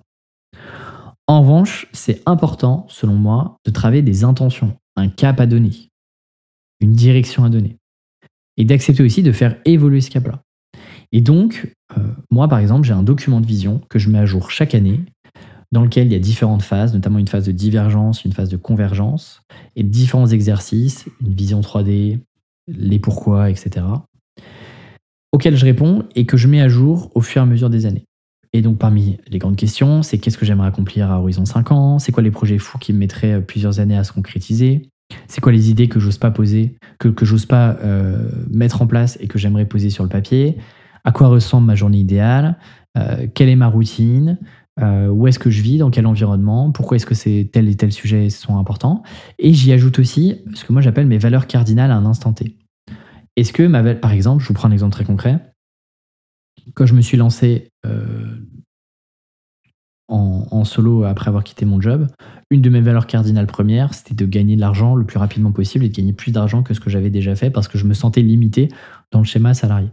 En 1.27 1.41
revanche, 1.41 1.87
c'est 1.93 2.21
important, 2.25 2.85
selon 2.89 3.13
moi, 3.13 3.57
de 3.65 3.71
travailler 3.71 4.01
des 4.01 4.23
intentions, 4.23 4.75
un 4.95 5.09
cap 5.09 5.39
à 5.39 5.45
donner, 5.45 5.89
une 6.79 6.93
direction 6.93 7.43
à 7.43 7.49
donner, 7.49 7.77
et 8.57 8.65
d'accepter 8.65 9.03
aussi 9.03 9.21
de 9.21 9.31
faire 9.31 9.57
évoluer 9.65 10.01
ce 10.01 10.09
cap-là. 10.09 10.41
Et 11.11 11.21
donc, 11.21 11.73
euh, 11.97 12.01
moi 12.29 12.47
par 12.47 12.59
exemple, 12.59 12.87
j'ai 12.87 12.93
un 12.93 13.03
document 13.03 13.41
de 13.41 13.45
vision 13.45 13.81
que 13.89 13.99
je 13.99 14.09
mets 14.09 14.19
à 14.19 14.25
jour 14.25 14.51
chaque 14.51 14.75
année 14.75 15.01
dans 15.71 15.83
lequel 15.83 16.07
il 16.07 16.13
y 16.13 16.15
a 16.15 16.19
différentes 16.19 16.63
phases, 16.63 16.93
notamment 16.93 17.19
une 17.19 17.27
phase 17.27 17.45
de 17.45 17.51
divergence, 17.51 18.25
une 18.25 18.33
phase 18.33 18.49
de 18.49 18.57
convergence, 18.57 19.41
et 19.75 19.83
différents 19.83 20.27
exercices, 20.27 21.05
une 21.21 21.33
vision 21.33 21.61
3D, 21.61 22.19
les 22.67 22.99
pourquoi, 22.99 23.49
etc., 23.49 23.85
auxquels 25.31 25.55
je 25.55 25.65
réponds 25.65 26.03
et 26.15 26.25
que 26.25 26.35
je 26.35 26.47
mets 26.47 26.61
à 26.61 26.67
jour 26.67 27.09
au 27.15 27.21
fur 27.21 27.41
et 27.41 27.43
à 27.43 27.45
mesure 27.45 27.69
des 27.69 27.85
années. 27.85 28.03
Et 28.53 28.61
donc 28.61 28.77
parmi 28.77 29.17
les 29.29 29.39
grandes 29.39 29.55
questions, 29.55 30.03
c'est 30.03 30.17
qu'est-ce 30.17 30.37
que 30.37 30.45
j'aimerais 30.45 30.67
accomplir 30.67 31.09
à 31.09 31.21
horizon 31.21 31.45
5 31.45 31.71
ans? 31.71 31.99
C'est 31.99 32.11
quoi 32.11 32.21
les 32.21 32.31
projets 32.31 32.57
fous 32.57 32.77
qui 32.77 32.91
me 32.91 32.97
mettraient 32.97 33.33
euh, 33.33 33.39
plusieurs 33.39 33.79
années 33.79 33.97
à 33.97 34.03
se 34.03 34.11
concrétiser? 34.11 34.89
C'est 35.27 35.39
quoi 35.39 35.53
les 35.53 35.69
idées 35.69 35.87
que 35.87 35.99
j'ose 35.99 36.17
pas 36.17 36.31
poser, 36.31 36.75
que, 36.99 37.13
j'ose 37.25 37.45
pas 37.45 37.77
euh, 37.81 38.29
mettre 38.49 38.81
en 38.81 38.87
place 38.87 39.17
et 39.21 39.27
que 39.27 39.37
j'aimerais 39.39 39.65
poser 39.65 39.89
sur 39.89 40.03
le 40.03 40.09
papier? 40.09 40.57
À 41.03 41.11
quoi 41.11 41.27
ressemble 41.27 41.67
ma 41.67 41.75
journée 41.75 41.99
idéale? 41.99 42.57
Quelle 43.33 43.49
est 43.49 43.55
ma 43.55 43.67
routine? 43.67 44.37
Où 44.79 45.27
est-ce 45.27 45.39
que 45.39 45.49
je 45.49 45.61
vis, 45.61 45.77
dans 45.77 45.91
quel 45.91 46.05
environnement, 46.05 46.71
pourquoi 46.71 46.97
est-ce 46.97 47.05
que 47.05 47.43
tel 47.43 47.69
et 47.69 47.75
tel 47.75 47.91
sujet 47.91 48.29
sont 48.29 48.57
importants? 48.57 49.03
Et 49.39 49.53
j'y 49.53 49.71
ajoute 49.71 49.99
aussi 49.99 50.41
ce 50.53 50.65
que 50.65 50.73
moi 50.73 50.81
j'appelle 50.81 51.07
mes 51.07 51.17
valeurs 51.17 51.47
cardinales 51.47 51.91
à 51.91 51.95
un 51.95 52.05
instant 52.05 52.33
T. 52.33 52.57
Est-ce 53.35 53.53
que, 53.53 53.63
ma, 53.63 53.95
par 53.95 54.11
exemple, 54.11 54.43
je 54.43 54.47
vous 54.47 54.53
prends 54.53 54.67
un 54.67 54.71
exemple 54.71 54.93
très 54.93 55.05
concret, 55.05 55.39
quand 56.73 56.85
je 56.85 56.93
me 56.93 57.01
suis 57.01 57.17
lancé 57.17 57.69
euh, 57.85 58.37
en, 60.07 60.65
solo 60.65 61.05
après 61.05 61.29
avoir 61.29 61.43
quitté 61.43 61.65
mon 61.65 61.79
job, 61.79 62.07
une 62.49 62.61
de 62.61 62.69
mes 62.69 62.81
valeurs 62.81 63.07
cardinales 63.07 63.47
premières, 63.47 63.93
c'était 63.93 64.13
de 64.13 64.25
gagner 64.25 64.55
de 64.55 64.61
l'argent 64.61 64.95
le 64.95 65.05
plus 65.05 65.17
rapidement 65.17 65.51
possible 65.51 65.85
et 65.85 65.89
de 65.89 65.95
gagner 65.95 66.13
plus 66.13 66.31
d'argent 66.31 66.63
que 66.63 66.73
ce 66.73 66.79
que 66.79 66.89
j'avais 66.89 67.09
déjà 67.09 67.35
fait 67.35 67.49
parce 67.49 67.67
que 67.67 67.77
je 67.77 67.85
me 67.85 67.93
sentais 67.93 68.21
limité 68.21 68.69
dans 69.11 69.19
le 69.19 69.25
schéma 69.25 69.53
salarié. 69.53 69.89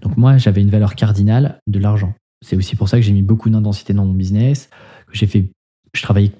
Donc 0.00 0.16
moi, 0.16 0.36
j'avais 0.36 0.60
une 0.60 0.70
valeur 0.70 0.94
cardinale 0.94 1.60
de 1.66 1.78
l'argent. 1.78 2.14
C'est 2.44 2.56
aussi 2.56 2.76
pour 2.76 2.88
ça 2.88 2.98
que 2.98 3.02
j'ai 3.02 3.12
mis 3.12 3.22
beaucoup 3.22 3.50
d'intensité 3.50 3.94
dans 3.94 4.04
mon 4.04 4.12
business, 4.12 4.68
que 5.06 5.16
j'ai 5.16 5.26
fait, 5.26 5.50
je 5.94 6.02
travaillais 6.02 6.32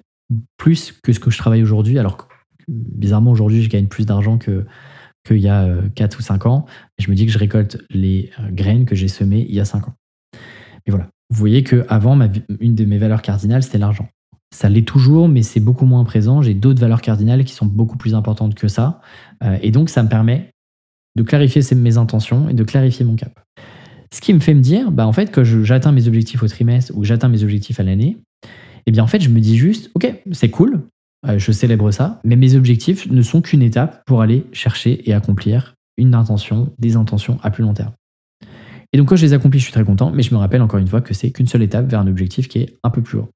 plus 0.56 0.92
que 1.02 1.12
ce 1.12 1.20
que 1.20 1.30
je 1.30 1.38
travaille 1.38 1.62
aujourd'hui, 1.62 1.98
alors 1.98 2.16
que 2.16 2.24
bizarrement 2.68 3.30
aujourd'hui, 3.30 3.62
je 3.62 3.68
gagne 3.68 3.86
plus 3.86 4.06
d'argent 4.06 4.38
que, 4.38 4.64
qu'il 5.24 5.38
y 5.38 5.48
a 5.48 5.68
4 5.94 6.14
euh, 6.14 6.18
ou 6.18 6.22
5 6.22 6.46
ans. 6.46 6.66
je 6.98 7.10
me 7.10 7.16
dis 7.16 7.26
que 7.26 7.32
je 7.32 7.38
récolte 7.38 7.78
les 7.90 8.30
euh, 8.38 8.50
graines 8.50 8.84
que 8.84 8.94
j'ai 8.94 9.08
semées 9.08 9.46
il 9.48 9.54
y 9.54 9.60
a 9.60 9.64
5 9.64 9.88
ans. 9.88 9.94
Mais 10.86 10.90
voilà. 10.90 11.08
Vous 11.30 11.38
voyez 11.38 11.64
qu'avant, 11.64 12.18
une 12.60 12.74
de 12.74 12.84
mes 12.84 12.98
valeurs 12.98 13.22
cardinales, 13.22 13.62
c'était 13.62 13.78
l'argent. 13.78 14.08
Ça 14.54 14.68
l'est 14.68 14.86
toujours, 14.86 15.28
mais 15.28 15.42
c'est 15.42 15.58
beaucoup 15.58 15.86
moins 15.86 16.04
présent. 16.04 16.42
J'ai 16.42 16.54
d'autres 16.54 16.80
valeurs 16.80 17.00
cardinales 17.00 17.44
qui 17.44 17.54
sont 17.54 17.66
beaucoup 17.66 17.96
plus 17.96 18.14
importantes 18.14 18.54
que 18.54 18.68
ça. 18.68 19.00
Euh, 19.42 19.58
et 19.62 19.70
donc, 19.70 19.88
ça 19.88 20.02
me 20.02 20.08
permet 20.08 20.53
de 21.16 21.22
clarifier 21.22 21.62
mes 21.74 21.96
intentions 21.96 22.48
et 22.48 22.54
de 22.54 22.64
clarifier 22.64 23.04
mon 23.04 23.16
cap. 23.16 23.40
Ce 24.12 24.20
qui 24.20 24.32
me 24.32 24.40
fait 24.40 24.54
me 24.54 24.60
dire, 24.60 24.90
bah, 24.90 25.06
en 25.06 25.12
fait, 25.12 25.30
que 25.30 25.44
j'atteins 25.44 25.92
mes 25.92 26.06
objectifs 26.06 26.42
au 26.42 26.48
trimestre 26.48 26.92
ou 26.94 27.04
j'atteins 27.04 27.28
mes 27.28 27.42
objectifs 27.42 27.80
à 27.80 27.82
l'année, 27.82 28.18
eh 28.86 28.92
bien, 28.92 29.02
en 29.02 29.06
fait, 29.06 29.20
je 29.20 29.28
me 29.28 29.40
dis 29.40 29.56
juste, 29.56 29.90
OK, 29.94 30.12
c'est 30.32 30.50
cool, 30.50 30.82
euh, 31.26 31.38
je 31.38 31.52
célèbre 31.52 31.90
ça, 31.90 32.20
mais 32.24 32.36
mes 32.36 32.54
objectifs 32.54 33.10
ne 33.10 33.22
sont 33.22 33.40
qu'une 33.40 33.62
étape 33.62 34.04
pour 34.06 34.22
aller 34.22 34.44
chercher 34.52 35.08
et 35.08 35.14
accomplir 35.14 35.74
une 35.96 36.14
intention, 36.14 36.72
des 36.78 36.96
intentions 36.96 37.38
à 37.42 37.50
plus 37.50 37.62
long 37.62 37.74
terme. 37.74 37.92
Et 38.92 38.98
donc 38.98 39.08
quand 39.08 39.16
je 39.16 39.26
les 39.26 39.32
accomplis, 39.32 39.58
je 39.58 39.64
suis 39.64 39.72
très 39.72 39.84
content, 39.84 40.10
mais 40.12 40.22
je 40.22 40.32
me 40.32 40.38
rappelle 40.38 40.62
encore 40.62 40.78
une 40.78 40.86
fois 40.86 41.00
que 41.00 41.14
c'est 41.14 41.30
qu'une 41.32 41.48
seule 41.48 41.62
étape 41.62 41.88
vers 41.90 41.98
un 41.98 42.06
objectif 42.06 42.46
qui 42.46 42.58
est 42.58 42.78
un 42.84 42.90
peu 42.90 43.02
plus 43.02 43.18
haut. 43.18 43.28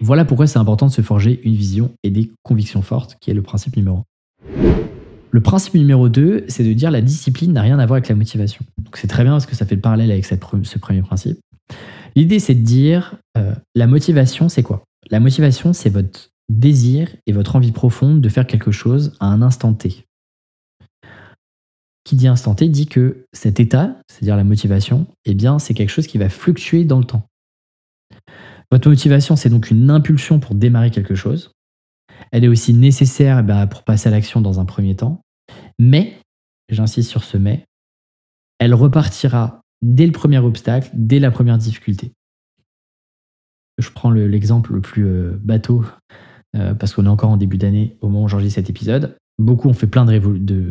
Voilà 0.00 0.24
pourquoi 0.24 0.46
c'est 0.46 0.58
important 0.58 0.86
de 0.86 0.92
se 0.92 1.02
forger 1.02 1.40
une 1.44 1.54
vision 1.54 1.92
et 2.02 2.10
des 2.10 2.30
convictions 2.42 2.82
fortes, 2.82 3.16
qui 3.20 3.30
est 3.30 3.34
le 3.34 3.42
principe 3.42 3.76
numéro 3.76 3.98
1. 3.98 5.01
Le 5.32 5.40
principe 5.40 5.74
numéro 5.74 6.10
2, 6.10 6.44
c'est 6.48 6.62
de 6.62 6.72
dire 6.74 6.90
la 6.90 7.00
discipline 7.00 7.54
n'a 7.54 7.62
rien 7.62 7.78
à 7.78 7.86
voir 7.86 7.96
avec 7.96 8.08
la 8.08 8.14
motivation. 8.14 8.64
C'est 8.94 9.06
très 9.06 9.24
bien 9.24 9.32
parce 9.32 9.46
que 9.46 9.56
ça 9.56 9.64
fait 9.64 9.74
le 9.74 9.80
parallèle 9.80 10.10
avec 10.10 10.26
ce 10.26 10.34
premier 10.78 11.00
principe. 11.00 11.38
L'idée, 12.14 12.38
c'est 12.38 12.54
de 12.54 12.60
dire 12.60 13.16
euh, 13.38 13.54
la 13.74 13.86
motivation, 13.86 14.50
c'est 14.50 14.62
quoi? 14.62 14.84
La 15.10 15.20
motivation, 15.20 15.72
c'est 15.72 15.88
votre 15.88 16.28
désir 16.50 17.08
et 17.26 17.32
votre 17.32 17.56
envie 17.56 17.72
profonde 17.72 18.20
de 18.20 18.28
faire 18.28 18.46
quelque 18.46 18.72
chose 18.72 19.16
à 19.20 19.26
un 19.26 19.40
instant 19.40 19.72
T. 19.72 20.04
Qui 22.04 22.16
dit 22.16 22.28
instant 22.28 22.54
T 22.54 22.68
dit 22.68 22.86
que 22.86 23.24
cet 23.32 23.58
état, 23.58 23.96
c'est-à-dire 24.08 24.36
la 24.36 24.44
motivation, 24.44 25.06
eh 25.24 25.32
bien, 25.32 25.58
c'est 25.58 25.72
quelque 25.72 25.88
chose 25.88 26.06
qui 26.06 26.18
va 26.18 26.28
fluctuer 26.28 26.84
dans 26.84 26.98
le 26.98 27.04
temps. 27.04 27.26
Votre 28.70 28.90
motivation, 28.90 29.34
c'est 29.36 29.48
donc 29.48 29.70
une 29.70 29.88
impulsion 29.88 30.40
pour 30.40 30.54
démarrer 30.54 30.90
quelque 30.90 31.14
chose. 31.14 31.52
Elle 32.32 32.44
est 32.44 32.48
aussi 32.48 32.74
nécessaire 32.74 33.38
eh 33.38 33.42
ben, 33.42 33.66
pour 33.66 33.84
passer 33.84 34.08
à 34.08 34.12
l'action 34.12 34.40
dans 34.40 34.58
un 34.58 34.64
premier 34.64 34.96
temps. 34.96 35.22
Mais, 35.78 36.18
j'insiste 36.68 37.08
sur 37.08 37.24
ce 37.24 37.36
mais, 37.36 37.64
elle 38.58 38.74
repartira 38.74 39.60
dès 39.82 40.06
le 40.06 40.12
premier 40.12 40.38
obstacle, 40.38 40.90
dès 40.94 41.18
la 41.18 41.30
première 41.30 41.58
difficulté 41.58 42.12
je 43.78 43.90
prends 43.90 44.10
l'exemple 44.10 44.74
le, 44.74 44.80
plus 44.80 45.06
euh, 45.06 45.38
bateau, 45.42 45.84
euh, 46.56 46.74
parce 46.74 46.94
qu'on 46.94 47.06
est 47.06 47.10
encore 47.10 47.30
en 47.30 47.36
début 47.36 47.58
d'année 47.58 47.96
au 48.00 48.08
moment 48.08 48.24
où 48.24 48.28
j'enregistre 48.28 48.56
cet 48.56 48.70
épisode. 48.70 49.16
Beaucoup 49.38 49.68
ont 49.68 49.74
fait 49.74 49.86
plein 49.86 50.04
de, 50.04 50.12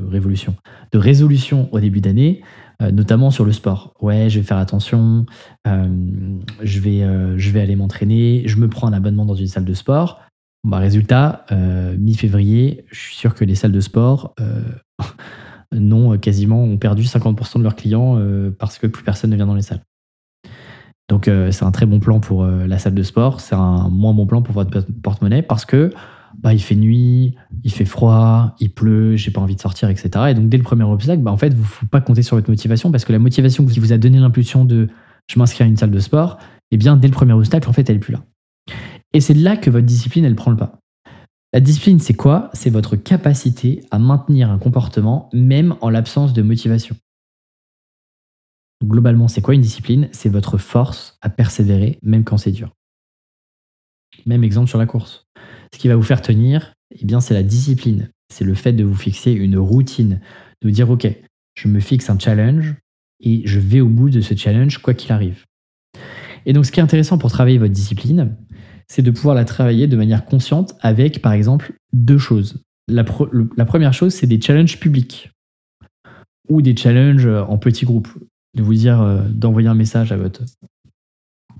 révolutions, 0.07 0.55
de 0.91 0.97
résolutions 0.97 1.67
au 1.73 1.79
début 1.79 1.99
d'année, 1.99 2.41
euh, 2.81 2.91
notamment 2.91 3.31
sur 3.31 3.43
le 3.43 3.51
sport. 3.51 3.93
Ouais, 3.99 4.29
je 4.29 4.39
vais 4.39 4.45
faire 4.45 4.57
attention, 4.57 5.25
je 5.65 6.79
vais 6.79 7.59
aller 7.59 7.75
m'entraîner, 7.75 8.43
je 8.45 8.57
me 8.57 8.69
prends 8.69 8.87
un 8.87 8.93
abonnement 8.93 9.25
dans 9.25 9.35
une 9.35 9.47
salle 9.47 9.65
de 9.65 9.73
sport. 9.73 10.21
Bah, 10.63 10.77
résultat, 10.77 11.45
mi-février, 11.97 12.85
je 12.91 12.99
suis 12.99 13.15
sûr 13.15 13.33
que 13.33 13.43
les 13.43 13.55
salles 13.55 13.71
de 13.71 13.79
sport 13.79 14.35
non, 15.71 16.17
quasiment 16.17 16.63
ont 16.63 16.77
perdu 16.77 17.03
50% 17.03 17.57
de 17.57 17.63
leurs 17.63 17.75
clients 17.75 18.19
parce 18.59 18.77
que 18.77 18.87
plus 18.87 19.03
personne 19.03 19.31
ne 19.31 19.35
vient 19.35 19.47
dans 19.47 19.55
les 19.55 19.63
salles. 19.63 19.83
Donc 21.11 21.27
euh, 21.27 21.51
c'est 21.51 21.65
un 21.65 21.71
très 21.71 21.85
bon 21.85 21.99
plan 21.99 22.21
pour 22.21 22.45
euh, 22.45 22.65
la 22.67 22.79
salle 22.79 22.93
de 22.93 23.03
sport, 23.03 23.41
c'est 23.41 23.53
un 23.53 23.89
moins 23.89 24.13
bon 24.13 24.25
plan 24.25 24.41
pour 24.41 24.53
votre 24.53 24.79
porte-monnaie 25.01 25.41
parce 25.41 25.65
que 25.65 25.91
bah, 26.41 26.53
il 26.53 26.61
fait 26.61 26.75
nuit, 26.75 27.35
il 27.65 27.71
fait 27.73 27.83
froid, 27.83 28.55
il 28.61 28.73
pleut, 28.73 29.17
j'ai 29.17 29.29
pas 29.29 29.41
envie 29.41 29.57
de 29.57 29.59
sortir, 29.59 29.89
etc. 29.89 30.09
Et 30.29 30.33
donc 30.33 30.47
dès 30.47 30.55
le 30.55 30.63
premier 30.63 30.85
obstacle, 30.85 31.21
bah, 31.21 31.31
en 31.31 31.35
fait, 31.35 31.53
vous 31.53 31.63
ne 31.63 31.67
faut 31.67 31.85
pas 31.85 31.99
compter 31.99 32.23
sur 32.23 32.37
votre 32.37 32.49
motivation 32.49 32.91
parce 32.91 33.03
que 33.03 33.11
la 33.11 33.19
motivation 33.19 33.65
qui 33.65 33.81
vous 33.81 33.91
a 33.91 33.97
donné 33.97 34.19
l'impulsion 34.19 34.63
de 34.63 34.87
je 35.27 35.37
m'inscris 35.37 35.65
à 35.65 35.67
une 35.67 35.75
salle 35.75 35.91
de 35.91 35.99
sport, 35.99 36.37
eh 36.71 36.77
bien 36.77 36.95
dès 36.95 37.09
le 37.09 37.13
premier 37.13 37.33
obstacle, 37.33 37.69
en 37.69 37.73
fait, 37.73 37.89
elle 37.89 37.97
est 37.97 37.99
plus 37.99 38.13
là. 38.13 38.21
Et 39.13 39.21
c'est 39.21 39.33
là 39.33 39.57
que 39.57 39.69
votre 39.69 39.85
discipline, 39.85 40.25
elle 40.25 40.35
prend 40.35 40.51
le 40.51 40.57
pas. 40.57 40.79
La 41.53 41.59
discipline, 41.59 41.99
c'est 41.99 42.13
quoi? 42.13 42.49
C'est 42.53 42.69
votre 42.69 42.95
capacité 42.95 43.83
à 43.91 43.99
maintenir 43.99 44.49
un 44.49 44.57
comportement 44.57 45.29
même 45.33 45.75
en 45.81 45.89
l'absence 45.89 46.31
de 46.31 46.41
motivation. 46.41 46.95
Globalement, 48.83 49.27
c'est 49.27 49.41
quoi 49.41 49.53
une 49.53 49.61
discipline? 49.61 50.07
C'est 50.11 50.29
votre 50.29 50.57
force 50.57 51.17
à 51.21 51.29
persévérer, 51.29 51.99
même 52.01 52.23
quand 52.23 52.37
c'est 52.37 52.51
dur. 52.51 52.71
Même 54.25 54.43
exemple 54.43 54.69
sur 54.69 54.79
la 54.79 54.85
course. 54.85 55.25
Ce 55.73 55.79
qui 55.79 55.87
va 55.87 55.95
vous 55.95 56.03
faire 56.03 56.21
tenir, 56.21 56.73
eh 56.91 57.05
bien, 57.05 57.19
c'est 57.19 57.33
la 57.33 57.43
discipline. 57.43 58.09
C'est 58.33 58.45
le 58.45 58.53
fait 58.53 58.73
de 58.73 58.83
vous 58.83 58.95
fixer 58.95 59.31
une 59.31 59.57
routine, 59.57 60.21
de 60.61 60.67
vous 60.67 60.73
dire, 60.73 60.89
OK, 60.89 61.07
je 61.55 61.67
me 61.67 61.79
fixe 61.79 62.09
un 62.09 62.17
challenge 62.17 62.75
et 63.19 63.41
je 63.45 63.59
vais 63.59 63.81
au 63.81 63.89
bout 63.89 64.09
de 64.09 64.21
ce 64.21 64.35
challenge, 64.35 64.77
quoi 64.77 64.93
qu'il 64.93 65.11
arrive. 65.11 65.45
Et 66.45 66.53
donc, 66.53 66.65
ce 66.65 66.71
qui 66.71 66.79
est 66.79 66.83
intéressant 66.83 67.17
pour 67.17 67.29
travailler 67.29 67.57
votre 67.57 67.73
discipline, 67.73 68.35
c'est 68.91 69.01
de 69.01 69.11
pouvoir 69.11 69.35
la 69.35 69.45
travailler 69.45 69.87
de 69.87 69.95
manière 69.95 70.25
consciente 70.25 70.75
avec, 70.81 71.21
par 71.21 71.31
exemple, 71.31 71.71
deux 71.93 72.17
choses. 72.17 72.61
La, 72.89 73.05
la 73.55 73.63
première 73.63 73.93
chose, 73.93 74.13
c'est 74.13 74.27
des 74.27 74.41
challenges 74.41 74.81
publics 74.81 75.31
ou 76.49 76.61
des 76.61 76.75
challenges 76.75 77.25
en 77.25 77.57
petits 77.57 77.85
groupes 77.85 78.09
de 78.53 78.61
vous 78.61 78.73
dire 78.73 79.01
euh, 79.01 79.21
d'envoyer 79.29 79.69
un 79.69 79.75
message 79.75 80.11
à 80.11 80.17
votre 80.17 80.41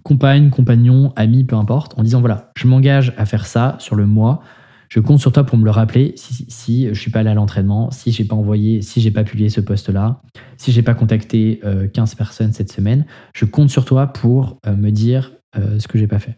compagne, 0.04 0.50
compagnon, 0.50 1.14
ami, 1.16 1.46
peu 1.46 1.56
importe, 1.56 1.98
en 1.98 2.04
disant 2.04 2.20
voilà, 2.20 2.52
je 2.58 2.68
m'engage 2.68 3.14
à 3.16 3.26
faire 3.26 3.46
ça 3.46 3.78
sur 3.80 3.96
le 3.96 4.06
mois. 4.06 4.42
Je 4.90 5.00
compte 5.00 5.22
sur 5.22 5.32
toi 5.32 5.46
pour 5.46 5.58
me 5.58 5.64
le 5.64 5.72
rappeler 5.72 6.12
si, 6.18 6.46
si, 6.50 6.90
je 6.90 7.00
suis 7.00 7.12
pas 7.12 7.20
allé 7.20 7.30
à 7.30 7.34
l'entraînement, 7.34 7.92
si 7.92 8.12
j'ai 8.12 8.26
pas 8.26 8.36
envoyé, 8.36 8.82
si 8.82 9.00
j'ai 9.00 9.12
pas 9.12 9.24
publié 9.24 9.48
ce 9.48 9.62
post-là, 9.62 10.22
si 10.58 10.74
j'ai 10.74 10.82
pas 10.82 10.96
contacté 10.96 11.62
15 11.94 12.12
euh, 12.12 12.18
personnes 12.18 12.52
cette 12.52 12.74
semaine. 12.74 13.06
Je 13.34 13.46
compte 13.46 13.70
sur 13.70 13.86
toi 13.86 14.08
pour 14.08 14.60
euh, 14.68 14.76
me 14.76 14.90
dire 14.90 15.32
ce 15.54 15.86
que 15.86 15.98
j'ai 15.98 16.08
pas 16.08 16.20
fait. 16.20 16.38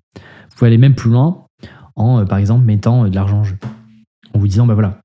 Vous 0.53 0.59
pouvez 0.59 0.67
aller 0.67 0.77
même 0.77 0.93
plus 0.93 1.09
loin 1.09 1.45
en, 1.95 2.23
par 2.25 2.37
exemple, 2.37 2.63
mettant 2.63 3.07
de 3.07 3.15
l'argent 3.15 3.39
en 3.39 3.43
jeu. 3.43 3.57
En 4.35 4.39
vous 4.39 4.47
disant, 4.47 4.67
bah 4.67 4.75
voilà, 4.75 4.99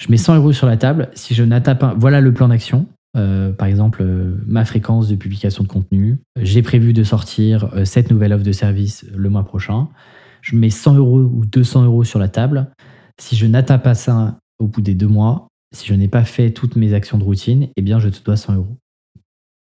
je 0.00 0.08
mets 0.08 0.16
100 0.16 0.36
euros 0.36 0.52
sur 0.52 0.68
la 0.68 0.76
table. 0.76 1.10
Si 1.14 1.34
je 1.34 1.42
n'atteins 1.42 1.74
pas, 1.74 1.94
voilà 1.98 2.20
le 2.20 2.32
plan 2.32 2.46
d'action. 2.46 2.86
Euh, 3.16 3.52
par 3.52 3.66
exemple, 3.66 4.02
euh, 4.02 4.36
ma 4.46 4.64
fréquence 4.64 5.08
de 5.08 5.16
publication 5.16 5.64
de 5.64 5.68
contenu. 5.68 6.18
J'ai 6.40 6.62
prévu 6.62 6.92
de 6.92 7.02
sortir 7.02 7.70
euh, 7.74 7.84
cette 7.84 8.10
nouvelle 8.10 8.32
offre 8.32 8.44
de 8.44 8.52
service 8.52 9.04
le 9.12 9.28
mois 9.28 9.44
prochain. 9.44 9.88
Je 10.42 10.54
mets 10.56 10.70
100 10.70 10.94
euros 10.94 11.18
ou 11.20 11.44
200 11.44 11.84
euros 11.84 12.04
sur 12.04 12.20
la 12.20 12.28
table. 12.28 12.68
Si 13.20 13.34
je 13.34 13.46
n'atteins 13.46 13.78
pas 13.78 13.94
ça 13.94 14.38
au 14.60 14.68
bout 14.68 14.80
des 14.80 14.94
deux 14.94 15.08
mois, 15.08 15.48
si 15.74 15.86
je 15.86 15.94
n'ai 15.94 16.08
pas 16.08 16.24
fait 16.24 16.52
toutes 16.52 16.76
mes 16.76 16.94
actions 16.94 17.18
de 17.18 17.24
routine, 17.24 17.68
eh 17.76 17.82
bien, 17.82 17.98
je 17.98 18.08
te 18.08 18.22
dois 18.24 18.36
100 18.36 18.54
euros. 18.54 18.76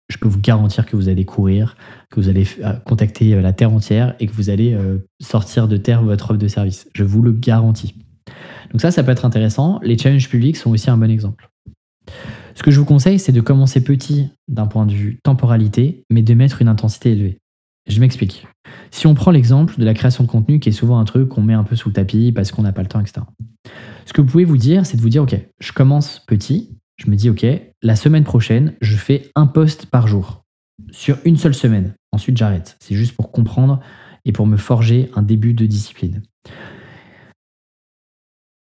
Je 0.10 0.18
peux 0.18 0.28
vous 0.28 0.39
garantir 0.39 0.86
que 0.86 0.95
vous 0.95 1.10
allez 1.10 1.26
courir, 1.26 1.76
que 2.12 2.20
vous 2.20 2.30
allez 2.30 2.47
contacter 2.86 3.41
la 3.41 3.53
terre 3.53 3.72
entière 3.72 4.16
et 4.20 4.28
que 4.28 4.34
vous 4.34 4.49
allez 4.49 4.78
sortir 5.20 5.68
de 5.68 5.78
terre 5.78 6.03
votre 6.03 6.32
offre 6.32 6.39
de 6.39 6.47
service. 6.47 6.88
Je 6.93 7.03
vous 7.03 7.22
le 7.22 7.32
garantis. 7.32 7.95
Donc 8.72 8.82
ça, 8.82 8.91
ça 8.91 9.03
peut 9.03 9.12
être 9.12 9.26
intéressant. 9.26 9.80
Les 9.84 9.97
challenges 9.97 10.30
publics 10.30 10.58
sont 10.58 10.70
aussi 10.72 10.89
un 10.89 10.97
bon 10.97 11.10
exemple. 11.10 11.49
Ce 12.53 12.64
que 12.64 12.72
je 12.72 12.80
vous 12.80 12.86
conseille, 12.86 13.20
c'est 13.20 13.32
de 13.32 13.41
commencer 13.41 13.84
petit 13.84 14.30
d'un 14.47 14.68
point 14.68 14.86
de 14.86 14.93
vue 14.93 15.20
temporalité, 15.24 16.03
mais 16.12 16.22
de 16.22 16.34
mettre 16.34 16.62
une 16.62 16.68
intensité 16.68 17.12
élevée. 17.12 17.38
Je 17.88 17.99
m'explique. 17.99 18.47
Si 18.91 19.08
on 19.08 19.14
prend 19.14 19.32
l'exemple 19.32 19.78
de 19.78 19.86
la 19.86 19.93
création 19.93 20.24
de 20.24 20.30
contenu, 20.30 20.60
qui 20.60 20.70
est 20.70 20.72
souvent 20.72 20.99
un 20.99 21.06
truc 21.06 21.30
qu'on 21.30 21.41
met 21.41 21.53
un 21.53 21.64
peu 21.64 21.76
sous 21.76 21.89
le 21.89 21.93
tapis 21.93 22.32
parce 22.32 22.51
qu'on 22.51 22.64
n'a 22.64 22.72
pas 22.72 22.82
le 22.82 22.88
temps, 22.88 22.99
etc. 22.99 23.22
Ce 24.06 24.14
que 24.14 24.22
vous 24.22 24.28
pouvez 24.28 24.45
vous 24.45 24.58
dire, 24.58 24.86
c'est 24.86 24.97
de 24.97 25.01
vous 25.01 25.10
dire, 25.10 25.24
OK, 25.24 25.36
je 25.60 25.72
commence 25.72 26.24
petit, 26.28 26.74
je 26.98 27.10
me 27.10 27.16
dis, 27.16 27.30
OK, 27.30 27.46
la 27.82 27.96
semaine 27.96 28.24
prochaine, 28.24 28.74
je 28.82 28.96
fais 28.96 29.32
un 29.36 29.48
post 29.48 29.88
par 29.88 30.08
jour. 30.08 30.41
sur 30.91 31.18
une 31.24 31.38
seule 31.38 31.56
semaine. 31.56 31.93
Ensuite, 32.12 32.38
j'arrête. 32.38 32.76
C'est 32.80 32.96
juste 32.96 33.16
pour 33.16 33.32
comprendre 33.32 33.80
et 34.26 34.32
pour 34.32 34.46
me 34.46 34.58
forger 34.58 35.10
un 35.16 35.22
début 35.22 35.54
de 35.54 35.66
discipline. 35.66 36.22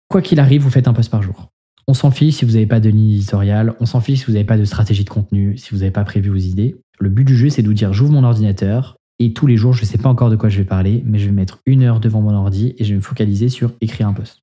Quoi 0.09 0.21
qu'il 0.21 0.39
arrive, 0.39 0.61
vous 0.61 0.69
faites 0.69 0.87
un 0.87 0.93
post 0.93 1.09
par 1.09 1.23
jour. 1.23 1.49
On 1.87 1.93
s'en 1.93 2.11
fiche 2.11 2.35
si 2.35 2.45
vous 2.45 2.51
n'avez 2.51 2.67
pas 2.67 2.79
de 2.79 2.89
ligne 2.89 3.11
éditoriale, 3.11 3.75
on 3.79 3.85
s'en 3.85 3.99
fiche 3.99 4.19
si 4.19 4.25
vous 4.25 4.33
n'avez 4.33 4.45
pas 4.45 4.57
de 4.57 4.65
stratégie 4.65 5.03
de 5.03 5.09
contenu, 5.09 5.57
si 5.57 5.71
vous 5.71 5.77
n'avez 5.77 5.91
pas 5.91 6.03
prévu 6.03 6.29
vos 6.29 6.35
idées. 6.35 6.75
Le 6.99 7.09
but 7.09 7.25
du 7.25 7.35
jeu, 7.35 7.49
c'est 7.49 7.61
de 7.61 7.67
vous 7.67 7.73
dire 7.73 7.93
j'ouvre 7.93 8.13
mon 8.13 8.23
ordinateur 8.23 8.95
et 9.19 9.33
tous 9.33 9.47
les 9.47 9.57
jours, 9.57 9.73
je 9.73 9.81
ne 9.81 9.85
sais 9.87 9.97
pas 9.97 10.09
encore 10.09 10.29
de 10.29 10.35
quoi 10.35 10.49
je 10.49 10.59
vais 10.59 10.65
parler, 10.65 11.01
mais 11.05 11.17
je 11.17 11.25
vais 11.25 11.31
mettre 11.31 11.59
une 11.65 11.83
heure 11.83 11.99
devant 11.99 12.21
mon 12.21 12.33
ordi 12.33 12.75
et 12.77 12.83
je 12.83 12.89
vais 12.89 12.97
me 12.97 13.01
focaliser 13.01 13.49
sur 13.49 13.71
écrire 13.81 14.07
un 14.07 14.13
post. 14.13 14.42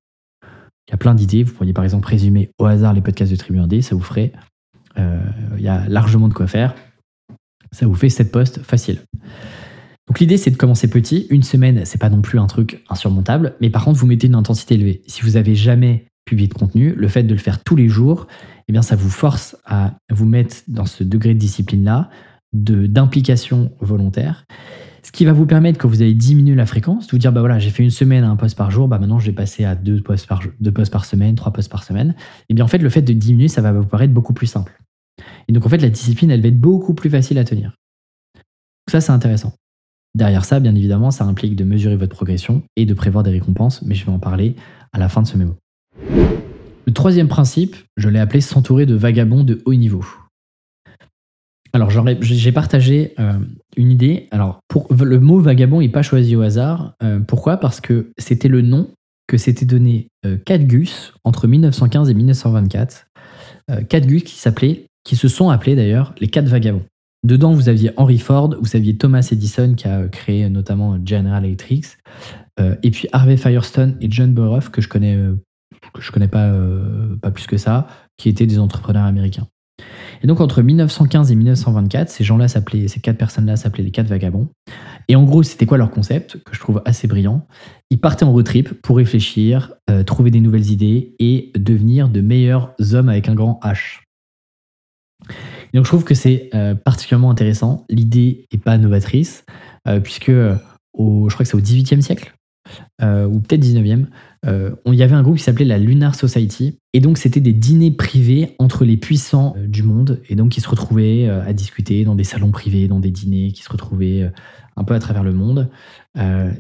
Il 0.91 0.95
y 0.95 0.95
a 0.95 0.99
plein 0.99 1.15
d'idées. 1.15 1.45
Vous 1.45 1.53
pourriez 1.53 1.73
par 1.73 1.85
exemple 1.85 2.09
résumer 2.09 2.51
au 2.59 2.65
hasard 2.65 2.93
les 2.95 3.01
podcasts 3.01 3.31
de 3.31 3.37
Tribu 3.37 3.61
1D, 3.61 3.81
ça 3.81 3.95
vous 3.95 4.03
ferait. 4.03 4.33
Euh, 4.99 5.21
il 5.57 5.63
y 5.63 5.69
a 5.69 5.89
largement 5.89 6.27
de 6.27 6.35
quoi 6.35 6.49
faire. 6.49 6.75
Ça 7.71 7.87
vous 7.87 7.95
fait 7.95 8.09
7 8.09 8.33
posts 8.33 8.61
facile. 8.63 8.99
Donc 10.09 10.19
l'idée 10.19 10.37
c'est 10.37 10.51
de 10.51 10.57
commencer 10.57 10.91
petit. 10.91 11.29
Une 11.31 11.45
semaine, 11.45 11.85
c'est 11.85 12.01
pas 12.01 12.11
non 12.11 12.23
plus 12.23 12.41
un 12.41 12.49
truc 12.49 12.83
insurmontable, 12.89 13.55
mais 13.61 13.71
par 13.71 13.85
contre 13.85 14.01
vous 14.01 14.07
mettez 14.09 14.27
une 14.27 14.35
intensité 14.35 14.75
élevée. 14.75 15.03
Si 15.07 15.23
vous 15.23 15.37
avez 15.37 15.55
jamais 15.55 16.07
publié 16.25 16.49
de 16.49 16.55
contenu, 16.55 16.93
le 16.97 17.07
fait 17.07 17.23
de 17.23 17.33
le 17.33 17.39
faire 17.39 17.63
tous 17.63 17.77
les 17.77 17.89
jours, 17.89 18.27
eh 18.67 18.73
bien 18.73 18.83
ça 18.83 18.97
vous 18.97 19.11
force 19.11 19.57
à 19.65 19.95
vous 20.11 20.27
mettre 20.27 20.57
dans 20.67 20.87
ce 20.87 21.05
degré 21.05 21.35
de 21.35 21.39
discipline 21.39 21.85
là, 21.85 22.11
d'implication 22.53 23.71
volontaire. 23.79 24.45
Ce 25.03 25.13
qui 25.13 25.25
va 25.25 25.33
vous 25.33 25.47
permettre, 25.47 25.79
quand 25.79 25.89
vous 25.89 26.03
allez 26.03 26.15
diminuer 26.15 26.55
la 26.55 26.67
fréquence, 26.67 27.07
de 27.07 27.13
vous 27.13 27.19
dire, 27.19 27.33
bah 27.33 27.41
voilà, 27.41 27.59
j'ai 27.59 27.71
fait 27.71 27.83
une 27.83 27.91
semaine 27.91 28.25
à 28.25 28.29
un 28.29 28.37
poste 28.37 28.57
par 28.57 28.71
jour, 28.71 28.87
bah 28.87 28.99
maintenant 28.99 29.19
je 29.19 29.27
vais 29.27 29.33
passer 29.33 29.65
à 29.65 29.75
deux 29.75 30.03
postes 30.03 30.27
par, 30.27 31.05
semaine, 31.05 31.35
trois 31.35 31.53
postes 31.53 31.71
par 31.71 31.85
semaine. 31.85 32.11
Et 32.11 32.45
eh 32.51 32.55
bien 32.55 32.65
en 32.65 32.69
fait, 32.69 32.79
le 32.79 32.91
fait 32.91 33.03
de 33.03 33.13
diminuer, 33.13 33.49
ça 33.49 33.63
va 33.63 33.73
vous 33.73 33.85
paraître 33.85 34.13
beaucoup 34.13 34.35
plus 34.35 34.47
simple. 34.47 34.79
Et 35.49 35.53
donc 35.53 35.65
en 35.67 35.69
fait, 35.69 35.79
la 35.79 35.91
discipline, 35.91 36.31
elle 36.31 36.43
va 36.43 36.49
être 36.49 36.61
beaucoup 36.61 36.95
plus 36.95 37.11
facile 37.11 37.39
à 37.39 37.45
tenir. 37.45 37.75
Ça, 38.91 39.01
c'est 39.01 39.13
intéressant. 39.13 39.55
Derrière 40.15 40.45
ça, 40.45 40.61
bien 40.61 40.75
évidemment, 40.75 41.11
ça 41.11 41.25
implique 41.25 41.55
de 41.57 41.65
mesurer 41.65 41.97
votre 41.97 42.15
progression 42.15 42.63
et 42.77 42.85
de 42.85 42.95
prévoir 42.95 43.23
des 43.23 43.31
récompenses, 43.31 43.83
mais 43.83 43.95
je 43.95 44.05
vais 44.05 44.13
en 44.13 44.19
parler 44.19 44.57
à 44.93 44.99
la 44.99 45.09
fin 45.09 45.23
de 45.23 45.27
ce 45.27 45.37
mémo. 45.37 45.57
Le 46.87 46.93
troisième 46.93 47.29
principe, 47.29 47.77
je 47.97 48.09
l'ai 48.09 48.19
appelé 48.19 48.41
s'entourer 48.41 48.87
de 48.87 48.95
vagabonds 48.95 49.45
de 49.45 49.63
haut 49.65 49.75
niveau. 49.75 50.05
Alors, 51.73 51.91
j'ai 52.21 52.53
partagé 52.53 53.15
euh, 53.19 53.35
une 53.77 53.91
idée. 53.91 54.29
Alors, 54.31 54.61
le 54.91 55.21
mot 55.21 55.41
vagabond 55.41 55.81
n'est 55.81 55.89
pas 55.89 56.03
choisi 56.03 56.35
au 56.35 56.43
hasard. 56.43 56.95
Euh, 57.03 57.21
pourquoi? 57.21 57.59
Parce 57.59 57.81
que 57.81 58.11
c'était 58.19 58.49
le 58.49 58.61
nom 58.61 58.89
que 59.29 59.37
s'était 59.37 59.67
donné 59.67 60.09
euh, 60.27 60.37
quatre 60.45 60.65
gus 60.65 61.13
entre 61.25 61.47
1915 61.47 62.11
et 62.11 62.15
1924. 62.15 63.07
quatre 63.89 64.07
gus 64.07 64.25
qui 64.25 64.87
qui 65.03 65.17
se 65.17 65.29
sont 65.29 65.49
appelés 65.49 65.77
d'ailleurs 65.77 66.15
les 66.21 66.29
quatre 66.29 66.49
vagabonds. 66.49 66.85
Dedans, 67.25 67.53
vous 67.53 67.69
aviez 67.69 67.93
Henry 67.97 68.19
Ford, 68.19 68.55
vous 68.61 68.77
aviez 68.77 68.97
Thomas 68.97 69.27
Edison 69.31 69.75
qui 69.75 69.87
a 69.87 70.09
créé 70.09 70.49
notamment 70.49 70.99
General 71.05 71.45
Electric, 71.45 71.85
et 72.59 72.91
puis 72.91 73.09
Harvey 73.13 73.37
Firestone 73.37 73.97
et 74.01 74.11
John 74.11 74.35
Burroughs 74.35 74.71
que 74.71 74.83
je 74.83 74.89
connais 74.89 75.17
que 75.95 76.03
je 76.03 76.13
connais 76.13 76.29
pas 76.29 76.53
pas 77.23 77.31
plus 77.31 77.47
que 77.47 77.57
ça, 77.57 77.87
qui 78.17 78.29
étaient 78.29 78.47
des 78.47 78.59
entrepreneurs 78.59 79.05
américains. 79.05 79.47
Et 80.23 80.27
donc 80.27 80.41
entre 80.41 80.63
1915 80.63 81.31
et 81.31 81.35
1924, 81.35 82.11
ces 82.11 82.25
gens-là 82.25 82.49
s'appelaient, 82.49 82.89
ces 82.89 83.01
quatre 83.01 83.17
personnes-là 83.17 83.57
s'appelaient 83.57 83.85
les 83.85 83.91
quatre 83.91 84.09
vagabonds. 84.09 84.49
Et 85.09 85.17
en 85.17 85.25
gros, 85.25 85.43
c'était 85.43 85.67
quoi 85.67 85.79
leur 85.79 85.91
concept 85.91 86.43
que 86.45 86.55
je 86.55 86.61
trouve 86.61 86.83
assez 86.85 87.09
brillant? 87.09 87.47
Ils 87.91 88.01
partaient 88.01 88.25
en 88.25 88.33
road 88.33 88.45
trip 88.45 88.81
pour 88.83 88.97
réfléchir, 88.97 89.73
euh, 89.89 90.03
trouver 90.05 90.31
des 90.31 90.41
nouvelles 90.41 90.71
idées 90.71 91.15
et 91.19 91.51
devenir 91.57 92.09
de 92.09 92.21
meilleurs 92.21 92.75
hommes 92.93 93.09
avec 93.09 93.29
un 93.29 93.35
grand 93.35 93.59
H. 93.63 94.01
Donc 95.75 95.85
je 95.85 95.91
trouve 95.91 96.05
que 96.05 96.15
c'est 96.15 96.51
euh, 96.55 96.75
particulièrement 96.75 97.31
intéressant. 97.31 97.85
L'idée 97.89 98.47
n'est 98.53 98.59
pas 98.59 98.77
novatrice, 98.79 99.45
euh, 99.89 100.01
puisque 100.01 100.33
au, 100.93 101.29
je 101.29 101.35
crois 101.35 101.45
que 101.45 101.51
c'est 101.51 101.57
au 101.57 101.61
XVIIIe 101.61 102.03
siècle, 102.03 102.35
ou 103.01 103.41
peut-être 103.41 103.63
19e, 103.63 104.07
euh, 104.47 104.75
il 104.87 104.95
y 104.95 105.03
avait 105.03 105.15
un 105.15 105.23
groupe 105.23 105.37
qui 105.37 105.43
s'appelait 105.43 105.65
la 105.65 105.79
Lunar 105.79 106.15
Society. 106.15 106.79
Et 106.93 107.01
donc, 107.01 107.19
c'était 107.19 107.41
des 107.41 107.53
dîners 107.53 107.91
privés 107.91 108.55
entre 108.59 108.85
les 108.85 108.97
puissants 108.97 109.55
euh, 109.57 109.67
du 109.67 109.83
monde. 109.83 110.21
Et 110.29 110.35
donc, 110.35 110.57
ils 110.57 110.61
se 110.61 110.69
retrouvaient 110.69 111.29
euh, 111.29 111.45
à 111.45 111.53
discuter 111.53 112.05
dans 112.05 112.15
des 112.15 112.25
salons 112.25 112.51
privés, 112.51 112.89
dans 112.89 113.01
des 113.01 113.11
dîners, 113.11 113.53
qui 113.53 113.63
se 113.63 113.71
retrouvaient 113.71 114.31
un 114.77 114.85
peu 114.85 114.95
à 114.95 114.99
travers 114.99 115.23
le 115.23 115.33
monde. 115.33 115.69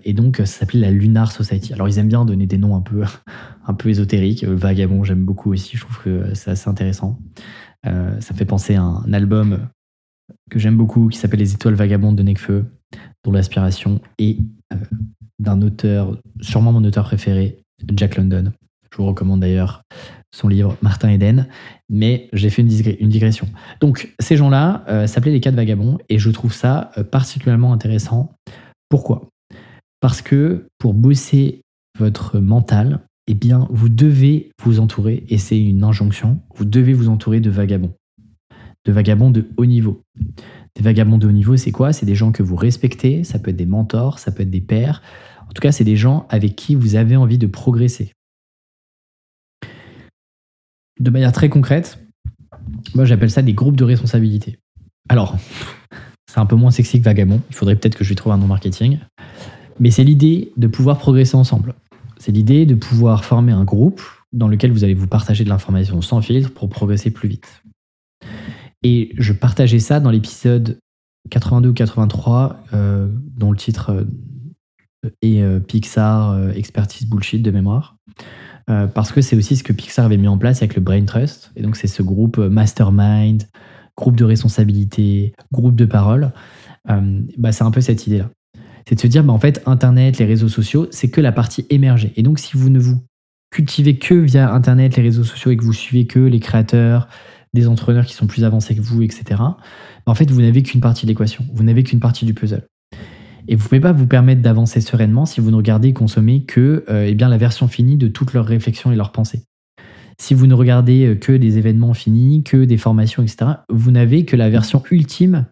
et 0.05 0.13
donc, 0.13 0.37
ça 0.39 0.47
s'appelait 0.47 0.81
la 0.81 0.91
Lunar 0.91 1.33
Society. 1.33 1.73
Alors, 1.73 1.89
ils 1.89 1.99
aiment 1.99 2.09
bien 2.09 2.25
donner 2.25 2.47
des 2.47 2.59
noms 2.59 2.77
un 2.77 2.81
peu, 2.81 3.03
un 3.67 3.75
peu 3.75 3.89
ésotériques. 3.89 4.45
Vagabond, 4.45 5.05
j'aime 5.05 5.25
beaucoup 5.25 5.53
aussi. 5.53 5.77
Je 5.77 5.83
trouve 5.83 6.03
que 6.03 6.35
c'est 6.35 6.51
assez 6.51 6.69
intéressant. 6.69 7.19
ça 7.85 8.35
fait 8.35 8.45
penser 8.45 8.75
à 8.75 8.83
un 8.83 9.13
album 9.13 9.69
que 10.51 10.59
j'aime 10.59 10.77
beaucoup 10.77 11.09
qui 11.09 11.19
s'appelle 11.19 11.41
Les 11.41 11.55
Étoiles 11.55 11.75
Vagabondes 11.75 12.17
de 12.17 12.23
Necfeu, 12.23 12.67
dont 13.25 13.33
l'aspiration 13.33 14.01
est 14.19 14.39
d'un 15.41 15.63
auteur, 15.63 16.19
sûrement 16.41 16.71
mon 16.71 16.85
auteur 16.85 17.05
préféré, 17.05 17.59
Jack 17.97 18.17
London. 18.17 18.53
Je 18.93 18.97
vous 18.99 19.07
recommande 19.07 19.41
d'ailleurs 19.41 19.83
son 20.33 20.49
livre 20.49 20.77
Martin 20.83 21.11
Eden, 21.11 21.49
mais 21.89 22.29
j'ai 22.33 22.51
fait 22.51 22.63
une, 22.63 22.69
digression. 23.09 23.49
Donc, 23.81 24.15
ces 24.21 24.37
gens-là 24.37 24.85
euh, 24.89 25.07
s'appelaient 25.07 25.33
les 25.33 25.41
quatre 25.41 25.55
vagabonds, 25.55 25.99
et 26.09 26.19
je 26.19 26.31
trouve 26.31 26.53
ça 26.53 26.91
euh, 26.99 27.05
particulièrement 27.05 27.73
intéressant. 27.73 28.35
Pourquoi? 28.89 29.29
Parce 30.01 30.23
que 30.23 30.67
pour 30.79 30.95
bosser 30.95 31.63
votre 31.99 32.39
mental, 32.39 33.01
eh 33.27 33.35
bien, 33.35 33.67
vous 33.71 33.89
devez 33.89 34.51
vous 34.63 34.79
entourer, 34.79 35.25
et 35.29 35.39
c'est 35.39 35.61
une 35.61 35.85
injonction, 35.85 36.41
vous 36.55 36.65
devez 36.65 36.93
vous 36.93 37.09
entourer 37.09 37.41
de 37.41 37.51
vagabonds. 37.51 37.95
De 38.85 38.93
vagabonds 38.93 39.31
de 39.31 39.49
haut 39.57 39.67
niveau. 39.67 40.03
Des 40.77 40.83
vagabonds 40.83 41.19
de 41.19 41.27
haut 41.27 41.33
niveau, 41.33 41.57
c'est 41.57 41.73
quoi? 41.73 41.93
C'est 41.93 42.07
des 42.07 42.15
gens 42.15 42.33
que 42.33 42.43
vous 42.43 42.57
respectez, 42.57 43.25
ça 43.25 43.39
peut 43.39 43.51
être 43.51 43.57
des 43.57 43.67
mentors, 43.67 44.19
ça 44.19 44.33
peut 44.33 44.43
être 44.43 44.51
des 44.51 44.61
pères, 44.61 45.03
en 45.51 45.53
tout 45.53 45.63
cas, 45.63 45.73
c'est 45.73 45.85
des 45.85 45.97
gens 45.97 46.27
avec 46.31 46.55
qui 46.55 46.77
vous 46.77 46.95
avez 46.95 47.17
envie 47.17 47.37
de 47.37 47.49
progresser. 47.49 48.13
De 51.01 51.11
manière 51.11 51.33
très 51.33 51.49
concrète, 51.49 51.99
moi 52.95 53.05
j'appelle 53.05 53.33
ça 53.33 53.43
des 53.43 53.53
groupes 53.53 53.75
de 53.75 53.83
responsabilité. 53.83 54.61
Alors, 55.09 55.37
c'est 56.31 56.39
un 56.39 56.47
peu 56.47 56.55
moins 56.55 56.71
sexy 56.71 57.01
que 57.01 57.05
vagabond, 57.05 57.41
il 57.51 57.57
faudrait 57.57 57.75
peut-être 57.75 57.97
que 57.97 58.05
je 58.05 58.11
lui 58.11 58.15
trouve 58.15 58.33
un 58.33 58.39
nom 58.39 58.47
marketing, 58.47 59.01
mais 59.81 59.91
c'est 59.91 60.05
l'idée 60.05 60.53
de 60.57 60.69
pouvoir 60.69 60.99
progresser 60.99 61.35
ensemble. 61.35 61.75
C'est 62.19 62.31
l'idée 62.31 62.65
de 62.65 62.77
pouvoir 62.77 63.25
former 63.25 63.51
un 63.51 63.65
groupe 63.65 64.03
dans 64.33 64.47
lequel 64.47 64.71
vous 64.71 64.85
allez 64.85 64.95
vous 64.95 65.09
partager 65.09 65.43
de 65.43 65.49
l'information 65.49 66.01
sans 66.01 66.21
filtre 66.21 66.55
pour 66.55 66.69
progresser 66.69 67.11
plus 67.11 67.29
vite. 67.29 67.65
Et 68.85 69.13
je 69.19 69.33
partageais 69.33 69.81
ça 69.81 69.99
dans 69.99 70.11
l'épisode 70.11 70.79
82 71.31 71.71
ou 71.71 71.75
83, 71.75 72.65
euh, 72.73 73.09
dont 73.37 73.51
le 73.51 73.57
titre 73.57 73.91
euh, 73.91 74.05
et 75.23 75.43
euh, 75.43 75.61
Pixar 75.61 76.33
euh, 76.33 76.53
Expertise 76.53 77.09
Bullshit 77.09 77.43
de 77.43 77.51
mémoire. 77.51 77.97
Euh, 78.69 78.87
parce 78.87 79.13
que 79.13 79.21
c'est 79.21 79.37
aussi 79.37 79.57
ce 79.57 79.65
que 79.65 79.73
Pixar 79.73 80.05
avait 80.05 80.17
mis 80.17 80.29
en 80.29 80.39
place 80.39 80.59
avec 80.59 80.75
le 80.75 80.83
Brain 80.83 81.05
Trust. 81.05 81.51
Et 81.57 81.63
donc, 81.63 81.77
c'est 81.77 81.89
ce 81.89 82.03
groupe 82.03 82.39
mastermind, 82.39 83.43
groupe 83.97 84.17
de 84.17 84.25
responsabilité, 84.25 85.35
groupe 85.53 85.77
de 85.77 85.87
parole. 85.87 86.33
bah, 86.87 87.53
c'est 87.53 87.65
un 87.65 87.71
peu 87.71 87.81
cette 87.81 88.07
idée-là. 88.07 88.31
C'est 88.89 88.95
de 88.95 89.01
se 89.01 89.07
dire, 89.07 89.25
bah, 89.25 89.33
en 89.33 89.39
fait, 89.39 89.63
Internet, 89.67 90.19
les 90.19 90.25
réseaux 90.25 90.49
sociaux, 90.49 90.87
c'est 90.91 91.11
que 91.11 91.21
la 91.21 91.33
partie 91.33 91.67
émergée. 91.71 92.13
Et 92.17 92.23
donc, 92.23 92.39
si 92.39 92.57
vous 92.57 92.71
ne 92.71 92.79
vous 92.79 93.01
cultivez 93.51 93.99
que 93.99 94.15
via 94.15 94.53
Internet, 94.53 94.97
les 94.97 95.03
réseaux 95.03 95.25
sociaux 95.25 95.51
et 95.51 95.57
que 95.57 95.65
vous 95.65 95.73
suivez 95.73 96.07
que 96.07 96.21
les 96.21 96.39
créateurs, 96.39 97.09
des 97.53 97.67
entrepreneurs 97.67 98.07
qui 98.07 98.15
sont 98.15 98.29
plus 98.29 98.45
avancés 98.45 98.77
que 98.77 98.81
vous, 98.81 99.03
etc., 99.03 99.25
bah, 99.31 99.57
en 100.07 100.15
fait, 100.15 100.31
vous 100.31 100.43
n'avez 100.43 100.63
qu'une 100.63 100.81
partie 100.81 101.07
de 101.07 101.11
l'équation. 101.11 101.45
Vous 101.53 101.65
n'avez 101.65 101.83
qu'une 101.83 102.01
partie 102.01 102.25
du 102.25 102.35
puzzle. 102.35 102.70
Et 103.51 103.57
vous 103.57 103.65
ne 103.65 103.69
pouvez 103.69 103.81
pas 103.81 103.91
vous 103.91 104.07
permettre 104.07 104.43
d'avancer 104.43 104.81
sereinement 104.81 105.27
si 105.27 105.41
vous 105.41 105.51
ne 105.51 105.57
regardez 105.57 105.89
et 105.89 105.93
consommez 105.93 106.45
que 106.45 106.85
euh, 106.89 107.07
eh 107.09 107.15
bien, 107.15 107.29
la 107.29 107.37
version 107.37 107.67
finie 107.67 107.97
de 107.97 108.07
toutes 108.07 108.33
leurs 108.33 108.47
réflexions 108.47 108.93
et 108.93 108.97
leurs 108.97 109.11
pensées. 109.11 109.43
Si 110.19 110.35
vous 110.35 110.47
ne 110.47 110.55
regardez 110.55 111.05
euh, 111.05 111.15
que 111.17 111.33
des 111.33 111.59
événements 111.59 111.93
finis, 111.93 112.45
que 112.45 112.65
des 112.65 112.77
formations, 112.77 113.25
etc., 113.25 113.51
vous 113.69 113.91
n'avez 113.91 114.25
que 114.25 114.37
la 114.37 114.51
version 114.51 114.85
ultime 114.93 115.47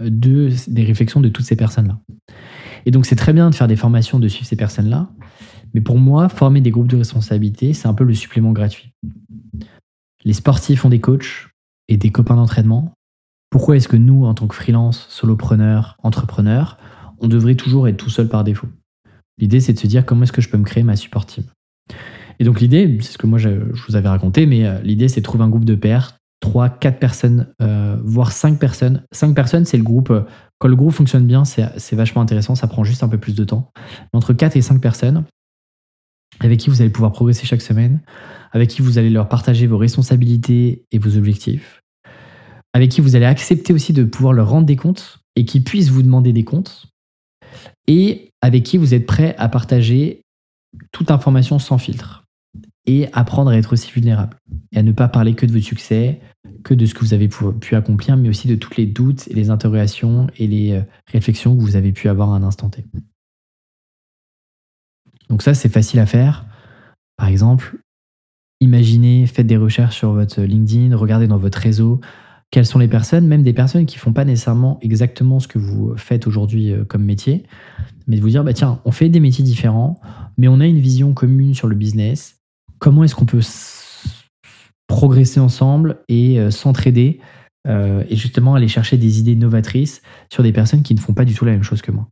euh, 0.00 0.08
de, 0.08 0.48
des 0.68 0.82
réflexions 0.82 1.20
de 1.20 1.28
toutes 1.28 1.44
ces 1.44 1.54
personnes-là. 1.54 2.00
Et 2.86 2.90
donc 2.90 3.04
c'est 3.04 3.16
très 3.16 3.34
bien 3.34 3.50
de 3.50 3.54
faire 3.54 3.68
des 3.68 3.76
formations, 3.76 4.18
de 4.18 4.28
suivre 4.28 4.46
ces 4.46 4.56
personnes-là, 4.56 5.10
mais 5.74 5.82
pour 5.82 5.98
moi, 5.98 6.30
former 6.30 6.62
des 6.62 6.70
groupes 6.70 6.88
de 6.88 6.96
responsabilité, 6.96 7.74
c'est 7.74 7.86
un 7.86 7.94
peu 7.94 8.04
le 8.04 8.14
supplément 8.14 8.52
gratuit. 8.52 8.94
Les 10.24 10.32
sportifs 10.32 10.86
ont 10.86 10.88
des 10.88 11.00
coachs 11.00 11.50
et 11.88 11.98
des 11.98 12.08
copains 12.08 12.36
d'entraînement. 12.36 12.94
Pourquoi 13.50 13.76
est-ce 13.76 13.88
que 13.88 13.98
nous, 13.98 14.24
en 14.24 14.32
tant 14.32 14.46
que 14.46 14.54
freelance, 14.54 15.06
solopreneurs, 15.10 15.98
entrepreneurs, 16.02 16.78
on 17.22 17.28
devrait 17.28 17.54
toujours 17.54 17.88
être 17.88 17.96
tout 17.96 18.10
seul 18.10 18.28
par 18.28 18.44
défaut. 18.44 18.68
L'idée, 19.38 19.60
c'est 19.60 19.72
de 19.72 19.78
se 19.78 19.86
dire 19.86 20.04
comment 20.04 20.24
est-ce 20.24 20.32
que 20.32 20.42
je 20.42 20.48
peux 20.48 20.58
me 20.58 20.64
créer 20.64 20.82
ma 20.82 20.96
support 20.96 21.24
team. 21.24 21.44
Et 22.38 22.44
donc 22.44 22.60
l'idée, 22.60 22.98
c'est 23.00 23.12
ce 23.12 23.18
que 23.18 23.26
moi 23.26 23.38
je, 23.38 23.50
vous 23.88 23.96
avais 23.96 24.08
raconté, 24.08 24.46
mais 24.46 24.66
euh, 24.66 24.80
l'idée, 24.82 25.08
c'est 25.08 25.20
de 25.20 25.24
trouver 25.24 25.44
un 25.44 25.48
groupe 25.48 25.64
de 25.64 25.74
pairs, 25.74 26.18
3, 26.40 26.68
4 26.68 26.98
personnes, 26.98 27.54
euh, 27.62 27.96
voire 28.04 28.32
5 28.32 28.58
personnes. 28.58 29.04
5 29.12 29.34
personnes, 29.34 29.64
c'est 29.64 29.76
le 29.76 29.84
groupe. 29.84 30.10
Euh, 30.10 30.22
quand 30.58 30.68
le 30.68 30.76
groupe 30.76 30.92
fonctionne 30.92 31.26
bien, 31.26 31.44
c'est 31.44 31.96
vachement 31.96 32.22
intéressant, 32.22 32.54
ça 32.54 32.68
prend 32.68 32.84
juste 32.84 33.02
un 33.02 33.08
peu 33.08 33.18
plus 33.18 33.34
de 33.34 33.44
temps. 33.44 33.72
entre 34.12 34.32
4 34.32 34.56
et 34.56 34.62
5 34.62 34.80
personnes, 34.80 35.24
avec 36.40 36.60
qui 36.60 36.70
vous 36.70 36.80
allez 36.80 36.90
pouvoir 36.90 37.12
progresser 37.12 37.46
chaque 37.46 37.62
semaine, 37.62 38.00
avec 38.52 38.70
qui 38.70 38.80
vous 38.80 38.98
allez 38.98 39.10
leur 39.10 39.28
partager 39.28 39.66
vos 39.66 39.78
responsabilités 39.78 40.84
et 40.92 40.98
vos 40.98 41.16
objectifs. 41.16 41.80
avec 42.74 42.90
qui 42.90 43.02
vous 43.02 43.16
allez 43.16 43.26
accepter 43.26 43.74
aussi 43.74 43.92
de 43.92 44.02
pouvoir 44.02 44.32
leur 44.32 44.48
rendre 44.48 44.66
des 44.66 44.76
comptes 44.76 45.18
et 45.36 45.44
qui 45.44 45.60
puissent 45.60 45.90
vous 45.90 46.02
demander 46.02 46.32
des 46.32 46.44
comptes, 46.44 46.91
et 47.86 48.30
avec 48.40 48.62
qui 48.62 48.78
vous 48.78 48.94
êtes 48.94 49.06
prêt 49.06 49.34
à 49.38 49.48
partager 49.48 50.22
toute 50.90 51.10
information 51.10 51.58
sans 51.58 51.78
filtre 51.78 52.24
et 52.86 53.08
apprendre 53.12 53.50
à 53.50 53.56
être 53.56 53.72
aussi 53.72 53.90
vulnérable 53.92 54.36
et 54.72 54.78
à 54.78 54.82
ne 54.82 54.92
pas 54.92 55.08
parler 55.08 55.34
que 55.34 55.46
de 55.46 55.52
votre 55.52 55.64
succès, 55.64 56.20
que 56.64 56.74
de 56.74 56.86
ce 56.86 56.94
que 56.94 57.00
vous 57.00 57.14
avez 57.14 57.28
pu 57.28 57.76
accomplir, 57.76 58.16
mais 58.16 58.28
aussi 58.28 58.48
de 58.48 58.56
toutes 58.56 58.76
les 58.76 58.86
doutes 58.86 59.28
et 59.28 59.34
les 59.34 59.50
interrogations 59.50 60.28
et 60.36 60.46
les 60.46 60.72
euh, 60.72 60.82
réflexions 61.06 61.56
que 61.56 61.60
vous 61.60 61.76
avez 61.76 61.92
pu 61.92 62.08
avoir 62.08 62.32
à 62.32 62.36
un 62.36 62.42
instant 62.42 62.70
T. 62.70 62.84
Donc 65.28 65.42
ça, 65.42 65.54
c'est 65.54 65.68
facile 65.68 66.00
à 66.00 66.06
faire. 66.06 66.46
Par 67.16 67.28
exemple, 67.28 67.78
imaginez, 68.60 69.26
faites 69.26 69.46
des 69.46 69.56
recherches 69.56 69.96
sur 69.96 70.12
votre 70.12 70.42
LinkedIn, 70.42 70.96
regardez 70.96 71.26
dans 71.26 71.38
votre 71.38 71.58
réseau 71.58 72.00
quelles 72.52 72.66
sont 72.66 72.78
les 72.78 72.86
personnes, 72.86 73.26
même 73.26 73.42
des 73.42 73.54
personnes 73.54 73.86
qui 73.86 73.96
font 73.96 74.12
pas 74.12 74.26
nécessairement 74.26 74.78
exactement 74.82 75.40
ce 75.40 75.48
que 75.48 75.58
vous 75.58 75.96
faites 75.96 76.26
aujourd'hui 76.26 76.70
euh, 76.70 76.84
comme 76.84 77.02
métier, 77.02 77.44
mais 78.06 78.16
de 78.16 78.20
vous 78.20 78.28
dire, 78.28 78.44
bah 78.44 78.52
tiens, 78.52 78.80
on 78.84 78.92
fait 78.92 79.08
des 79.08 79.20
métiers 79.20 79.42
différents, 79.42 79.98
mais 80.36 80.48
on 80.48 80.60
a 80.60 80.66
une 80.66 80.78
vision 80.78 81.14
commune 81.14 81.54
sur 81.54 81.66
le 81.66 81.74
business. 81.74 82.36
Comment 82.78 83.04
est-ce 83.04 83.14
qu'on 83.14 83.24
peut 83.24 83.40
progresser 84.86 85.40
ensemble 85.40 86.02
et 86.08 86.38
euh, 86.38 86.50
s'entraider 86.50 87.20
euh, 87.66 88.04
et 88.10 88.16
justement 88.16 88.54
aller 88.54 88.68
chercher 88.68 88.98
des 88.98 89.18
idées 89.18 89.36
novatrices 89.36 90.02
sur 90.30 90.42
des 90.42 90.52
personnes 90.52 90.82
qui 90.82 90.94
ne 90.94 91.00
font 91.00 91.14
pas 91.14 91.24
du 91.24 91.34
tout 91.34 91.46
la 91.46 91.52
même 91.52 91.62
chose 91.62 91.80
que 91.80 91.90
moi? 91.90 92.06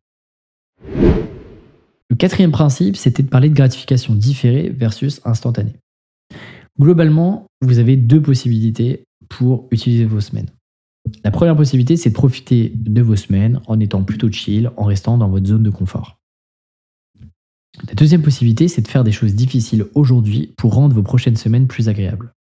Le 2.08 2.16
quatrième 2.16 2.50
principe, 2.50 2.96
c'était 2.96 3.22
de 3.22 3.28
parler 3.28 3.50
de 3.50 3.54
gratification 3.54 4.14
différée 4.14 4.70
versus 4.70 5.20
instantanée. 5.26 5.76
Globalement, 6.80 7.46
vous 7.60 7.78
avez 7.78 7.98
deux 7.98 8.22
possibilités 8.22 9.04
pour 9.30 9.66
utiliser 9.70 10.04
vos 10.04 10.20
semaines. 10.20 10.50
La 11.24 11.30
première 11.30 11.56
possibilité, 11.56 11.96
c'est 11.96 12.10
de 12.10 12.14
profiter 12.14 12.72
de 12.74 13.00
vos 13.00 13.16
semaines 13.16 13.60
en 13.66 13.80
étant 13.80 14.02
plutôt 14.04 14.30
chill, 14.30 14.70
en 14.76 14.84
restant 14.84 15.16
dans 15.16 15.28
votre 15.28 15.46
zone 15.46 15.62
de 15.62 15.70
confort. 15.70 16.18
La 17.88 17.94
deuxième 17.94 18.22
possibilité, 18.22 18.68
c'est 18.68 18.82
de 18.82 18.88
faire 18.88 19.04
des 19.04 19.12
choses 19.12 19.34
difficiles 19.34 19.86
aujourd'hui 19.94 20.52
pour 20.58 20.74
rendre 20.74 20.94
vos 20.94 21.02
prochaines 21.02 21.36
semaines 21.36 21.66
plus 21.66 21.88
agréables. 21.88 22.34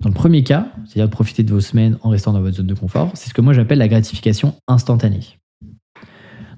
Dans 0.00 0.10
le 0.10 0.14
premier 0.14 0.44
cas, 0.44 0.72
c'est-à-dire 0.84 1.08
de 1.08 1.12
profiter 1.12 1.42
de 1.42 1.52
vos 1.52 1.60
semaines 1.60 1.98
en 2.02 2.10
restant 2.10 2.32
dans 2.32 2.40
votre 2.40 2.58
zone 2.58 2.66
de 2.66 2.74
confort, 2.74 3.10
c'est 3.14 3.28
ce 3.28 3.34
que 3.34 3.40
moi 3.40 3.54
j'appelle 3.54 3.78
la 3.78 3.88
gratification 3.88 4.54
instantanée. 4.68 5.38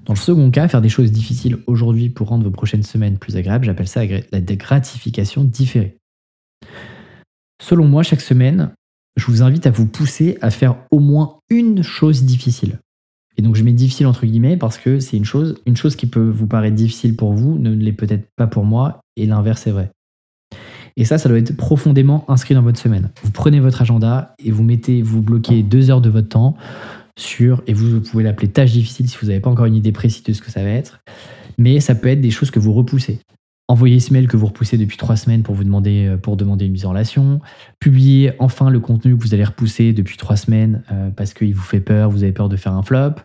Dans 0.05 0.13
le 0.13 0.19
second 0.19 0.51
cas, 0.51 0.67
faire 0.67 0.81
des 0.81 0.89
choses 0.89 1.11
difficiles 1.11 1.57
aujourd'hui 1.65 2.09
pour 2.09 2.27
rendre 2.27 2.43
vos 2.43 2.51
prochaines 2.51 2.83
semaines 2.83 3.17
plus 3.17 3.37
agréables, 3.37 3.65
j'appelle 3.65 3.87
ça 3.87 4.01
la 4.05 4.41
gratification 4.41 5.43
différée. 5.43 5.97
Selon 7.61 7.87
moi, 7.87 8.03
chaque 8.03 8.21
semaine, 8.21 8.71
je 9.19 9.25
vous 9.27 9.43
invite 9.43 9.67
à 9.67 9.71
vous 9.71 9.85
pousser 9.85 10.37
à 10.41 10.49
faire 10.49 10.77
au 10.91 10.99
moins 10.99 11.39
une 11.49 11.83
chose 11.83 12.23
difficile. 12.23 12.79
Et 13.37 13.41
donc 13.41 13.55
je 13.55 13.63
mets 13.63 13.73
difficile 13.73 14.07
entre 14.07 14.25
guillemets 14.25 14.57
parce 14.57 14.77
que 14.77 14.99
c'est 14.99 15.17
une 15.17 15.25
chose, 15.25 15.55
qui 15.95 16.07
peut 16.07 16.27
vous 16.27 16.47
paraître 16.47 16.75
difficile 16.75 17.15
pour 17.15 17.33
vous 17.33 17.57
ne 17.57 17.73
l'est 17.73 17.93
peut-être 17.93 18.27
pas 18.35 18.47
pour 18.47 18.65
moi, 18.65 19.01
et 19.15 19.25
l'inverse 19.25 19.67
est 19.67 19.71
vrai. 19.71 19.91
Et 20.97 21.05
ça, 21.05 21.17
ça 21.17 21.29
doit 21.29 21.37
être 21.37 21.55
profondément 21.55 22.25
inscrit 22.27 22.55
dans 22.55 22.61
votre 22.61 22.79
semaine. 22.79 23.11
Vous 23.23 23.31
prenez 23.31 23.59
votre 23.59 23.81
agenda 23.81 24.35
et 24.43 24.51
vous 24.51 24.63
mettez, 24.63 25.01
vous 25.01 25.21
bloquez 25.21 25.63
deux 25.63 25.89
heures 25.89 26.01
de 26.01 26.09
votre 26.09 26.27
temps 26.27 26.57
sur, 27.17 27.63
et 27.67 27.73
vous, 27.73 28.01
pouvez 28.01 28.23
l'appeler 28.23 28.49
tâche 28.49 28.71
difficile 28.71 29.09
si 29.09 29.17
vous 29.21 29.27
n'avez 29.27 29.39
pas 29.39 29.49
encore 29.49 29.65
une 29.65 29.75
idée 29.75 29.91
précise 29.91 30.23
de 30.23 30.33
ce 30.33 30.41
que 30.41 30.51
ça 30.51 30.63
va 30.63 30.69
être. 30.69 30.99
Mais 31.57 31.79
ça 31.79 31.95
peut 31.95 32.07
être 32.07 32.21
des 32.21 32.31
choses 32.31 32.51
que 32.51 32.59
vous 32.59 32.73
repoussez. 32.73 33.19
Envoyer 33.69 33.99
ce 33.99 34.11
mail 34.11 34.27
que 34.27 34.35
vous 34.35 34.47
repoussez 34.47 34.79
depuis 34.79 34.97
trois 34.97 35.15
semaines 35.15 35.43
pour 35.43 35.53
vous 35.53 35.63
demander, 35.63 36.07
euh, 36.07 36.17
pour 36.17 36.37
demander 36.37 36.65
une 36.65 36.71
mise 36.71 36.87
en 36.87 36.89
relation. 36.89 37.39
Publier 37.79 38.33
enfin 38.39 38.71
le 38.71 38.79
contenu 38.79 39.15
que 39.15 39.21
vous 39.21 39.35
allez 39.35 39.43
repousser 39.43 39.93
depuis 39.93 40.17
trois 40.17 40.37
semaines 40.37 40.81
euh, 40.91 41.11
parce 41.11 41.35
qu'il 41.35 41.53
vous 41.53 41.61
fait 41.61 41.79
peur, 41.79 42.09
vous 42.09 42.23
avez 42.23 42.31
peur 42.31 42.49
de 42.49 42.57
faire 42.57 42.73
un 42.73 42.81
flop 42.81 43.21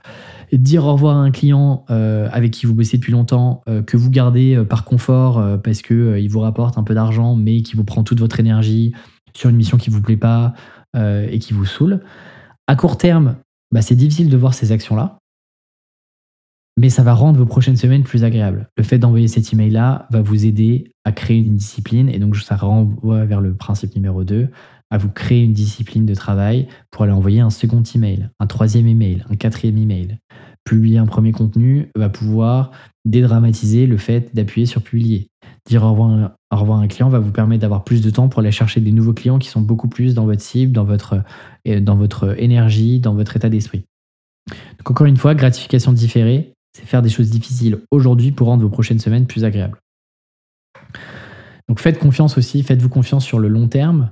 dire 0.52 0.84
au 0.84 0.92
revoir 0.92 1.16
à 1.16 1.20
un 1.20 1.30
client 1.30 1.86
euh, 1.88 2.28
avec 2.30 2.52
qui 2.52 2.66
vous 2.66 2.74
bossez 2.74 2.98
depuis 2.98 3.10
longtemps, 3.10 3.64
que 3.86 3.96
vous 3.96 4.08
gardez 4.08 4.62
par 4.68 4.84
confort 4.84 5.42
parce 5.64 5.82
qu'il 5.82 6.16
il 6.18 6.28
vous 6.28 6.38
rapporte 6.38 6.78
un 6.78 6.84
peu 6.84 6.94
d'argent, 6.94 7.34
mais 7.34 7.62
qui 7.62 7.74
vous 7.74 7.82
prend 7.82 8.04
toute 8.04 8.20
votre 8.20 8.38
énergie 8.38 8.92
sur 9.32 9.50
une 9.50 9.56
mission 9.56 9.78
qui 9.78 9.90
vous 9.90 10.00
plaît 10.00 10.16
pas 10.16 10.54
et 10.96 11.40
qui 11.40 11.54
vous 11.54 11.64
saoule. 11.64 12.02
À 12.68 12.76
court 12.76 12.98
terme, 12.98 13.34
bah, 13.72 13.82
c'est 13.82 13.96
difficile 13.96 14.28
de 14.28 14.36
voir 14.36 14.54
ces 14.54 14.70
actions-là, 14.70 15.18
mais 16.76 16.90
ça 16.90 17.02
va 17.02 17.14
rendre 17.14 17.38
vos 17.38 17.46
prochaines 17.46 17.76
semaines 17.76 18.02
plus 18.02 18.24
agréables. 18.24 18.68
Le 18.76 18.82
fait 18.82 18.98
d'envoyer 18.98 19.28
cet 19.28 19.52
email-là 19.52 20.06
va 20.10 20.22
vous 20.22 20.44
aider 20.46 20.92
à 21.04 21.12
créer 21.12 21.38
une 21.38 21.56
discipline, 21.56 22.08
et 22.08 22.18
donc 22.18 22.36
ça 22.36 22.56
renvoie 22.56 23.24
vers 23.24 23.40
le 23.40 23.54
principe 23.54 23.94
numéro 23.94 24.24
2, 24.24 24.48
à 24.90 24.98
vous 24.98 25.08
créer 25.08 25.42
une 25.42 25.52
discipline 25.52 26.06
de 26.06 26.14
travail 26.14 26.68
pour 26.90 27.02
aller 27.02 27.12
envoyer 27.12 27.40
un 27.40 27.50
second 27.50 27.82
email, 27.94 28.28
un 28.38 28.46
troisième 28.46 28.86
email, 28.86 29.24
un 29.30 29.36
quatrième 29.36 29.78
email. 29.78 30.18
Publier 30.64 30.98
un 30.98 31.06
premier 31.06 31.32
contenu 31.32 31.90
va 31.94 32.08
pouvoir 32.08 32.70
dédramatiser 33.04 33.86
le 33.86 33.98
fait 33.98 34.34
d'appuyer 34.34 34.66
sur 34.66 34.82
publier. 34.82 35.28
Dire 35.66 35.82
au 35.82 35.90
revoir, 35.90 36.32
à 36.50 36.56
un 36.56 36.88
client 36.88 37.08
va 37.08 37.18
vous 37.18 37.32
permettre 37.32 37.62
d'avoir 37.62 37.84
plus 37.84 38.00
de 38.00 38.10
temps 38.10 38.28
pour 38.28 38.40
aller 38.40 38.50
chercher 38.50 38.80
des 38.80 38.92
nouveaux 38.92 39.12
clients 39.12 39.38
qui 39.38 39.48
sont 39.48 39.60
beaucoup 39.60 39.88
plus 39.88 40.14
dans 40.14 40.24
votre 40.24 40.40
cible, 40.40 40.72
dans 40.72 40.84
votre, 40.84 41.22
dans 41.66 41.96
votre 41.96 42.40
énergie, 42.40 43.00
dans 43.00 43.14
votre 43.14 43.36
état 43.36 43.50
d'esprit. 43.50 43.84
Donc 44.78 44.90
encore 44.90 45.06
une 45.06 45.16
fois, 45.16 45.34
gratification 45.34 45.92
différée, 45.92 46.53
c'est 46.76 46.86
faire 46.86 47.02
des 47.02 47.08
choses 47.08 47.30
difficiles 47.30 47.78
aujourd'hui 47.90 48.32
pour 48.32 48.48
rendre 48.48 48.62
vos 48.62 48.68
prochaines 48.68 48.98
semaines 48.98 49.26
plus 49.26 49.44
agréables. 49.44 49.78
Donc 51.68 51.80
faites 51.80 51.98
confiance 51.98 52.36
aussi, 52.36 52.62
faites-vous 52.62 52.88
confiance 52.88 53.24
sur 53.24 53.38
le 53.38 53.48
long 53.48 53.68
terme. 53.68 54.10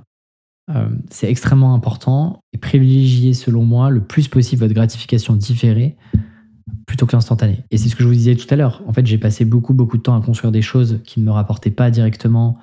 Euh, 0.69 0.89
c'est 1.09 1.29
extrêmement 1.29 1.73
important 1.73 2.39
et 2.53 2.57
privilégiez 2.57 3.33
selon 3.33 3.63
moi 3.65 3.89
le 3.89 4.01
plus 4.01 4.29
possible 4.29 4.61
votre 4.61 4.73
gratification 4.73 5.35
différée 5.35 5.97
plutôt 6.87 7.05
que 7.05 7.13
l'instantané. 7.13 7.63
Et 7.69 7.77
c'est 7.77 7.89
ce 7.89 7.95
que 7.95 8.03
je 8.03 8.07
vous 8.07 8.13
disais 8.13 8.35
tout 8.35 8.47
à 8.49 8.55
l'heure. 8.55 8.81
En 8.87 8.93
fait, 8.93 9.05
j'ai 9.05 9.17
passé 9.17 9.45
beaucoup, 9.45 9.73
beaucoup 9.73 9.97
de 9.97 10.01
temps 10.01 10.17
à 10.17 10.21
construire 10.23 10.51
des 10.51 10.61
choses 10.61 11.01
qui 11.03 11.19
ne 11.19 11.25
me 11.25 11.31
rapportaient 11.31 11.71
pas 11.71 11.91
directement 11.91 12.57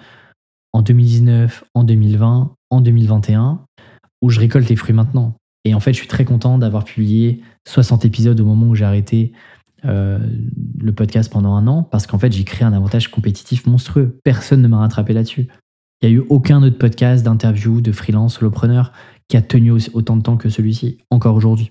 en 0.72 0.82
2019, 0.82 1.64
en 1.74 1.84
2020, 1.84 2.55
en 2.70 2.80
2021, 2.80 3.64
où 4.22 4.30
je 4.30 4.40
récolte 4.40 4.68
les 4.68 4.76
fruits 4.76 4.94
maintenant. 4.94 5.34
Et 5.64 5.74
en 5.74 5.80
fait, 5.80 5.92
je 5.92 5.98
suis 5.98 6.09
très 6.09 6.24
content 6.24 6.59
d'avoir 6.59 6.84
publié 6.84 7.42
60 7.68 8.05
épisodes 8.05 8.40
au 8.40 8.44
moment 8.44 8.68
où 8.68 8.74
j'ai 8.74 8.84
arrêté 8.84 9.32
euh, 9.85 10.18
le 10.78 10.93
podcast 10.93 11.33
pendant 11.33 11.55
un 11.55 11.66
an, 11.66 11.83
parce 11.83 12.07
qu'en 12.07 12.18
fait, 12.18 12.33
j'ai 12.33 12.45
créé 12.45 12.66
un 12.66 12.72
avantage 12.72 13.09
compétitif 13.09 13.66
monstrueux. 13.66 14.18
Personne 14.24 14.62
ne 14.62 14.68
m'a 14.68 14.78
rattrapé 14.78 15.12
là-dessus. 15.12 15.49
Il 16.03 16.09
n'y 16.09 16.16
a 16.16 16.18
eu 16.18 16.24
aucun 16.31 16.62
autre 16.62 16.78
podcast 16.78 17.24
d'interview 17.24 17.81
de 17.81 17.93
freelance 17.93 18.39
solopreneur 18.39 18.93
qui 19.28 19.37
a 19.37 19.43
tenu 19.43 19.72
autant 19.93 20.16
de 20.16 20.22
temps 20.22 20.37
que 20.37 20.49
celui-ci, 20.49 20.99
encore 21.11 21.37
aujourd'hui. 21.37 21.70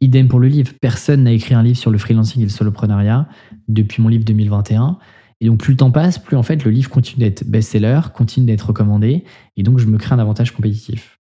Idem 0.00 0.28
pour 0.28 0.40
le 0.40 0.48
livre. 0.48 0.72
Personne 0.80 1.24
n'a 1.24 1.32
écrit 1.32 1.54
un 1.54 1.62
livre 1.62 1.78
sur 1.78 1.90
le 1.90 1.98
freelancing 1.98 2.42
et 2.42 2.44
le 2.44 2.50
soloprenariat 2.50 3.28
depuis 3.68 4.02
mon 4.02 4.08
livre 4.08 4.24
2021. 4.24 4.98
Et 5.40 5.46
donc, 5.46 5.60
plus 5.60 5.72
le 5.72 5.76
temps 5.76 5.90
passe, 5.90 6.18
plus 6.18 6.36
en 6.36 6.42
fait 6.42 6.64
le 6.64 6.70
livre 6.70 6.90
continue 6.90 7.24
d'être 7.24 7.44
best-seller, 7.44 8.00
continue 8.14 8.46
d'être 8.46 8.68
recommandé. 8.68 9.24
Et 9.56 9.62
donc, 9.62 9.78
je 9.78 9.86
me 9.86 9.98
crée 9.98 10.14
un 10.14 10.18
avantage 10.18 10.52
compétitif. 10.52 11.18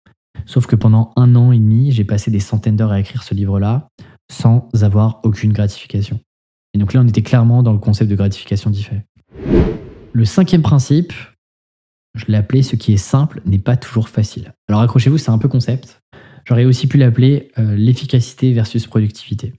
Sauf 0.46 0.66
que 0.66 0.76
pendant 0.76 1.12
un 1.16 1.36
an 1.36 1.52
et 1.52 1.58
demi, 1.58 1.90
j'ai 1.92 2.04
passé 2.04 2.30
des 2.30 2.40
centaines 2.40 2.76
d'heures 2.76 2.92
à 2.92 3.00
écrire 3.00 3.22
ce 3.22 3.34
livre-là 3.34 3.88
sans 4.30 4.68
avoir 4.82 5.20
aucune 5.24 5.52
gratification. 5.52 6.20
Et 6.74 6.78
donc 6.78 6.92
là, 6.92 7.00
on 7.00 7.08
était 7.08 7.22
clairement 7.22 7.62
dans 7.62 7.72
le 7.72 7.78
concept 7.78 8.10
de 8.10 8.16
gratification 8.16 8.70
différée. 8.70 9.04
Le 10.12 10.24
cinquième 10.24 10.62
principe, 10.62 11.12
je 12.14 12.26
l'ai 12.26 12.36
appelé 12.36 12.62
ce 12.62 12.76
qui 12.76 12.92
est 12.92 12.98
simple 12.98 13.40
n'est 13.46 13.58
pas 13.58 13.76
toujours 13.76 14.08
facile. 14.08 14.52
Alors 14.68 14.80
accrochez-vous, 14.82 15.18
c'est 15.18 15.30
un 15.30 15.38
peu 15.38 15.48
concept. 15.48 16.00
J'aurais 16.44 16.64
aussi 16.64 16.86
pu 16.86 16.98
l'appeler 16.98 17.50
euh, 17.58 17.74
l'efficacité 17.74 18.52
versus 18.52 18.86
productivité. 18.86 19.54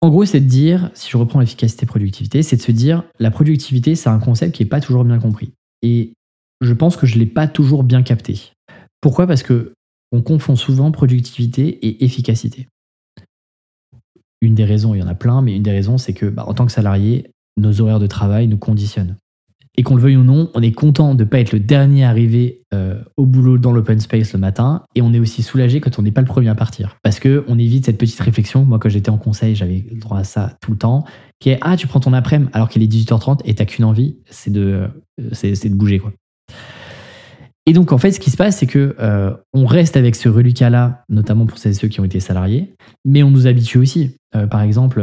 En 0.00 0.10
gros, 0.10 0.24
c'est 0.24 0.40
de 0.40 0.48
dire, 0.48 0.90
si 0.94 1.10
je 1.10 1.16
reprends 1.16 1.40
l'efficacité-productivité, 1.40 2.42
c'est 2.42 2.56
de 2.56 2.62
se 2.62 2.72
dire, 2.72 3.02
la 3.18 3.30
productivité, 3.30 3.94
c'est 3.94 4.08
un 4.08 4.20
concept 4.20 4.54
qui 4.54 4.62
n'est 4.62 4.68
pas 4.68 4.80
toujours 4.80 5.04
bien 5.04 5.18
compris. 5.18 5.52
Et 5.82 6.12
je 6.60 6.72
pense 6.72 6.96
que 6.96 7.06
je 7.06 7.14
ne 7.14 7.20
l'ai 7.20 7.26
pas 7.26 7.48
toujours 7.48 7.84
bien 7.84 8.02
capté. 8.02 8.52
Pourquoi? 9.00 9.26
Parce 9.26 9.42
que 9.42 9.72
on 10.12 10.22
confond 10.22 10.56
souvent 10.56 10.90
productivité 10.90 11.68
et 11.86 12.04
efficacité. 12.04 12.68
Une 14.40 14.54
des 14.54 14.64
raisons, 14.64 14.94
il 14.94 14.98
y 14.98 15.02
en 15.02 15.08
a 15.08 15.14
plein, 15.14 15.42
mais 15.42 15.56
une 15.56 15.62
des 15.62 15.70
raisons, 15.70 15.98
c'est 15.98 16.14
que 16.14 16.26
bah, 16.26 16.44
en 16.46 16.54
tant 16.54 16.66
que 16.66 16.72
salarié, 16.72 17.30
nos 17.56 17.80
horaires 17.80 17.98
de 17.98 18.06
travail 18.06 18.46
nous 18.46 18.58
conditionnent 18.58 19.16
et 19.78 19.84
qu'on 19.84 19.94
le 19.94 20.02
veuille 20.02 20.16
ou 20.16 20.24
non, 20.24 20.50
on 20.54 20.60
est 20.60 20.72
content 20.72 21.14
de 21.14 21.22
ne 21.22 21.28
pas 21.28 21.38
être 21.38 21.52
le 21.52 21.60
dernier 21.60 22.04
arrivé 22.04 22.62
euh, 22.74 23.00
au 23.16 23.26
boulot 23.26 23.58
dans 23.58 23.70
l'open 23.70 24.00
space 24.00 24.32
le 24.32 24.40
matin, 24.40 24.82
et 24.96 25.02
on 25.02 25.14
est 25.14 25.20
aussi 25.20 25.44
soulagé 25.44 25.80
quand 25.80 26.00
on 26.00 26.02
n'est 26.02 26.10
pas 26.10 26.20
le 26.20 26.26
premier 26.26 26.48
à 26.48 26.56
partir. 26.56 26.96
Parce 27.04 27.20
qu'on 27.20 27.58
évite 27.58 27.86
cette 27.86 27.96
petite 27.96 28.18
réflexion, 28.18 28.64
moi 28.64 28.80
quand 28.80 28.88
j'étais 28.88 29.10
en 29.10 29.18
conseil, 29.18 29.54
j'avais 29.54 29.84
le 29.88 30.00
droit 30.00 30.18
à 30.18 30.24
ça 30.24 30.56
tout 30.60 30.72
le 30.72 30.78
temps, 30.78 31.04
qui 31.38 31.50
est 31.50 31.58
«Ah, 31.60 31.76
tu 31.76 31.86
prends 31.86 32.00
ton 32.00 32.12
après-midi 32.12 32.50
alors 32.54 32.68
qu'il 32.68 32.82
est 32.82 32.92
18h30 32.92 33.42
et 33.44 33.54
t'as 33.54 33.66
qu'une 33.66 33.84
envie, 33.84 34.16
c'est 34.28 34.50
de, 34.52 34.88
euh, 35.20 35.28
c'est, 35.30 35.68
de 35.68 35.74
bouger. 35.76 36.00
quoi. 36.00 36.12
Et 37.68 37.74
donc 37.74 37.92
en 37.92 37.98
fait, 37.98 38.12
ce 38.12 38.20
qui 38.20 38.30
se 38.30 38.36
passe, 38.38 38.58
c'est 38.58 38.66
que 38.66 38.96
euh, 38.98 39.34
on 39.52 39.66
reste 39.66 39.96
avec 39.96 40.14
ce 40.14 40.30
reliquat-là, 40.30 41.04
notamment 41.10 41.44
pour 41.44 41.58
ceux 41.58 41.88
qui 41.88 42.00
ont 42.00 42.04
été 42.04 42.18
salariés, 42.18 42.74
mais 43.04 43.22
on 43.22 43.30
nous 43.30 43.46
habitue 43.46 43.76
aussi. 43.78 44.16
par 44.50 44.62
exemple, 44.62 45.02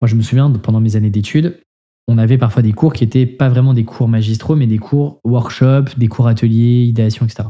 moi 0.00 0.06
je 0.06 0.14
me 0.14 0.22
souviens, 0.22 0.48
pendant 0.50 0.80
mes 0.80 0.94
années 0.94 1.10
d'études, 1.10 1.60
on 2.08 2.16
avait 2.16 2.38
parfois 2.38 2.62
des 2.62 2.72
cours 2.72 2.92
qui 2.92 3.04
n'étaient 3.04 3.26
pas 3.26 3.48
vraiment 3.48 3.74
des 3.74 3.84
cours 3.84 4.08
magistraux, 4.08 4.56
mais 4.56 4.66
des 4.66 4.78
cours 4.78 5.20
workshop, 5.24 5.84
des 5.96 6.08
cours 6.08 6.26
ateliers, 6.26 6.84
idéation, 6.84 7.26
etc. 7.26 7.48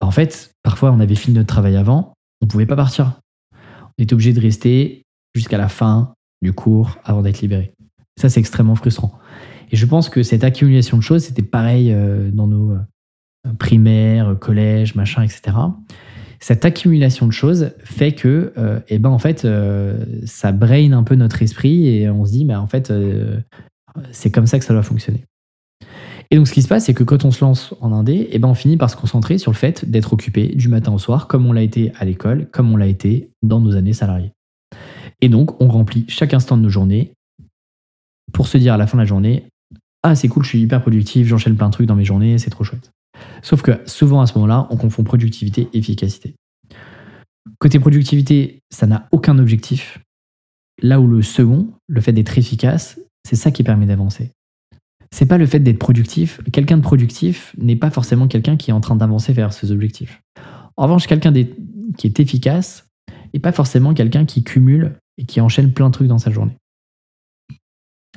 En 0.00 0.10
fait, 0.10 0.52
parfois, 0.62 0.92
on 0.92 1.00
avait 1.00 1.14
fini 1.14 1.36
notre 1.36 1.48
travail 1.48 1.76
avant, 1.76 2.14
on 2.40 2.46
ne 2.46 2.50
pouvait 2.50 2.66
pas 2.66 2.76
partir. 2.76 3.20
On 3.98 4.02
était 4.02 4.14
obligé 4.14 4.32
de 4.32 4.40
rester 4.40 5.02
jusqu'à 5.34 5.58
la 5.58 5.68
fin 5.68 6.12
du 6.42 6.52
cours 6.52 6.98
avant 7.04 7.22
d'être 7.22 7.40
libéré. 7.40 7.72
Ça, 8.18 8.28
c'est 8.28 8.40
extrêmement 8.40 8.74
frustrant. 8.74 9.18
Et 9.70 9.76
je 9.76 9.86
pense 9.86 10.08
que 10.08 10.22
cette 10.22 10.42
accumulation 10.42 10.96
de 10.96 11.02
choses, 11.02 11.24
c'était 11.24 11.42
pareil 11.42 11.92
euh, 11.92 12.30
dans 12.30 12.46
nos 12.46 12.76
euh, 13.46 13.52
primaires, 13.58 14.36
collèges, 14.38 14.94
machin, 14.94 15.22
etc. 15.22 15.56
Cette 16.40 16.64
accumulation 16.64 17.26
de 17.26 17.32
choses 17.32 17.72
fait 17.84 18.12
que, 18.12 18.52
euh, 18.56 18.80
eh 18.88 18.98
ben, 18.98 19.10
en 19.10 19.18
fait, 19.18 19.46
ça 20.24 20.52
brain 20.52 20.92
un 20.92 21.02
peu 21.02 21.14
notre 21.14 21.42
esprit 21.42 21.88
et 21.88 22.08
on 22.08 22.24
se 22.24 22.32
dit, 22.32 22.44
mais 22.44 22.54
en 22.54 22.66
fait, 22.66 22.92
c'est 24.10 24.30
comme 24.30 24.46
ça 24.46 24.58
que 24.58 24.64
ça 24.64 24.72
doit 24.72 24.82
fonctionner. 24.82 25.24
Et 26.30 26.36
donc, 26.36 26.46
ce 26.46 26.52
qui 26.52 26.62
se 26.62 26.68
passe, 26.68 26.84
c'est 26.84 26.94
que 26.94 27.02
quand 27.02 27.24
on 27.24 27.32
se 27.32 27.44
lance 27.44 27.74
en 27.80 27.92
indé, 27.92 28.28
eh 28.30 28.38
ben, 28.38 28.48
on 28.48 28.54
finit 28.54 28.76
par 28.76 28.88
se 28.88 28.96
concentrer 28.96 29.36
sur 29.36 29.50
le 29.50 29.56
fait 29.56 29.90
d'être 29.90 30.12
occupé 30.12 30.48
du 30.54 30.68
matin 30.68 30.92
au 30.92 30.98
soir, 30.98 31.26
comme 31.26 31.44
on 31.46 31.52
l'a 31.52 31.62
été 31.62 31.92
à 31.98 32.04
l'école, 32.04 32.46
comme 32.52 32.72
on 32.72 32.76
l'a 32.76 32.86
été 32.86 33.30
dans 33.42 33.60
nos 33.60 33.74
années 33.74 33.92
salariées. 33.92 34.32
Et 35.20 35.28
donc, 35.28 35.60
on 35.60 35.68
remplit 35.68 36.04
chaque 36.08 36.32
instant 36.32 36.56
de 36.56 36.62
nos 36.62 36.68
journées 36.68 37.12
pour 38.32 38.46
se 38.46 38.58
dire 38.58 38.74
à 38.74 38.76
la 38.76 38.86
fin 38.86 38.96
de 38.96 39.02
la 39.02 39.06
journée 39.06 39.44
Ah, 40.04 40.14
c'est 40.14 40.28
cool, 40.28 40.44
je 40.44 40.50
suis 40.50 40.60
hyper 40.60 40.80
productif, 40.80 41.26
j'enchaîne 41.26 41.56
plein 41.56 41.68
de 41.68 41.72
trucs 41.72 41.86
dans 41.86 41.96
mes 41.96 42.04
journées, 42.04 42.38
c'est 42.38 42.50
trop 42.50 42.62
chouette. 42.62 42.92
Sauf 43.42 43.62
que 43.62 43.80
souvent 43.86 44.20
à 44.20 44.26
ce 44.26 44.34
moment-là, 44.34 44.66
on 44.70 44.76
confond 44.76 45.02
productivité 45.02 45.68
et 45.72 45.78
efficacité. 45.78 46.34
Côté 47.58 47.78
productivité, 47.78 48.60
ça 48.70 48.86
n'a 48.86 49.08
aucun 49.12 49.38
objectif. 49.38 49.98
Là 50.82 51.00
où 51.00 51.06
le 51.06 51.22
second, 51.22 51.68
le 51.88 52.00
fait 52.00 52.12
d'être 52.12 52.38
efficace, 52.38 52.98
c'est 53.26 53.36
ça 53.36 53.50
qui 53.50 53.62
permet 53.62 53.86
d'avancer. 53.86 54.32
C'est 55.12 55.26
pas 55.26 55.38
le 55.38 55.46
fait 55.46 55.60
d'être 55.60 55.78
productif. 55.78 56.40
Quelqu'un 56.52 56.76
de 56.76 56.82
productif 56.82 57.54
n'est 57.58 57.76
pas 57.76 57.90
forcément 57.90 58.28
quelqu'un 58.28 58.56
qui 58.56 58.70
est 58.70 58.74
en 58.74 58.80
train 58.80 58.96
d'avancer 58.96 59.32
vers 59.32 59.52
ses 59.52 59.72
objectifs. 59.72 60.22
En 60.76 60.84
revanche, 60.84 61.06
quelqu'un 61.06 61.32
qui 61.32 62.06
est 62.06 62.20
efficace 62.20 62.86
n'est 63.34 63.40
pas 63.40 63.52
forcément 63.52 63.92
quelqu'un 63.92 64.24
qui 64.24 64.44
cumule 64.44 64.96
et 65.18 65.24
qui 65.24 65.40
enchaîne 65.40 65.72
plein 65.72 65.88
de 65.88 65.94
trucs 65.94 66.08
dans 66.08 66.18
sa 66.18 66.30
journée. 66.30 66.56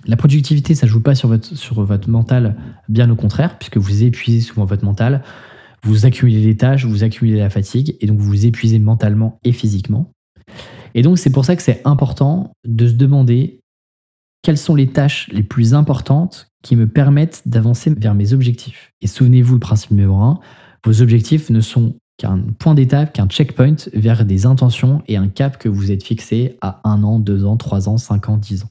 La 0.05 0.17
productivité, 0.17 0.75
ça 0.75 0.87
joue 0.87 1.01
pas 1.01 1.15
sur 1.15 1.29
votre, 1.29 1.55
sur 1.55 1.83
votre 1.83 2.09
mental, 2.09 2.55
bien 2.89 3.09
au 3.09 3.15
contraire, 3.15 3.57
puisque 3.57 3.77
vous 3.77 4.03
épuisez 4.03 4.41
souvent 4.41 4.65
votre 4.65 4.83
mental, 4.83 5.23
vous 5.83 6.05
accumulez 6.05 6.41
les 6.41 6.57
tâches, 6.57 6.85
vous 6.85 7.03
accumulez 7.03 7.39
la 7.39 7.49
fatigue, 7.49 7.95
et 7.99 8.07
donc 8.07 8.17
vous 8.17 8.25
vous 8.25 8.45
épuisez 8.45 8.79
mentalement 8.79 9.39
et 9.43 9.51
physiquement. 9.51 10.11
Et 10.93 11.01
donc 11.01 11.17
c'est 11.17 11.31
pour 11.31 11.45
ça 11.45 11.55
que 11.55 11.61
c'est 11.61 11.81
important 11.85 12.53
de 12.65 12.87
se 12.87 12.93
demander 12.93 13.61
quelles 14.41 14.57
sont 14.57 14.75
les 14.75 14.87
tâches 14.87 15.29
les 15.31 15.43
plus 15.43 15.73
importantes 15.73 16.47
qui 16.63 16.75
me 16.75 16.87
permettent 16.87 17.41
d'avancer 17.45 17.93
vers 17.97 18.13
mes 18.13 18.33
objectifs. 18.33 18.91
Et 19.01 19.07
souvenez-vous, 19.07 19.53
le 19.53 19.59
principe 19.59 19.91
numéro 19.91 20.15
un, 20.17 20.39
vos 20.85 21.01
objectifs 21.01 21.49
ne 21.49 21.61
sont 21.61 21.95
qu'un 22.17 22.39
point 22.59 22.75
d'étape, 22.75 23.13
qu'un 23.13 23.27
checkpoint 23.27 23.75
vers 23.93 24.25
des 24.25 24.45
intentions 24.45 25.01
et 25.07 25.17
un 25.17 25.29
cap 25.29 25.57
que 25.57 25.69
vous 25.69 25.91
êtes 25.91 26.03
fixé 26.03 26.57
à 26.61 26.81
un 26.83 27.03
an, 27.03 27.19
deux 27.19 27.45
ans, 27.45 27.57
trois 27.57 27.89
ans, 27.89 27.97
cinq 27.97 28.29
ans, 28.29 28.37
dix 28.37 28.63
ans. 28.63 28.69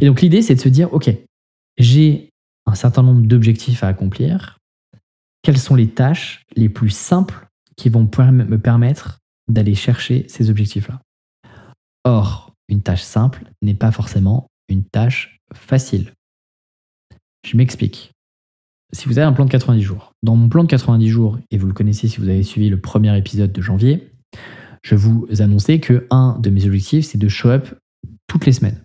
Et 0.00 0.06
donc 0.06 0.22
l'idée, 0.22 0.42
c'est 0.42 0.54
de 0.54 0.60
se 0.60 0.68
dire, 0.68 0.92
OK, 0.92 1.10
j'ai 1.78 2.30
un 2.66 2.74
certain 2.74 3.02
nombre 3.02 3.26
d'objectifs 3.26 3.84
à 3.84 3.88
accomplir. 3.88 4.58
Quelles 5.42 5.58
sont 5.58 5.74
les 5.74 5.88
tâches 5.88 6.44
les 6.56 6.68
plus 6.68 6.90
simples 6.90 7.48
qui 7.76 7.88
vont 7.88 8.02
me 8.02 8.56
permettre 8.56 9.18
d'aller 9.48 9.74
chercher 9.74 10.26
ces 10.28 10.50
objectifs-là? 10.50 11.00
Or, 12.04 12.54
une 12.68 12.82
tâche 12.82 13.02
simple 13.02 13.44
n'est 13.62 13.74
pas 13.74 13.92
forcément 13.92 14.46
une 14.68 14.84
tâche 14.84 15.38
facile. 15.52 16.12
Je 17.46 17.56
m'explique. 17.56 18.12
Si 18.92 19.06
vous 19.06 19.18
avez 19.18 19.26
un 19.26 19.32
plan 19.32 19.44
de 19.44 19.50
90 19.50 19.82
jours, 19.82 20.12
dans 20.22 20.36
mon 20.36 20.48
plan 20.48 20.64
de 20.64 20.68
90 20.68 21.08
jours, 21.08 21.38
et 21.50 21.58
vous 21.58 21.66
le 21.66 21.72
connaissez 21.72 22.08
si 22.08 22.18
vous 22.18 22.28
avez 22.28 22.42
suivi 22.42 22.68
le 22.68 22.80
premier 22.80 23.16
épisode 23.16 23.52
de 23.52 23.62
janvier, 23.62 24.10
je 24.82 24.94
vous 24.94 25.26
annonçais 25.38 25.78
que 25.78 26.06
un 26.10 26.38
de 26.38 26.50
mes 26.50 26.66
objectifs, 26.66 27.06
c'est 27.06 27.18
de 27.18 27.28
show 27.28 27.50
up 27.50 27.74
toutes 28.26 28.46
les 28.46 28.52
semaines 28.52 28.82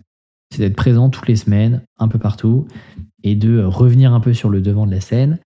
c'est 0.50 0.60
d'être 0.60 0.76
présent 0.76 1.10
toutes 1.10 1.28
les 1.28 1.36
semaines, 1.36 1.82
un 1.98 2.08
peu 2.08 2.18
partout, 2.18 2.66
et 3.22 3.34
de 3.34 3.62
revenir 3.62 4.12
un 4.12 4.20
peu 4.20 4.32
sur 4.32 4.48
le 4.48 4.60
devant 4.60 4.86
de 4.86 4.92
la 4.92 5.00
scène 5.00 5.38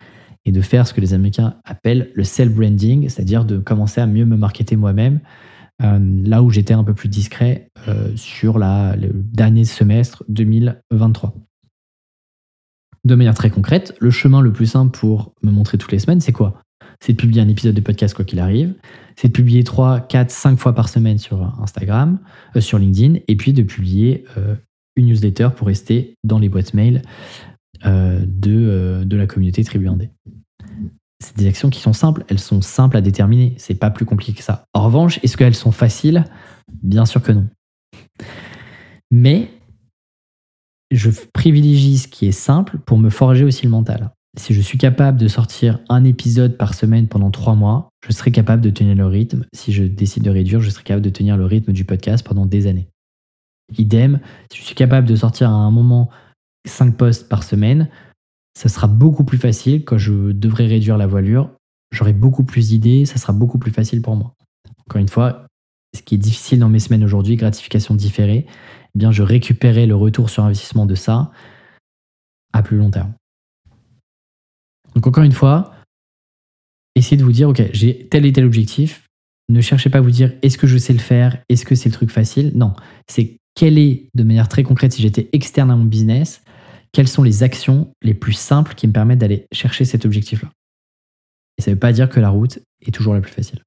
et 0.45 0.53
de 0.53 0.61
faire 0.61 0.87
ce 0.87 0.95
que 0.95 1.01
les 1.01 1.15
Américains 1.15 1.57
appellent 1.65 2.11
le 2.15 2.25
self-branding, 2.25 3.09
c'est-à-dire 3.09 3.45
de 3.45 3.59
commencer 3.59 4.01
à 4.01 4.07
mieux 4.07 4.25
me 4.25 4.37
marketer 4.37 4.77
moi-même, 4.77 5.21
euh, 5.83 5.99
là 6.25 6.43
où 6.43 6.51
j'étais 6.51 6.75
un 6.75 6.85
peu 6.85 6.95
plus 6.95 7.09
discret 7.09 7.71
euh, 7.89 8.15
sur 8.17 8.59
la, 8.59 8.97
le 8.97 9.11
dernier 9.13 9.65
semestre 9.65 10.25
2023. 10.29 11.35
De 13.05 13.15
manière 13.15 13.35
très 13.35 13.51
concrète, 13.51 13.97
le 13.99 14.11
chemin 14.11 14.43
le 14.43 14.53
plus 14.53 14.67
simple 14.67 14.97
pour 14.99 15.35
me 15.43 15.51
montrer 15.51 15.79
toutes 15.79 15.93
les 15.93 15.99
semaines, 15.99 16.21
c'est 16.21 16.33
quoi? 16.33 16.61
C'est 17.03 17.15
de 17.15 17.19
publier 17.19 17.41
un 17.41 17.49
épisode 17.49 17.75
de 17.75 17.81
podcast 17.81 18.13
quoi 18.15 18.27
qu'il 18.27 18.41
arrive, 18.41 18.75
c'est 19.17 19.29
de 19.29 19.33
publier 19.33 19.65
3, 19.65 20.01
4, 20.01 20.31
5 20.31 20.59
fois 20.59 20.75
par 20.75 20.91
semaine 20.91 21.17
sur 21.17 21.43
Instagram, 21.63 22.19
euh, 22.57 22.61
sur 22.61 22.79
LinkedIn, 22.79 23.21
et 23.27 23.37
puis 23.37 23.55
de 23.55 23.63
publier 23.63 24.25
une 24.97 25.07
newsletter 25.07 25.51
pour 25.57 25.67
rester 25.67 26.15
dans 26.25 26.39
les 26.39 26.49
boîtes 26.49 26.75
mail 26.75 27.03
euh, 27.87 28.25
de, 28.27 28.53
euh, 28.53 29.05
de 29.05 29.17
la 29.17 29.27
communauté 29.27 29.65
Tribu 29.65 29.89
Indé. 29.89 30.11
C'est 31.23 31.37
des 31.37 31.47
actions 31.47 31.71
qui 31.71 31.81
sont 31.81 31.93
simples, 31.93 32.25
elles 32.29 32.39
sont 32.39 32.63
simples 32.63 32.97
à 32.97 33.01
déterminer, 33.01 33.55
c'est 33.59 33.75
pas 33.75 33.91
plus 33.91 34.07
compliqué 34.07 34.33
que 34.33 34.43
ça. 34.43 34.65
En 34.75 34.85
revanche, 34.85 35.21
est-ce 35.23 35.37
qu'elles 35.37 35.55
sont 35.55 35.73
faciles? 35.73 36.25
Bien 36.83 37.05
sûr 37.05 37.23
que 37.23 37.33
non. 37.33 37.47
Mais 39.11 39.51
je 40.91 41.11
privilégie 41.33 41.99
ce 41.99 42.09
qui 42.09 42.27
est 42.27 42.33
simple 42.33 42.79
pour 42.79 42.99
me 42.99 43.11
forger 43.11 43.45
aussi 43.45 43.65
le 43.65 43.71
mental. 43.71 44.11
Si 44.37 44.55
je 44.55 44.61
suis 44.61 44.79
capable 44.79 45.19
de 45.19 45.27
sortir 45.27 45.81
un 45.89 46.05
épisode 46.05 46.57
par 46.57 46.75
semaine 46.75 47.09
pendant 47.09 47.31
trois 47.31 47.55
mois, 47.55 47.91
je 48.07 48.13
serai 48.13 48.31
capable 48.31 48.63
de 48.63 48.71
tenir 48.71 48.95
le 48.95 49.07
rythme. 49.07 49.45
Si 49.53 49.73
je 49.73 49.83
décide 49.85 50.23
de 50.23 50.31
réduire, 50.31 50.61
je 50.61 50.71
serai 50.71 50.85
capable 50.85 51.05
de 51.05 51.11
tenir 51.11 51.37
le 51.37 51.47
rythme 51.47 51.73
du 51.73 51.85
podcast 51.85 52.25
pendant 52.25 52.47
des 52.47 52.67
années. 52.67 52.90
Idem, 53.79 54.21
si 54.53 54.59
je 54.61 54.65
suis 54.65 54.75
capable 54.75 55.07
de 55.07 55.17
sortir 55.17 55.51
à 55.51 55.55
un 55.55 55.71
moment 55.71 56.11
5 56.67 56.97
posts 56.97 57.29
par 57.29 57.43
semaine, 57.43 57.89
ça 58.57 58.69
sera 58.69 58.87
beaucoup 58.87 59.25
plus 59.25 59.39
facile 59.39 59.85
quand 59.85 59.99
je 59.99 60.33
devrais 60.33 60.67
réduire 60.67 60.97
la 60.97 61.07
voilure. 61.07 61.51
J'aurai 61.93 62.13
beaucoup 62.13 62.45
plus 62.45 62.69
d'idées, 62.69 63.05
ça 63.05 63.17
sera 63.17 63.33
beaucoup 63.33 63.59
plus 63.59 63.73
facile 63.73 64.03
pour 64.03 64.17
moi. 64.17 64.35
Encore 64.87 65.01
une 65.01 65.09
fois, 65.09 65.47
ce 65.97 66.03
qui 66.03 66.15
est 66.15 66.19
difficile 66.19 66.59
dans 66.59 66.69
mes 66.69 66.79
semaines 66.79 67.05
aujourd'hui, 67.05 67.37
gratification 67.37 67.95
différée, 67.95 68.47
eh 68.47 68.99
bien 68.99 69.13
je 69.13 69.23
récupérerai 69.23 69.87
le 69.87 69.97
retour 69.97 70.31
sur 70.31 70.45
investissement 70.45 70.87
de 70.87 70.95
ça 70.95 71.33
à 72.53 72.63
plus 72.63 72.77
long 72.77 72.91
terme. 72.91 73.15
Donc 74.95 75.07
encore 75.07 75.25
une 75.25 75.33
fois, 75.33 75.73
essayez 76.95 77.17
de 77.17 77.25
vous 77.25 77.33
dire, 77.33 77.49
ok, 77.49 77.71
j'ai 77.73 78.09
tel 78.09 78.27
et 78.27 78.33
tel 78.33 78.45
objectif. 78.45 79.07
Ne 79.49 79.61
cherchez 79.61 79.91
pas 79.91 79.99
à 79.99 80.01
vous 80.01 80.11
dire, 80.11 80.33
est-ce 80.43 80.59
que 80.59 80.67
je 80.67 80.79
sais 80.79 80.93
le 80.93 81.01
faire? 81.01 81.43
Est-ce 81.49 81.65
que 81.65 81.75
c'est 81.75 81.89
le 81.89 81.95
truc 81.95 82.11
facile? 82.11 82.53
Non, 82.55 82.75
c'est 83.09 83.40
quelle 83.55 83.79
est, 83.79 84.09
de 84.15 84.23
manière 84.23 84.49
très 84.49 84.63
concrète, 84.63 84.93
si 84.93 85.03
j'étais 85.03 85.29
externe 85.33 85.71
à 85.71 85.77
mon 85.77 85.85
business, 85.85 86.43
quelles 86.93 87.09
sont 87.09 87.23
les 87.23 87.43
actions 87.43 87.93
les 88.03 88.15
plus 88.15 88.33
simples 88.33 88.75
qui 88.75 88.87
me 88.87 88.93
permettent 88.93 89.19
d'aller 89.19 89.47
chercher 89.53 89.85
cet 89.85 90.05
objectif-là? 90.05 90.51
Et 91.59 91.63
ça 91.63 91.71
ne 91.71 91.77
veut 91.77 91.81
pas 91.81 91.93
dire 91.93 92.09
que 92.09 92.21
la 92.21 92.31
route 92.31 92.59
est 92.81 92.95
toujours 92.95 93.15
la 93.15 93.21
plus 93.21 93.33
facile. 93.33 93.63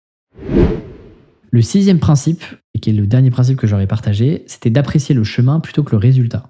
Le 1.52 1.62
sixième 1.62 2.00
principe, 2.00 2.44
et 2.74 2.80
qui 2.80 2.90
est 2.90 2.94
le 2.94 3.06
dernier 3.06 3.30
principe 3.30 3.58
que 3.58 3.68
j'aurais 3.68 3.88
partagé, 3.88 4.44
c'était 4.48 4.72
d'apprécier 4.72 5.14
le 5.14 5.24
chemin 5.24 5.60
plutôt 5.60 5.84
que 5.84 5.92
le 5.92 5.98
résultat. 5.98 6.50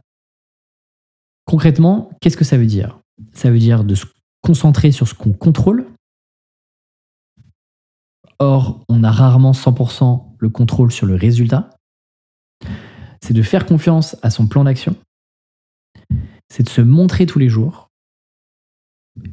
Concrètement, 1.46 2.10
qu'est-ce 2.22 2.38
que 2.38 2.46
ça 2.46 2.58
veut 2.58 2.66
dire? 2.66 3.00
Ça 3.34 3.52
veut 3.52 3.60
dire 3.60 3.84
de 3.84 3.96
se 3.96 4.06
concentrer 4.42 4.92
sur 4.92 5.08
ce 5.08 5.14
qu'on 5.14 5.34
contrôle. 5.34 5.86
Or, 8.40 8.84
on 8.88 9.04
a 9.04 9.12
rarement 9.12 9.52
100% 9.52 10.36
le 10.40 10.50
contrôle 10.50 10.92
sur 10.92 11.06
le 11.06 11.16
résultat 11.16 11.70
c'est 13.24 13.34
de 13.34 13.42
faire 13.42 13.66
confiance 13.66 14.18
à 14.22 14.30
son 14.30 14.48
plan 14.48 14.66
d'action, 14.66 14.98
c'est 16.50 16.64
de 16.64 16.70
se 16.70 16.82
montrer 16.82 17.26
tous 17.26 17.40
les 17.40 17.48
jours, 17.48 17.88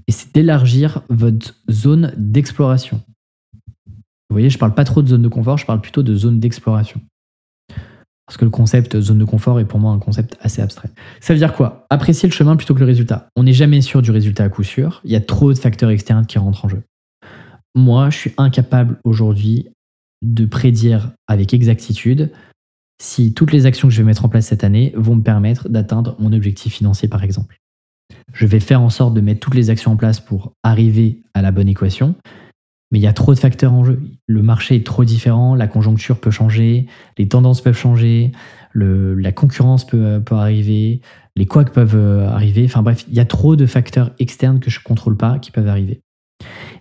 et 0.06 0.12
c'est 0.12 0.32
d'élargir 0.32 1.02
votre 1.08 1.56
zone 1.68 2.14
d'exploration. 2.16 3.02
Vous 3.88 4.34
voyez, 4.34 4.48
je 4.48 4.58
parle 4.58 4.74
pas 4.74 4.84
trop 4.84 5.02
de 5.02 5.08
zone 5.08 5.22
de 5.22 5.28
confort, 5.28 5.58
je 5.58 5.66
parle 5.66 5.80
plutôt 5.80 6.04
de 6.04 6.14
zone 6.14 6.38
d'exploration. 6.38 7.00
Parce 8.26 8.36
que 8.36 8.44
le 8.44 8.52
concept 8.52 9.00
zone 9.00 9.18
de 9.18 9.24
confort 9.24 9.58
est 9.58 9.64
pour 9.64 9.80
moi 9.80 9.90
un 9.90 9.98
concept 9.98 10.38
assez 10.40 10.62
abstrait. 10.62 10.90
Ça 11.20 11.32
veut 11.32 11.40
dire 11.40 11.52
quoi? 11.52 11.88
Apprécier 11.90 12.28
le 12.28 12.32
chemin 12.32 12.54
plutôt 12.54 12.74
que 12.74 12.80
le 12.80 12.86
résultat. 12.86 13.26
On 13.34 13.42
n'est 13.42 13.52
jamais 13.52 13.80
sûr 13.80 14.02
du 14.02 14.12
résultat 14.12 14.44
à 14.44 14.48
coup 14.48 14.62
sûr. 14.62 15.00
Il 15.02 15.10
y 15.10 15.16
a 15.16 15.20
trop 15.20 15.52
de 15.52 15.58
facteurs 15.58 15.90
externes 15.90 16.26
qui 16.26 16.38
rentrent 16.38 16.64
en 16.64 16.68
jeu. 16.68 16.84
Moi, 17.74 18.08
je 18.10 18.18
suis 18.18 18.34
incapable 18.36 19.00
aujourd'hui 19.02 19.70
de 20.22 20.46
prédire 20.46 21.10
avec 21.26 21.52
exactitude 21.54 22.30
si 23.00 23.32
toutes 23.32 23.52
les 23.52 23.64
actions 23.64 23.88
que 23.88 23.94
je 23.94 24.02
vais 24.02 24.06
mettre 24.06 24.26
en 24.26 24.28
place 24.28 24.46
cette 24.46 24.62
année 24.62 24.92
vont 24.94 25.16
me 25.16 25.22
permettre 25.22 25.70
d'atteindre 25.70 26.16
mon 26.18 26.32
objectif 26.34 26.74
financier, 26.74 27.08
par 27.08 27.24
exemple. 27.24 27.58
Je 28.34 28.46
vais 28.46 28.60
faire 28.60 28.82
en 28.82 28.90
sorte 28.90 29.14
de 29.14 29.22
mettre 29.22 29.40
toutes 29.40 29.54
les 29.54 29.70
actions 29.70 29.92
en 29.92 29.96
place 29.96 30.20
pour 30.20 30.52
arriver 30.62 31.22
à 31.32 31.40
la 31.40 31.50
bonne 31.50 31.66
équation, 31.66 32.14
mais 32.92 32.98
il 32.98 33.02
y 33.02 33.06
a 33.06 33.14
trop 33.14 33.32
de 33.32 33.38
facteurs 33.38 33.72
en 33.72 33.84
jeu. 33.84 34.02
Le 34.26 34.42
marché 34.42 34.76
est 34.76 34.86
trop 34.86 35.04
différent, 35.04 35.54
la 35.54 35.66
conjoncture 35.66 36.20
peut 36.20 36.30
changer, 36.30 36.86
les 37.16 37.26
tendances 37.26 37.62
peuvent 37.62 37.76
changer, 37.76 38.32
la 38.74 39.32
concurrence 39.32 39.86
peut, 39.86 40.22
peut 40.24 40.34
arriver, 40.34 41.00
les 41.36 41.46
couacs 41.46 41.72
peuvent 41.72 41.96
euh, 41.96 42.28
arriver. 42.28 42.64
Enfin 42.66 42.82
bref, 42.82 43.06
il 43.08 43.14
y 43.14 43.20
a 43.20 43.24
trop 43.24 43.56
de 43.56 43.64
facteurs 43.64 44.10
externes 44.18 44.60
que 44.60 44.70
je 44.70 44.78
ne 44.78 44.84
contrôle 44.84 45.16
pas 45.16 45.38
qui 45.38 45.50
peuvent 45.50 45.68
arriver. 45.68 46.02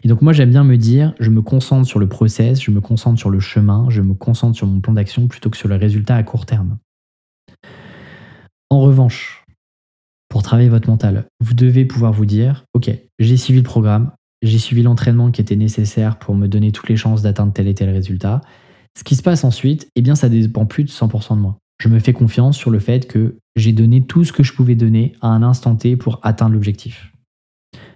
Et 0.04 0.08
donc 0.08 0.22
moi 0.22 0.34
j'aime 0.34 0.50
bien 0.50 0.64
me 0.64 0.78
dire, 0.78 1.14
je 1.20 1.30
me 1.30 1.42
concentre 1.42 1.88
sur 1.88 2.00
le 2.00 2.08
process, 2.08 2.62
je 2.62 2.72
me 2.72 2.82
concentre 2.82 3.20
sur 3.20 3.30
le 3.30 3.40
chemin, 3.40 3.88
je 3.90 4.02
me 4.02 4.14
concentre 4.14 4.56
sur 4.56 4.68
mon 4.68 4.80
plan 4.80 4.94
d'action 4.94 5.28
plutôt 5.28 5.50
que 5.50 5.58
sur 5.58 5.68
le 5.68 5.76
résultat 5.76 6.16
à 6.16 6.24
court 6.24 6.46
terme. 6.46 6.78
En 8.70 8.82
revanche, 8.82 9.46
pour 10.30 10.44
travailler 10.44 10.70
votre 10.70 10.88
mental, 10.88 11.26
vous 11.40 11.56
devez 11.56 11.86
pouvoir 11.86 12.14
vous 12.14 12.26
dire, 12.26 12.66
ok, 12.74 12.92
j'ai 13.18 13.38
suivi 13.38 13.60
le 13.60 13.64
programme, 13.64 14.12
j'ai 14.42 14.60
suivi 14.60 14.84
l'entraînement 14.84 15.32
qui 15.32 15.42
était 15.42 15.56
nécessaire 15.56 16.20
pour 16.20 16.36
me 16.36 16.48
donner 16.48 16.72
toutes 16.72 16.88
les 16.88 16.96
chances 16.96 17.22
d'atteindre 17.22 17.52
tel 17.52 17.68
et 17.68 17.74
tel 17.74 17.90
résultat. 17.90 18.42
Ce 18.98 19.04
qui 19.04 19.16
se 19.16 19.24
passe 19.24 19.44
ensuite, 19.44 19.90
eh 19.96 20.02
bien 20.02 20.16
ça 20.16 20.30
dépend 20.30 20.66
plus 20.66 20.84
de 20.84 20.90
100% 20.90 21.36
de 21.36 21.42
moi. 21.42 21.58
Je 21.82 21.90
me 21.90 22.00
fais 22.00 22.14
confiance 22.14 22.58
sur 22.58 22.70
le 22.70 22.80
fait 22.80 23.08
que 23.08 23.38
j'ai 23.56 23.72
donné 23.72 24.06
tout 24.06 24.24
ce 24.24 24.32
que 24.32 24.44
je 24.44 24.54
pouvais 24.54 24.76
donner 24.76 25.14
à 25.22 25.30
un 25.30 25.44
instant 25.44 25.76
T 25.76 25.96
pour 25.96 26.20
atteindre 26.24 26.54
l'objectif. 26.54 27.12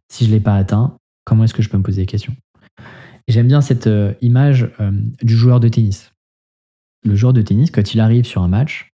Si 0.09 0.25
je 0.25 0.29
ne 0.29 0.35
l'ai 0.35 0.39
pas 0.39 0.55
atteint, 0.55 0.97
comment 1.25 1.43
est-ce 1.43 1.53
que 1.53 1.61
je 1.61 1.69
peux 1.69 1.77
me 1.77 1.83
poser 1.83 2.01
des 2.01 2.07
questions? 2.07 2.35
J'aime 3.27 3.47
bien 3.47 3.61
cette 3.61 3.87
euh, 3.87 4.13
image 4.21 4.69
euh, 4.79 4.91
du 5.21 5.35
joueur 5.35 5.59
de 5.59 5.69
tennis. 5.69 6.11
Le 7.05 7.15
joueur 7.15 7.33
de 7.33 7.41
tennis, 7.41 7.71
quand 7.71 7.93
il 7.93 7.99
arrive 7.99 8.25
sur 8.25 8.41
un 8.41 8.47
match, 8.47 8.89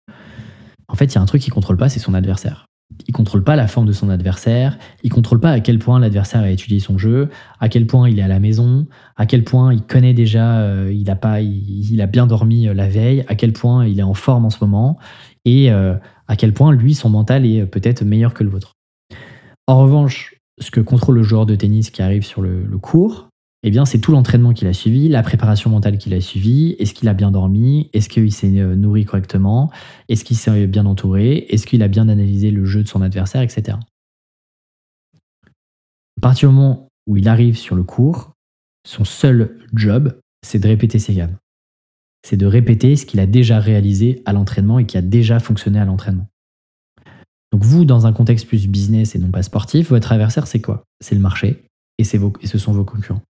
en 0.88 0.94
fait, 0.94 1.06
il 1.06 1.14
y 1.16 1.18
a 1.18 1.20
un 1.20 1.26
truc 1.26 1.42
qu'il 1.42 1.52
contrôle 1.52 1.76
pas, 1.76 1.88
c'est 1.88 2.00
son 2.00 2.14
adversaire. 2.14 2.66
Il 3.06 3.12
contrôle 3.12 3.44
pas 3.44 3.54
la 3.54 3.68
forme 3.68 3.86
de 3.86 3.92
son 3.92 4.10
adversaire, 4.10 4.76
il 5.04 5.10
contrôle 5.10 5.38
pas 5.38 5.52
à 5.52 5.60
quel 5.60 5.78
point 5.78 6.00
l'adversaire 6.00 6.40
a 6.40 6.50
étudié 6.50 6.80
son 6.80 6.98
jeu, 6.98 7.28
à 7.60 7.68
quel 7.68 7.86
point 7.86 8.08
il 8.08 8.18
est 8.18 8.22
à 8.22 8.28
la 8.28 8.40
maison, 8.40 8.86
à 9.16 9.26
quel 9.26 9.44
point 9.44 9.72
il 9.72 9.82
connaît 9.82 10.12
déjà, 10.12 10.58
euh, 10.60 10.92
il, 10.92 11.08
a 11.08 11.16
pas, 11.16 11.40
il, 11.40 12.00
a 12.00 12.06
bien 12.06 12.26
dormi 12.26 12.66
la 12.66 12.88
veille, 12.88 13.24
à 13.28 13.36
quel 13.36 13.52
point 13.52 13.86
il 13.86 14.00
est 14.00 14.04
en 14.04 14.14
forme 14.14 14.44
en 14.44 14.50
ce 14.50 14.58
moment, 14.60 14.98
et 15.44 15.70
à 15.70 16.36
quel 16.36 16.52
point 16.52 16.72
lui, 16.72 16.94
son 16.94 17.08
mental 17.08 17.46
est 17.46 17.64
peut-être 17.64 18.02
meilleur 18.04 18.34
que 18.34 18.42
le 18.42 18.50
vôtre. 18.50 18.74
En 19.68 19.78
revanche, 19.78 20.34
ce 20.60 20.70
que 20.70 20.80
contrôle 20.80 21.16
le 21.16 21.22
joueur 21.22 21.46
de 21.46 21.54
tennis 21.54 21.90
qui 21.90 22.02
arrive 22.02 22.24
sur 22.24 22.42
le, 22.42 22.66
cours, 22.78 23.28
eh 23.62 23.70
bien, 23.70 23.84
c'est 23.84 23.98
tout 23.98 24.12
l'entraînement 24.12 24.52
qu'il 24.52 24.68
a 24.68 24.72
suivi, 24.72 25.08
la 25.08 25.22
préparation 25.22 25.70
mentale 25.70 25.98
qu'il 25.98 26.14
a 26.14 26.20
suivi. 26.20 26.76
Est-ce 26.78 26.94
qu'il 26.94 27.08
a 27.08 27.14
bien 27.14 27.30
dormi 27.30 27.90
Est-ce 27.92 28.08
qu'il 28.08 28.32
s'est 28.32 28.58
euh, 28.58 28.74
nourri 28.74 29.04
correctement 29.04 29.70
Est-ce 30.08 30.24
qu'il 30.24 30.36
s'est 30.36 30.66
bien 30.66 30.86
entouré 30.86 31.46
Est-ce 31.48 31.66
qu'il 31.66 31.82
a 31.82 31.88
bien 31.88 32.08
analysé 32.08 32.50
le 32.50 32.64
jeu 32.64 32.82
de 32.82 32.88
son 32.88 33.02
adversaire, 33.02 33.42
etc. 33.42 33.76
À 36.18 36.20
partir 36.20 36.48
du 36.50 36.54
moment 36.54 36.88
où 37.06 37.16
il 37.16 37.28
arrive 37.28 37.56
sur 37.56 37.74
le 37.74 37.82
cours, 37.82 38.32
son 38.86 39.04
seul 39.04 39.58
job, 39.74 40.18
c'est 40.42 40.58
de 40.58 40.68
répéter 40.68 40.98
ses 40.98 41.14
gammes. 41.14 41.36
C'est 42.22 42.36
de 42.36 42.46
répéter 42.46 42.96
ce 42.96 43.06
qu'il 43.06 43.20
a 43.20 43.26
déjà 43.26 43.58
réalisé 43.58 44.22
à 44.26 44.32
l'entraînement 44.32 44.78
et 44.78 44.86
qui 44.86 44.98
a 44.98 45.02
déjà 45.02 45.40
fonctionné 45.40 45.78
à 45.78 45.84
l'entraînement. 45.84 46.26
Donc 47.52 47.64
vous, 47.64 47.84
dans 47.84 48.06
un 48.06 48.12
contexte 48.12 48.46
plus 48.46 48.68
business 48.68 49.14
et 49.14 49.18
non 49.18 49.30
pas 49.30 49.42
sportif, 49.42 49.90
votre 49.90 50.12
adversaire, 50.12 50.46
c'est 50.46 50.60
quoi? 50.60 50.84
C'est 51.00 51.14
le 51.14 51.20
marché 51.20 51.64
et, 51.98 52.04
ce 52.04 52.58
sont 52.58 52.72
vos 52.72 52.84
concurrents. 52.84 53.22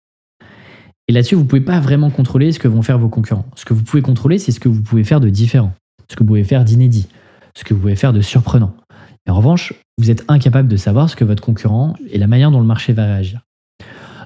Et 1.08 1.12
là-dessus, 1.12 1.34
vous 1.34 1.42
ne 1.42 1.48
pouvez 1.48 1.60
pas 1.60 1.80
vraiment 1.80 2.10
contrôler 2.10 2.52
ce 2.52 2.58
que 2.58 2.68
vont 2.68 2.82
faire 2.82 2.98
vos 2.98 3.08
concurrents. 3.08 3.46
Ce 3.56 3.64
que 3.64 3.74
vous 3.74 3.82
pouvez 3.82 4.02
contrôler, 4.02 4.38
c'est 4.38 4.52
ce 4.52 4.60
que 4.60 4.68
vous 4.68 4.82
pouvez 4.82 5.02
faire 5.02 5.20
de 5.20 5.28
différent, 5.28 5.72
ce 6.08 6.14
que 6.14 6.22
vous 6.22 6.28
pouvez 6.28 6.44
faire 6.44 6.64
d'inédit, 6.64 7.08
ce 7.56 7.64
que 7.64 7.74
vous 7.74 7.80
pouvez 7.80 7.96
faire 7.96 8.12
de 8.12 8.20
surprenant. 8.20 8.74
En 9.28 9.34
revanche, 9.34 9.72
vous 9.98 10.10
êtes 10.10 10.24
incapable 10.28 10.68
de 10.68 10.76
savoir 10.76 11.08
ce 11.08 11.16
que 11.16 11.24
votre 11.24 11.42
concurrent 11.42 11.94
et 12.10 12.18
la 12.18 12.26
manière 12.26 12.50
dont 12.50 12.60
le 12.60 12.66
marché 12.66 12.92
va 12.92 13.04
réagir. 13.04 13.42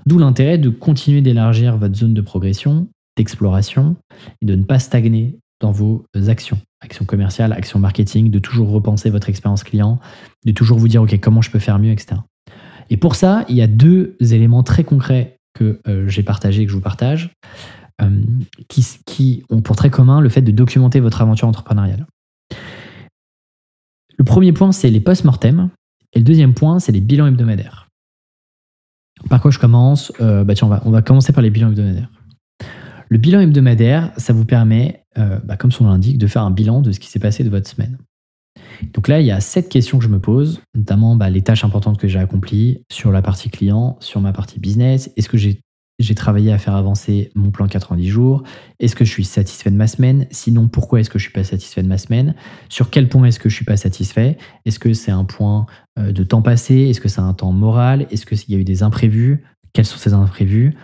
D'où 0.07 0.19
l'intérêt 0.19 0.59
de 0.59 0.71
continuer 0.71 1.21
d'élargir 1.21 1.77
votre 1.77 1.95
zone 1.95 2.15
de 2.15 2.21
progression, 2.21 2.89
d'exploration, 3.17 3.97
et 4.43 4.47
de 4.47 4.55
ne 4.55 4.65
pas 4.65 4.79
stagner 4.79 5.39
dans 5.61 5.73
vos 5.73 6.05
actions, 6.29 6.59
actions 6.81 7.05
commerciales, 7.05 7.53
actions 7.53 7.79
marketing, 7.79 8.31
de 8.31 8.39
toujours 8.39 8.71
repenser 8.71 9.11
votre 9.11 9.29
expérience 9.29 9.65
client, 9.65 9.99
de 10.45 10.53
toujours 10.53 10.79
vous 10.79 10.89
dire, 10.89 11.03
OK, 11.03 11.19
comment 11.21 11.43
je 11.43 11.51
peux 11.51 11.59
faire 11.59 11.79
mieux, 11.79 11.93
etc. 11.93 12.21
Et 12.91 12.97
pour 12.97 13.15
ça, 13.15 13.45
il 13.49 13.57
y 13.57 13.63
a 13.63 13.67
deux 13.67 14.17
éléments 14.21 14.63
très 14.63 14.85
concrets 14.85 15.39
que 15.55 15.81
euh, 15.87 16.09
j'ai 16.09 16.23
partagés 16.23 16.63
et 16.63 16.65
que 16.67 16.71
je 16.71 16.77
vous 16.77 16.83
partage, 16.83 17.31
euh, 18.03 18.21
qui, 18.69 19.45
ont 19.51 19.63
pour 19.63 19.77
très 19.77 19.91
commun 19.91 20.21
le 20.21 20.29
fait 20.29 20.43
de 20.43 20.51
documenter 20.51 21.01
votre 21.01 21.23
aventure 21.23 21.49
entrepreneuriale. 21.49 22.07
Le 24.17 24.25
premier 24.25 24.53
point, 24.53 24.73
c'est 24.73 24.91
les 24.91 25.01
post-mortem, 25.01 25.71
et 26.13 26.19
le 26.19 26.25
deuxième 26.25 26.55
point, 26.55 26.79
c'est 26.79 26.93
les 26.93 27.01
bilans 27.01 27.27
hebdomadaires. 27.27 27.89
Par 29.31 29.41
quoi 29.41 29.51
je 29.51 29.59
commence? 29.59 30.13
Euh, 30.21 30.45
bah 30.45 30.55
tiens, 30.55 30.67
on 30.67 30.71
va, 30.71 30.83
on 30.85 30.91
va 30.91 31.03
commencer 31.03 31.33
par 31.33 31.43
les 31.43 31.51
bilans 31.51 31.69
hebdomadaires. 31.69 32.11
Le 33.09 33.19
bilan 33.19 33.41
hebdomadaire, 33.41 34.13
ça 34.17 34.33
vous 34.33 34.45
permet, 34.45 35.04
euh, 35.19 35.39
bah, 35.45 35.57
comme 35.57 35.73
son 35.73 35.85
nom 35.85 35.91
l'indique, 35.91 36.19
de 36.19 36.27
faire 36.27 36.43
un 36.43 36.51
bilan 36.51 36.81
de 36.81 36.93
ce 36.93 37.01
qui 37.01 37.09
s'est 37.09 37.19
passé 37.19 37.45
de 37.45 37.51
votre 37.51 37.69
semaine. 37.69 37.99
Donc 38.93 39.09
là, 39.09 39.21
il 39.21 39.27
y 39.27 39.31
a 39.31 39.41
sept 39.41 39.69
questions 39.69 39.99
que 39.99 40.05
je 40.05 40.09
me 40.09 40.19
pose, 40.19 40.61
notamment 40.75 41.17
bah, 41.17 41.31
les 41.31 41.43
tâches 41.43 41.65
importantes 41.65 41.99
que 41.99 42.09
j'ai 42.09 42.19
accomplies 42.19 42.83
sur 42.91 43.13
la 43.13 43.23
partie 43.23 43.51
client, 43.51 43.97
sur 44.01 44.21
ma 44.21 44.33
partie 44.33 44.61
business. 44.61 45.11
Est-ce 45.17 45.29
que 45.29 45.37
j'ai 45.37 46.15
travaillé 46.15 46.53
à 46.53 46.59
faire 46.59 46.75
avancer 46.75 47.31
mon 47.35 47.51
plan 47.51 47.67
90 47.67 48.09
jours? 48.09 48.43
Est-ce 48.81 48.97
que 48.97 49.05
je 49.05 49.11
suis 49.11 49.25
satisfait 49.25 49.71
de 49.71 49.77
ma 49.77 49.87
semaine? 49.87 50.27
Sinon, 50.31 50.69
pourquoi 50.69 51.01
est-ce 51.01 51.11
que 51.11 51.19
je 51.19 51.25
ne 51.25 51.31
suis 51.31 51.35
pas 51.35 51.45
satisfait 51.45 51.83
de 51.83 51.89
ma 51.89 51.99
semaine? 51.99 52.35
Sur 52.69 52.91
quel 52.91 53.09
point 53.09 53.25
est-ce 53.27 53.39
que 53.39 53.49
je 53.49 53.55
ne 53.55 53.59
suis 53.59 53.65
pas 53.65 53.77
satisfait? 53.77 54.39
Est-ce 54.65 54.79
que 54.79 54.93
c'est 54.93 55.13
un 55.13 55.25
point 55.25 55.67
euh, 55.99 56.13
de 56.13 56.25
temps 56.25 56.43
passé? 56.43 56.75
Est-ce 56.75 57.01
que 57.01 57.09
c'est 57.09 57.21
un 57.21 57.35
temps 57.35 57.53
moral? 57.53 58.07
Est-ce 58.11 58.27
qu'il 58.27 58.51
y 58.51 58.57
a 58.57 58.59
eu 58.59 58.65
des 58.65 58.83
imprévus? 58.83 59.45
Quels 59.73 59.87
sont 59.87 59.99
ces 59.99 60.13
imprévus? 60.13 60.77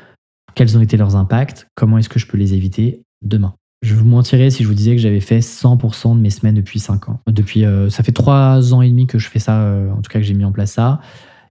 Quels 0.55 0.77
ont 0.77 0.81
été 0.81 0.97
leurs 0.97 1.17
impacts? 1.17 1.69
Comment 1.77 1.99
est-ce 1.99 2.09
que 2.09 2.19
je 2.19 2.27
peux 2.27 2.37
les 2.37 2.55
éviter 2.55 3.03
demain? 3.23 3.55
Je 3.83 3.95
vous 3.95 4.05
mentirais 4.05 4.51
si 4.51 4.63
je 4.63 4.69
vous 4.69 4.75
disais 4.75 4.93
que 4.93 5.01
j'avais 5.01 5.21
fait 5.21 5.39
100% 5.39 6.15
de 6.15 6.21
mes 6.21 6.29
semaines 6.29 6.55
depuis 6.55 6.79
5 6.79 7.09
ans. 7.09 7.21
Depuis, 7.27 7.65
euh, 7.65 7.89
ça 7.89 8.03
fait 8.03 8.13
3 8.13 8.75
ans 8.75 8.83
et 8.83 8.91
demi 8.91 9.07
que 9.07 9.19
je 9.19 9.29
fais 9.29 9.39
ça, 9.39 9.63
euh, 9.63 9.91
en 9.91 10.03
tout 10.03 10.11
cas 10.11 10.19
que 10.19 10.25
j'ai 10.25 10.35
mis 10.35 10.45
en 10.45 10.53
place 10.53 10.73
ça. 10.73 11.01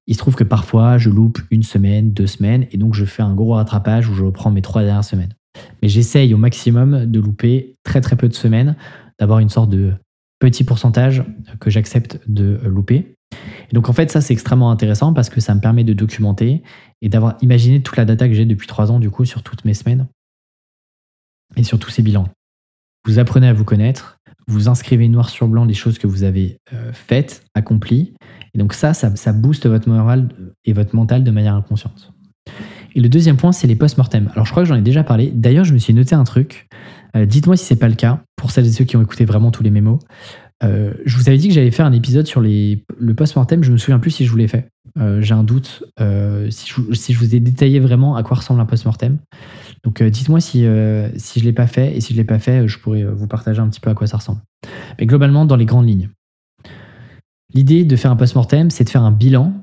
Il 0.06 0.14
se 0.14 0.20
trouve 0.20 0.36
que 0.36 0.44
parfois, 0.44 1.00
je 1.00 1.10
loupe 1.10 1.40
une 1.50 1.64
semaine, 1.64 2.12
deux 2.12 2.28
semaines, 2.28 2.68
et 2.72 2.78
donc 2.78 2.94
je 2.94 3.06
fais 3.06 3.24
un 3.24 3.34
gros 3.34 3.54
rattrapage 3.54 4.08
où 4.10 4.14
je 4.14 4.24
reprends 4.24 4.52
mes 4.52 4.62
trois 4.62 4.84
dernières 4.84 5.04
semaines. 5.04 5.34
Mais 5.82 5.90
j'essaye 5.90 6.34
au 6.36 6.38
maximum 6.38 7.08
de 7.08 7.20
louper 7.20 7.76
très 7.84 8.00
très 8.00 8.16
peu 8.16 8.28
de 8.28 8.34
semaines, 8.36 8.76
d'avoir 9.20 9.40
une 9.40 9.50
sorte 9.50 9.72
de 9.72 9.94
petit 10.40 10.64
pourcentage 10.64 11.24
que 11.60 11.72
j'accepte 11.72 12.20
de 12.28 12.60
louper. 12.64 13.16
Et 13.72 13.74
donc 13.74 13.90
en 13.90 13.94
fait, 13.94 14.12
ça 14.12 14.22
c'est 14.22 14.34
extrêmement 14.34 14.72
intéressant 14.72 15.14
parce 15.14 15.30
que 15.30 15.42
ça 15.42 15.54
me 15.56 15.62
permet 15.62 15.84
de 15.84 15.94
documenter 15.94 16.64
et 17.02 17.10
d'avoir 17.10 17.38
imaginé 17.42 17.82
toute 17.82 17.98
la 17.98 18.06
data 18.06 18.28
que 18.28 18.34
j'ai 18.34 18.46
depuis 18.46 18.68
trois 18.68 18.92
ans 18.92 19.00
du 19.00 19.10
coup 19.10 19.26
sur 19.26 19.44
toutes 19.44 19.66
mes 19.66 19.74
semaines 19.74 20.08
et 21.56 21.64
sur 21.64 21.80
tous 21.80 21.90
ces 21.90 22.02
bilans. 22.02 22.28
Vous 23.06 23.20
apprenez 23.20 23.48
à 23.48 23.54
vous 23.54 23.64
connaître, 23.64 24.20
vous 24.48 24.68
inscrivez 24.68 25.08
noir 25.08 25.30
sur 25.30 25.48
blanc 25.48 25.66
les 25.66 25.74
choses 25.74 26.00
que 26.00 26.08
vous 26.08 26.24
avez 26.24 26.58
euh, 26.74 26.92
faites, 26.92 27.46
accomplies, 27.54 28.14
et 28.54 28.58
donc 28.58 28.74
ça, 28.74 28.94
ça, 28.94 29.16
ça 29.16 29.32
booste 29.32 29.68
votre 29.68 29.88
moral 29.88 30.30
et 30.66 30.74
votre 30.74 30.96
mental 30.96 31.24
de 31.24 31.32
manière 31.32 31.56
inconsciente. 31.56 32.12
Et 32.96 33.00
le 33.02 33.10
deuxième 33.10 33.38
point, 33.38 33.52
c'est 33.52 33.68
les 33.68 33.76
post-mortem. 33.76 34.30
Alors 34.34 34.46
je 34.46 34.52
crois 34.52 34.64
que 34.64 34.70
j'en 34.70 34.76
ai 34.76 34.82
déjà 34.82 35.04
parlé. 35.04 35.32
D'ailleurs, 35.34 35.66
je 35.66 35.74
me 35.74 35.78
suis 35.78 35.94
noté 35.94 36.16
un 36.16 36.24
truc. 36.24 36.68
Euh, 37.16 37.26
dites-moi 37.26 37.56
si 37.56 37.66
c'est 37.66 37.76
pas 37.76 37.88
le 37.88 37.96
cas, 37.96 38.24
pour 38.36 38.50
celles 38.50 38.66
et 38.66 38.72
ceux 38.72 38.86
qui 38.86 38.98
ont 38.98 39.02
écouté 39.02 39.26
vraiment 39.26 39.52
tous 39.52 39.62
les 39.62 39.70
mémos. 39.70 40.00
Euh, 40.64 40.94
je 41.06 41.16
vous 41.16 41.30
avais 41.30 41.38
dit 41.38 41.48
que 41.48 41.54
j'allais 41.54 41.72
faire 41.72 41.86
un 41.86 41.94
épisode 41.94 42.26
sur 42.26 42.42
les, 42.42 42.84
le 42.98 43.14
post-mortem. 43.14 43.64
Je 43.64 43.72
me 43.72 43.78
souviens 43.78 44.00
plus 44.00 44.12
si 44.12 44.26
je 44.26 44.32
vous 44.32 44.38
l'ai 44.38 44.48
fait. 44.48 44.68
J'ai 45.20 45.34
un 45.34 45.44
doute 45.44 45.84
si, 46.50 46.68
je, 46.68 46.94
si, 46.94 47.14
je, 47.14 47.20
vous 47.20 47.34
ai 47.34 47.40
détaillé 47.40 47.80
vraiment 47.80 48.18
à 48.18 48.24
quoi 48.24 48.36
ressemble 48.36 48.60
un 48.60 48.66
post-mortem. 48.66 49.20
Donc 49.84 50.04
dites-moi 50.04 50.42
si, 50.42 50.66
si 51.18 51.40
je 51.40 51.44
ne 51.44 51.50
l'ai 51.50 51.54
pas 51.54 51.68
fait. 51.68 51.96
Et 51.96 52.02
si 52.02 52.14
je 52.14 52.18
ne 52.18 52.22
l'ai 52.22 52.28
pas 52.28 52.40
fait, 52.40 52.68
je 52.68 52.80
pourrais 52.80 53.04
vous 53.04 53.28
partager 53.28 53.60
un 53.60 53.70
petit 53.70 53.80
peu 53.80 53.90
à 53.90 53.94
quoi 53.94 54.08
ça 54.08 54.18
ressemble. 54.18 54.42
Mais 55.00 55.06
globalement, 55.06 55.46
dans 55.46 55.56
les 55.56 55.66
grandes 55.66 55.88
lignes. 55.88 56.10
L'idée 57.54 57.86
de 57.86 57.96
faire 57.96 58.12
un 58.12 58.16
post-mortem, 58.16 58.70
c'est 58.70 58.84
de 58.84 58.90
faire 58.90 59.04
un 59.04 59.12
bilan 59.12 59.54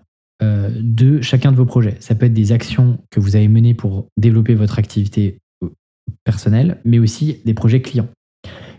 de 0.43 1.21
chacun 1.21 1.53
de 1.53 1.57
vos 1.57 1.67
projets. 1.67 1.97
Ça 2.01 2.15
peut 2.15 2.27
être 2.27 2.35
des 2.35 2.53
actions 2.53 2.99
que 3.11 3.21
vous 3.21 3.37
avez 3.37 3.49
menées 3.49 3.75
pour 3.75 4.09
développer 4.17 4.55
votre 4.55 4.79
activité 4.79 5.39
personnelle, 6.25 6.81
mais 6.85 6.99
aussi 6.99 7.41
des 7.45 7.55
projets 7.55 7.83
clients. 7.83 8.09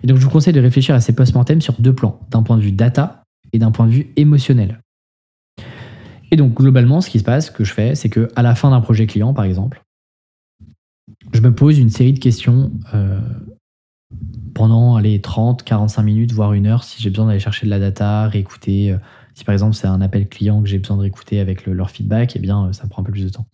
Et 0.04 0.08
donc, 0.08 0.18
je 0.18 0.24
vous 0.24 0.30
conseille 0.30 0.54
de 0.54 0.60
réfléchir 0.60 0.94
à 0.94 1.02
ces 1.02 1.14
post-mortem 1.14 1.62
sur 1.62 1.74
deux 1.80 1.94
plans, 1.94 2.20
d'un 2.30 2.44
point 2.44 2.58
de 2.58 2.62
vue 2.62 2.72
data 2.72 3.24
et 3.54 3.60
d'un 3.60 3.72
point 3.72 3.88
de 3.88 3.92
vue 3.92 4.08
émotionnel. 4.16 4.82
Et 6.30 6.36
donc, 6.36 6.54
globalement, 6.54 7.02
ce 7.02 7.10
qui 7.10 7.20
se 7.20 7.24
passe, 7.24 7.48
ce 7.48 7.52
que 7.52 7.64
je 7.64 7.74
fais, 7.74 7.96
c'est 7.96 8.10
que 8.10 8.28
à 8.36 8.44
la 8.44 8.54
fin 8.54 8.70
d'un 8.70 8.82
projet 8.82 9.08
client, 9.08 9.34
par 9.34 9.46
exemple, 9.46 9.82
je 11.34 11.42
me 11.42 11.54
pose 11.54 11.80
une 11.80 11.90
série 11.90 12.14
de 12.14 12.20
questions 12.20 12.72
euh, 12.94 13.20
pendant 14.54 14.98
les 15.00 15.22
30, 15.22 15.64
45 15.64 16.04
minutes, 16.04 16.32
voire 16.32 16.54
une 16.54 16.68
heure, 16.68 16.84
si 16.84 17.02
j'ai 17.02 17.10
besoin 17.10 17.28
d'aller 17.28 17.40
chercher 17.40 17.66
de 17.66 17.72
la 17.72 17.80
data, 17.80 18.28
réécouter. 18.28 18.92
Euh, 18.92 18.98
si 19.34 19.44
par 19.44 19.54
exemple 19.54 19.76
c'est 19.76 19.88
un 19.88 20.02
appel 20.02 20.28
client 20.28 20.64
que 20.64 20.68
j'ai 20.68 20.80
besoin 20.80 20.98
de 20.98 21.02
réécouter 21.02 21.40
avec 21.40 21.68
leur 21.68 21.92
feedback, 21.92 22.36
eh 22.36 22.40
bien, 22.40 22.66
euh, 22.66 22.74
ça 22.74 22.88
prend 22.88 23.02
un 23.02 23.06
peu 23.06 23.12
plus 23.12 23.26
de 23.26 23.30
temps. 23.30 23.46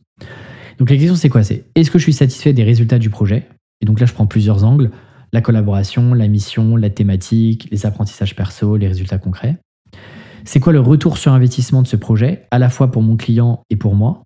Donc 0.77 0.89
la 0.89 0.95
question 0.97 1.15
c'est 1.15 1.29
quoi? 1.29 1.43
C'est 1.43 1.65
est-ce 1.75 1.91
que 1.91 1.99
je 1.99 2.03
suis 2.03 2.13
satisfait 2.13 2.53
des 2.53 2.63
résultats 2.63 2.99
du 2.99 3.09
projet? 3.09 3.47
Et 3.81 3.85
donc 3.85 3.99
là, 3.99 4.05
je 4.05 4.13
prends 4.13 4.27
plusieurs 4.27 4.63
angles 4.63 4.91
la 5.33 5.41
collaboration, 5.41 6.13
la 6.13 6.27
mission, 6.27 6.77
la 6.77 6.91
thématique, 6.91 7.67
les 7.71 7.85
apprentissages 7.87 8.35
perso, 8.35 8.77
les 8.77 8.87
résultats 8.87 9.17
concrets. 9.17 9.57
C'est 10.45 10.59
quoi 10.59 10.71
le 10.71 10.79
retour 10.79 11.17
sur 11.17 11.33
investissement 11.33 11.81
de 11.81 11.87
ce 11.87 11.95
projet, 11.95 12.47
à 12.51 12.59
la 12.59 12.69
fois 12.69 12.91
pour 12.91 13.01
mon 13.01 13.17
client 13.17 13.63
et 13.69 13.75
pour 13.75 13.95
moi, 13.95 14.23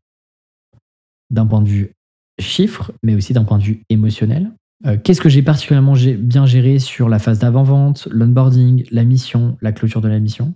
d'un 1.32 1.48
point 1.48 1.62
de 1.62 1.70
vue 1.70 1.94
chiffre, 2.40 2.92
mais 3.04 3.16
aussi 3.16 3.34
d'un 3.34 3.44
point 3.44 3.58
de 3.58 3.64
vue 3.64 3.82
émotionnel. 3.90 4.52
Euh, 4.86 4.98
qu'est-ce 5.04 5.22
que 5.22 5.30
j'ai 5.30 5.42
particulièrement 5.42 5.96
bien 6.20 6.46
géré 6.46 6.80
sur 6.80 7.10
la 7.10 7.20
phase 7.20 7.40
d'avant-vente, 7.40 8.08
l'onboarding, 8.12 8.86
la 8.92 9.04
mission, 9.04 9.58
la 9.62 9.72
clôture 9.72 10.02
de 10.02 10.08
la 10.08 10.20
mission? 10.20 10.54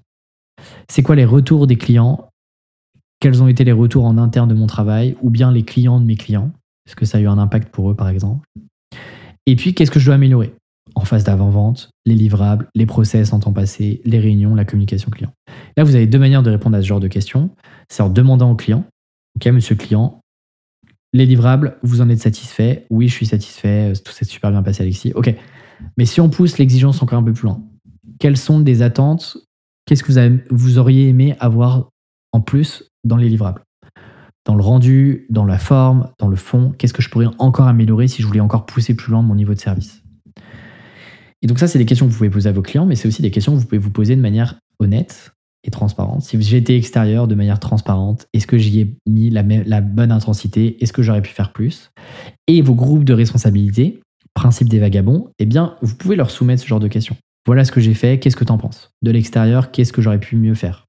C'est 0.89 1.01
quoi 1.01 1.15
les 1.15 1.25
retours 1.25 1.65
des 1.65 1.77
clients? 1.77 2.29
Quels 3.19 3.41
ont 3.41 3.47
été 3.47 3.63
les 3.63 3.71
retours 3.71 4.05
en 4.05 4.17
interne 4.17 4.49
de 4.49 4.53
mon 4.53 4.67
travail, 4.67 5.15
ou 5.21 5.29
bien 5.29 5.51
les 5.51 5.63
clients 5.63 5.99
de 5.99 6.05
mes 6.05 6.15
clients, 6.15 6.51
est-ce 6.87 6.95
que 6.95 7.05
ça 7.05 7.17
a 7.17 7.21
eu 7.21 7.27
un 7.27 7.37
impact 7.37 7.69
pour 7.69 7.89
eux 7.89 7.95
par 7.95 8.09
exemple? 8.09 8.47
Et 9.45 9.55
puis, 9.55 9.73
qu'est-ce 9.73 9.91
que 9.91 9.99
je 9.99 10.05
dois 10.05 10.15
améliorer? 10.15 10.53
En 10.95 11.01
phase 11.01 11.23
d'avant-vente, 11.23 11.89
les 12.05 12.15
livrables, 12.15 12.67
les 12.75 12.85
process 12.85 13.33
en 13.33 13.39
temps 13.39 13.53
passé, 13.53 14.01
les 14.05 14.19
réunions, 14.19 14.55
la 14.55 14.65
communication 14.65 15.09
client. 15.09 15.31
Là, 15.77 15.83
vous 15.83 15.95
avez 15.95 16.05
deux 16.05 16.19
manières 16.19 16.43
de 16.43 16.51
répondre 16.51 16.75
à 16.77 16.81
ce 16.81 16.87
genre 16.87 16.99
de 16.99 17.07
questions. 17.07 17.49
C'est 17.89 18.03
en 18.03 18.09
demandant 18.09 18.51
au 18.51 18.55
client, 18.55 18.83
OK, 19.35 19.47
monsieur 19.47 19.75
client, 19.75 20.20
les 21.13 21.25
livrables, 21.25 21.77
vous 21.83 22.01
en 22.01 22.09
êtes 22.09 22.21
satisfait? 22.21 22.85
Oui, 22.89 23.07
je 23.07 23.13
suis 23.13 23.25
satisfait, 23.25 23.93
tout 24.03 24.11
s'est 24.11 24.25
super 24.25 24.51
bien 24.51 24.63
passé, 24.63 24.83
Alexis. 24.83 25.11
OK. 25.13 25.33
Mais 25.97 26.05
si 26.05 26.21
on 26.21 26.29
pousse 26.29 26.57
l'exigence 26.57 27.01
encore 27.01 27.19
un 27.19 27.23
peu 27.23 27.33
plus 27.33 27.45
loin, 27.45 27.61
quelles 28.19 28.37
sont 28.37 28.59
des 28.59 28.81
attentes? 28.81 29.37
Qu'est-ce 29.85 30.03
que 30.03 30.11
vous, 30.11 30.39
vous 30.51 30.77
auriez 30.77 31.07
aimé 31.07 31.35
avoir 31.39 31.89
en 32.31 32.41
plus 32.41 32.83
dans 33.03 33.17
les 33.17 33.29
livrables? 33.29 33.63
Dans 34.45 34.55
le 34.55 34.63
rendu, 34.63 35.25
dans 35.29 35.45
la 35.45 35.59
forme, 35.59 36.09
dans 36.17 36.27
le 36.27 36.35
fond 36.35 36.73
Qu'est-ce 36.77 36.93
que 36.93 37.01
je 37.01 37.09
pourrais 37.09 37.27
encore 37.37 37.67
améliorer 37.67 38.07
si 38.07 38.21
je 38.21 38.27
voulais 38.27 38.39
encore 38.39 38.65
pousser 38.65 38.95
plus 38.95 39.11
loin 39.11 39.21
mon 39.21 39.35
niveau 39.35 39.53
de 39.53 39.59
service? 39.59 40.03
Et 41.41 41.47
donc 41.47 41.59
ça, 41.59 41.67
c'est 41.67 41.79
des 41.79 41.85
questions 41.85 42.05
que 42.05 42.11
vous 42.11 42.17
pouvez 42.17 42.29
poser 42.29 42.49
à 42.49 42.51
vos 42.51 42.61
clients, 42.61 42.85
mais 42.85 42.95
c'est 42.95 43.07
aussi 43.07 43.21
des 43.21 43.31
questions 43.31 43.53
que 43.53 43.57
vous 43.57 43.65
pouvez 43.65 43.79
vous 43.79 43.89
poser 43.89 44.15
de 44.15 44.21
manière 44.21 44.59
honnête 44.79 45.33
et 45.63 45.71
transparente. 45.71 46.23
Si 46.23 46.41
j'étais 46.41 46.75
extérieur 46.75 47.27
de 47.27 47.35
manière 47.35 47.59
transparente, 47.59 48.27
est-ce 48.33 48.47
que 48.47 48.57
j'y 48.57 48.79
ai 48.79 48.95
mis 49.07 49.29
la, 49.29 49.43
bonne 49.81 50.11
intensité? 50.11 50.81
Est-ce 50.83 50.93
que 50.93 51.03
j'aurais 51.03 51.21
pu 51.21 51.31
faire 51.31 51.51
plus? 51.51 51.91
Et 52.47 52.61
vos 52.61 52.75
groupes 52.75 53.03
de 53.03 53.13
responsabilité, 53.13 54.01
principe 54.33 54.69
des 54.69 54.79
vagabonds, 54.79 55.29
eh 55.39 55.45
bien, 55.45 55.75
vous 55.81 55.95
pouvez 55.95 56.15
leur 56.15 56.31
soumettre 56.31 56.63
ce 56.63 56.67
genre 56.67 56.79
de 56.79 56.87
questions. 56.87 57.15
Voilà 57.45 57.65
ce 57.65 57.71
que 57.71 57.81
j'ai 57.81 57.93
fait, 57.93 58.19
qu'est-ce 58.19 58.35
que 58.35 58.43
tu 58.43 58.51
en 58.51 58.57
penses? 58.57 58.91
De 59.01 59.11
l'extérieur, 59.11 59.71
qu'est-ce 59.71 59.93
que 59.93 60.01
j'aurais 60.01 60.19
pu 60.19 60.35
mieux 60.35 60.55
faire? 60.55 60.85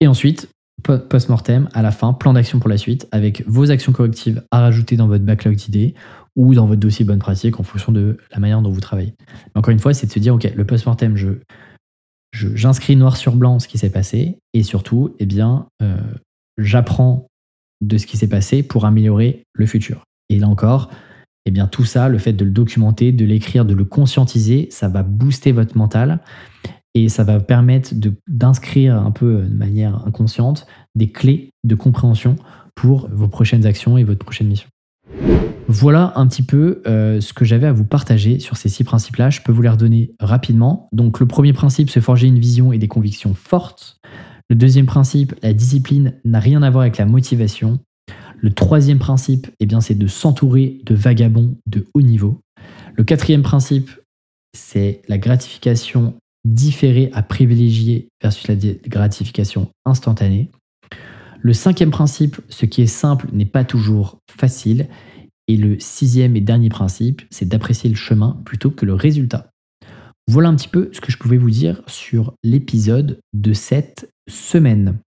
Et 0.00 0.06
ensuite, 0.06 0.48
post-mortem, 0.82 1.68
à 1.72 1.82
la 1.82 1.90
fin, 1.90 2.12
plan 2.12 2.32
d'action 2.32 2.58
pour 2.58 2.68
la 2.68 2.78
suite, 2.78 3.08
avec 3.12 3.46
vos 3.46 3.70
actions 3.70 3.92
correctives 3.92 4.42
à 4.50 4.60
rajouter 4.60 4.96
dans 4.96 5.08
votre 5.08 5.24
backlog 5.24 5.56
d'idées 5.56 5.94
ou 6.36 6.54
dans 6.54 6.66
votre 6.66 6.80
dossier 6.80 7.04
bonne 7.04 7.18
pratique 7.18 7.58
en 7.58 7.62
fonction 7.62 7.92
de 7.92 8.18
la 8.32 8.38
manière 8.38 8.60
dont 8.60 8.70
vous 8.70 8.80
travaillez. 8.80 9.14
encore 9.54 9.72
une 9.72 9.78
fois, 9.78 9.94
c'est 9.94 10.06
de 10.06 10.12
se 10.12 10.18
dire, 10.18 10.34
OK, 10.34 10.50
le 10.54 10.64
post-mortem, 10.64 11.16
je, 11.16 11.28
j'inscris 12.36 12.96
noir 12.96 13.16
sur 13.16 13.34
blanc 13.34 13.58
ce 13.58 13.68
qui 13.68 13.78
s'est 13.78 13.90
passé 13.90 14.38
et 14.52 14.62
surtout, 14.62 15.14
eh 15.18 15.26
bien, 15.26 15.66
euh, 15.82 15.96
j'apprends 16.58 17.26
de 17.82 17.98
ce 17.98 18.06
qui 18.06 18.16
s'est 18.16 18.28
passé 18.28 18.62
pour 18.62 18.84
améliorer 18.84 19.44
le 19.52 19.66
futur. 19.66 20.04
Et 20.28 20.38
là 20.38 20.48
encore, 20.48 20.90
eh 21.44 21.50
bien 21.50 21.66
tout 21.66 21.84
ça, 21.84 22.08
le 22.08 22.18
fait 22.18 22.32
de 22.32 22.44
le 22.44 22.50
documenter, 22.50 23.12
de 23.12 23.24
l'écrire, 23.24 23.64
de 23.64 23.74
le 23.74 23.84
conscientiser, 23.84 24.68
ça 24.70 24.88
va 24.88 25.02
booster 25.02 25.52
votre 25.52 25.76
mental 25.76 26.20
et 26.94 27.08
ça 27.08 27.24
va 27.24 27.40
permettre 27.40 27.92
d'inscrire 28.26 28.96
un 28.96 29.10
peu 29.10 29.42
de 29.42 29.54
manière 29.54 30.06
inconsciente 30.06 30.66
des 30.94 31.10
clés 31.10 31.50
de 31.64 31.74
compréhension 31.74 32.36
pour 32.74 33.08
vos 33.10 33.28
prochaines 33.28 33.66
actions 33.66 33.98
et 33.98 34.04
votre 34.04 34.24
prochaine 34.24 34.48
mission. 34.48 34.68
Voilà 35.68 36.12
un 36.16 36.26
petit 36.26 36.42
peu 36.42 36.80
euh, 36.86 37.20
ce 37.20 37.32
que 37.32 37.44
j'avais 37.44 37.66
à 37.66 37.72
vous 37.72 37.84
partager 37.84 38.38
sur 38.38 38.56
ces 38.56 38.68
six 38.68 38.84
principes-là. 38.84 39.30
Je 39.30 39.40
peux 39.40 39.52
vous 39.52 39.62
les 39.62 39.68
redonner 39.68 40.12
rapidement. 40.20 40.88
Donc 40.92 41.18
le 41.18 41.26
premier 41.26 41.52
principe, 41.52 41.90
se 41.90 42.00
forger 42.00 42.28
une 42.28 42.38
vision 42.38 42.72
et 42.72 42.78
des 42.78 42.88
convictions 42.88 43.34
fortes. 43.34 43.98
Le 44.48 44.54
deuxième 44.54 44.86
principe, 44.86 45.34
la 45.42 45.52
discipline 45.52 46.14
n'a 46.24 46.38
rien 46.38 46.62
à 46.62 46.70
voir 46.70 46.82
avec 46.82 46.98
la 46.98 47.06
motivation. 47.06 47.80
Le 48.38 48.52
troisième 48.52 48.98
principe, 48.98 49.48
eh 49.58 49.66
bien, 49.66 49.80
c'est 49.80 49.94
de 49.94 50.06
s'entourer 50.06 50.80
de 50.84 50.94
vagabonds 50.94 51.56
de 51.66 51.86
haut 51.94 52.02
niveau. 52.02 52.40
Le 52.94 53.02
quatrième 53.02 53.42
principe, 53.42 53.90
c'est 54.56 55.02
la 55.08 55.18
gratification 55.18 56.14
différée 56.44 57.10
à 57.12 57.22
privilégier 57.22 58.08
versus 58.22 58.46
la 58.46 58.54
gratification 58.86 59.68
instantanée. 59.84 60.50
Le 61.46 61.52
cinquième 61.52 61.92
principe, 61.92 62.40
ce 62.48 62.66
qui 62.66 62.82
est 62.82 62.88
simple 62.88 63.28
n'est 63.32 63.44
pas 63.44 63.62
toujours 63.62 64.18
facile. 64.28 64.88
Et 65.46 65.56
le 65.56 65.78
sixième 65.78 66.34
et 66.34 66.40
dernier 66.40 66.70
principe, 66.70 67.22
c'est 67.30 67.48
d'apprécier 67.48 67.88
le 67.88 67.94
chemin 67.94 68.42
plutôt 68.44 68.72
que 68.72 68.84
le 68.84 68.94
résultat. 68.94 69.52
Voilà 70.26 70.48
un 70.48 70.56
petit 70.56 70.66
peu 70.66 70.90
ce 70.92 71.00
que 71.00 71.12
je 71.12 71.18
pouvais 71.18 71.36
vous 71.36 71.50
dire 71.50 71.82
sur 71.86 72.34
l'épisode 72.42 73.20
de 73.32 73.52
cette 73.52 74.10
semaine 74.28 74.98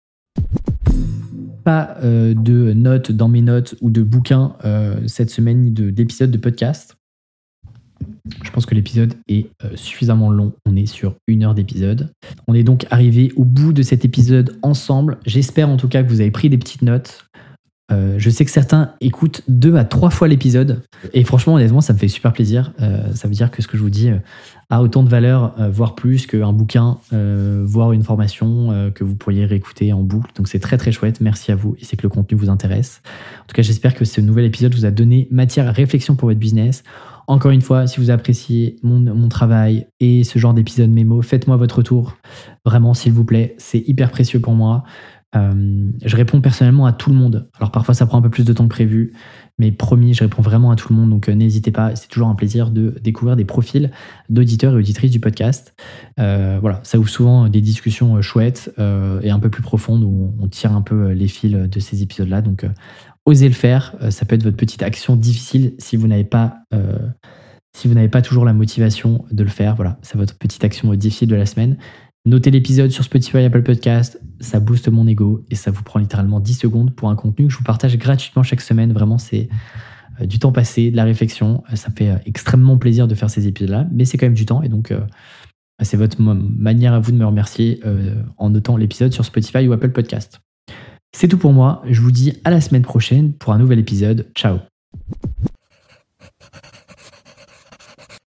pas 1.64 1.96
euh, 2.02 2.34
de 2.34 2.72
notes 2.72 3.12
dans 3.12 3.28
mes 3.28 3.42
notes 3.42 3.74
ou 3.82 3.90
de 3.90 4.02
bouquins 4.02 4.56
euh, 4.64 5.06
cette 5.06 5.30
semaine 5.30 5.60
ni 5.60 5.70
d'épisodes 5.70 6.30
de, 6.30 6.38
podcast. 6.38 6.97
Je 8.42 8.50
pense 8.50 8.66
que 8.66 8.74
l'épisode 8.74 9.14
est 9.28 9.48
euh, 9.64 9.70
suffisamment 9.74 10.30
long. 10.30 10.52
On 10.66 10.76
est 10.76 10.86
sur 10.86 11.14
une 11.26 11.44
heure 11.44 11.54
d'épisode. 11.54 12.10
On 12.46 12.54
est 12.54 12.62
donc 12.62 12.86
arrivé 12.90 13.32
au 13.36 13.44
bout 13.44 13.72
de 13.72 13.82
cet 13.82 14.04
épisode 14.04 14.58
ensemble. 14.62 15.18
J'espère 15.26 15.68
en 15.68 15.76
tout 15.76 15.88
cas 15.88 16.02
que 16.02 16.08
vous 16.08 16.20
avez 16.20 16.30
pris 16.30 16.50
des 16.50 16.58
petites 16.58 16.82
notes. 16.82 17.24
je 17.90 18.30
sais 18.30 18.44
que 18.44 18.50
certains 18.50 18.92
écoutent 19.00 19.42
deux 19.48 19.76
à 19.76 19.84
trois 19.84 20.10
fois 20.10 20.28
l'épisode. 20.28 20.82
Et 21.14 21.24
franchement, 21.24 21.54
honnêtement, 21.54 21.80
ça 21.80 21.94
me 21.94 21.98
fait 21.98 22.08
super 22.08 22.32
plaisir. 22.32 22.72
ça 23.14 23.28
veut 23.28 23.34
dire 23.34 23.50
que 23.50 23.62
ce 23.62 23.68
que 23.68 23.78
je 23.78 23.82
vous 23.82 23.90
dis 23.90 24.10
a 24.70 24.82
autant 24.82 25.02
de 25.02 25.08
valeur, 25.08 25.54
euh, 25.58 25.70
voire 25.70 25.94
plus 25.94 26.26
qu'un 26.26 26.52
bouquin, 26.52 26.98
euh, 27.12 27.62
voire 27.66 27.92
une 27.92 28.02
formation 28.02 28.70
euh, 28.70 28.90
que 28.90 29.02
vous 29.02 29.14
pourriez 29.14 29.46
réécouter 29.46 29.92
en 29.92 30.02
boucle. 30.02 30.30
Donc 30.36 30.48
c'est 30.48 30.58
très 30.58 30.76
très 30.76 30.92
chouette. 30.92 31.20
Merci 31.20 31.52
à 31.52 31.56
vous 31.56 31.74
et 31.80 31.84
c'est 31.84 31.96
que 31.96 32.02
le 32.02 32.10
contenu 32.10 32.36
vous 32.36 32.50
intéresse. 32.50 33.00
En 33.40 33.46
tout 33.46 33.54
cas, 33.54 33.62
j'espère 33.62 33.94
que 33.94 34.04
ce 34.04 34.20
nouvel 34.20 34.44
épisode 34.44 34.74
vous 34.74 34.84
a 34.84 34.90
donné 34.90 35.26
matière 35.30 35.68
à 35.68 35.72
réflexion 35.72 36.16
pour 36.16 36.28
votre 36.28 36.40
business. 36.40 36.82
Encore 37.28 37.50
une 37.50 37.60
fois, 37.60 37.86
si 37.86 38.00
vous 38.00 38.10
appréciez 38.10 38.76
mon, 38.82 39.28
travail 39.28 39.86
et 40.00 40.24
ce 40.24 40.38
genre 40.38 40.54
d'épisode 40.54 40.88
mémo, 40.88 41.20
faites-moi 41.20 41.58
votre 41.58 41.76
retour. 41.76 42.16
Vraiment, 42.64 42.94
s'il 42.94 43.12
vous 43.12 43.24
plaît, 43.24 43.54
c'est 43.58 43.86
hyper 43.86 44.10
précieux 44.10 44.40
pour 44.40 44.54
moi. 44.54 44.82
je 45.34 46.16
réponds 46.16 46.40
personnellement 46.40 46.86
à 46.86 46.94
tout 46.94 47.10
le 47.10 47.16
monde. 47.16 47.50
Alors 47.58 47.70
parfois 47.70 47.92
ça 47.92 48.06
prend 48.06 48.16
un 48.16 48.22
peu 48.22 48.30
plus 48.30 48.46
de 48.46 48.52
temps 48.54 48.64
que 48.64 48.70
prévu, 48.70 49.12
mais 49.58 49.72
promis, 49.72 50.14
je 50.14 50.20
réponds 50.20 50.40
vraiment 50.40 50.70
à 50.70 50.76
tout 50.76 50.92
le 50.92 50.98
monde, 50.98 51.10
donc 51.10 51.28
euh, 51.28 51.34
n'hésitez 51.34 51.72
pas, 51.72 51.96
c'est 51.96 52.08
toujours 52.08 52.28
un 52.28 52.36
plaisir 52.36 52.70
de 52.70 52.94
découvrir 53.02 53.34
des 53.34 53.44
profils 53.44 53.90
d'auditeurs 54.28 54.72
et 54.72 54.76
auditrices 54.76 55.10
du 55.10 55.18
podcast. 55.18 55.74
Euh, 56.20 56.58
voilà, 56.60 56.80
ça 56.84 56.98
ouvre 56.98 57.08
souvent 57.08 57.48
des 57.48 57.60
discussions 57.60 58.16
euh, 58.16 58.22
chouettes 58.22 58.72
et 59.22 59.30
un 59.30 59.38
peu 59.38 59.50
plus 59.50 59.62
profondes 59.62 60.04
où 60.04 60.32
on 60.40 60.46
tire 60.46 60.72
un 60.72 60.82
peu 60.82 61.10
les 61.10 61.28
fils 61.28 61.52
de 61.52 61.80
ces 61.80 62.02
épisodes-là. 62.02 62.40
Donc 62.40 62.64
osez 63.28 63.48
le 63.48 63.54
faire, 63.54 63.94
ça 64.10 64.24
peut 64.24 64.34
être 64.34 64.42
votre 64.42 64.56
petite 64.56 64.82
action 64.82 65.16
difficile 65.16 65.74
si 65.78 65.96
vous 65.96 66.08
n'avez 66.08 66.24
pas... 66.24 66.62
si 67.76 67.86
vous 67.86 67.94
n'avez 67.94 68.08
pas 68.08 68.22
toujours 68.22 68.44
la 68.44 68.52
motivation 68.52 69.24
de 69.30 69.42
le 69.42 69.50
faire, 69.50 69.76
voilà, 69.76 69.98
c'est 70.02 70.16
votre 70.16 70.36
petite 70.36 70.64
action 70.64 70.92
difficile 70.94 71.28
de 71.28 71.36
la 71.36 71.46
semaine. 71.46 71.76
Notez 72.28 72.50
l'épisode 72.50 72.90
sur 72.90 73.04
Spotify, 73.04 73.38
Apple 73.38 73.62
Podcast, 73.62 74.20
ça 74.40 74.60
booste 74.60 74.88
mon 74.88 75.06
ego 75.06 75.46
et 75.50 75.54
ça 75.54 75.70
vous 75.70 75.82
prend 75.82 75.98
littéralement 75.98 76.40
10 76.40 76.54
secondes 76.54 76.94
pour 76.94 77.08
un 77.08 77.16
contenu 77.16 77.46
que 77.46 77.52
je 77.52 77.58
vous 77.58 77.64
partage 77.64 77.96
gratuitement 77.96 78.42
chaque 78.42 78.60
semaine. 78.60 78.92
Vraiment, 78.92 79.16
c'est 79.16 79.48
euh, 80.20 80.26
du 80.26 80.38
temps 80.38 80.52
passé, 80.52 80.90
de 80.90 80.96
la 80.96 81.04
réflexion. 81.04 81.62
Euh, 81.72 81.76
ça 81.76 81.90
me 81.90 81.96
fait 81.96 82.10
euh, 82.10 82.18
extrêmement 82.26 82.76
plaisir 82.76 83.08
de 83.08 83.14
faire 83.14 83.30
ces 83.30 83.46
épisodes-là, 83.46 83.86
mais 83.92 84.04
c'est 84.04 84.18
quand 84.18 84.26
même 84.26 84.34
du 84.34 84.46
temps 84.46 84.62
et 84.62 84.68
donc 84.68 84.92
c'est 85.80 85.96
votre 85.96 86.20
manière 86.20 86.92
à 86.92 86.98
vous 86.98 87.12
de 87.12 87.16
me 87.16 87.24
remercier 87.24 87.80
en 88.36 88.50
notant 88.50 88.76
l'épisode 88.76 89.12
sur 89.12 89.24
Spotify 89.24 89.68
ou 89.68 89.72
Apple 89.72 89.92
Podcast. 89.92 90.40
C'est 91.12 91.28
tout 91.28 91.38
pour 91.38 91.52
moi. 91.52 91.82
Je 91.86 92.00
vous 92.00 92.10
dis 92.10 92.38
à 92.44 92.50
la 92.50 92.60
semaine 92.60 92.82
prochaine 92.82 93.32
pour 93.32 93.52
un 93.52 93.58
nouvel 93.58 93.78
épisode. 93.78 94.30
Ciao 94.34 94.58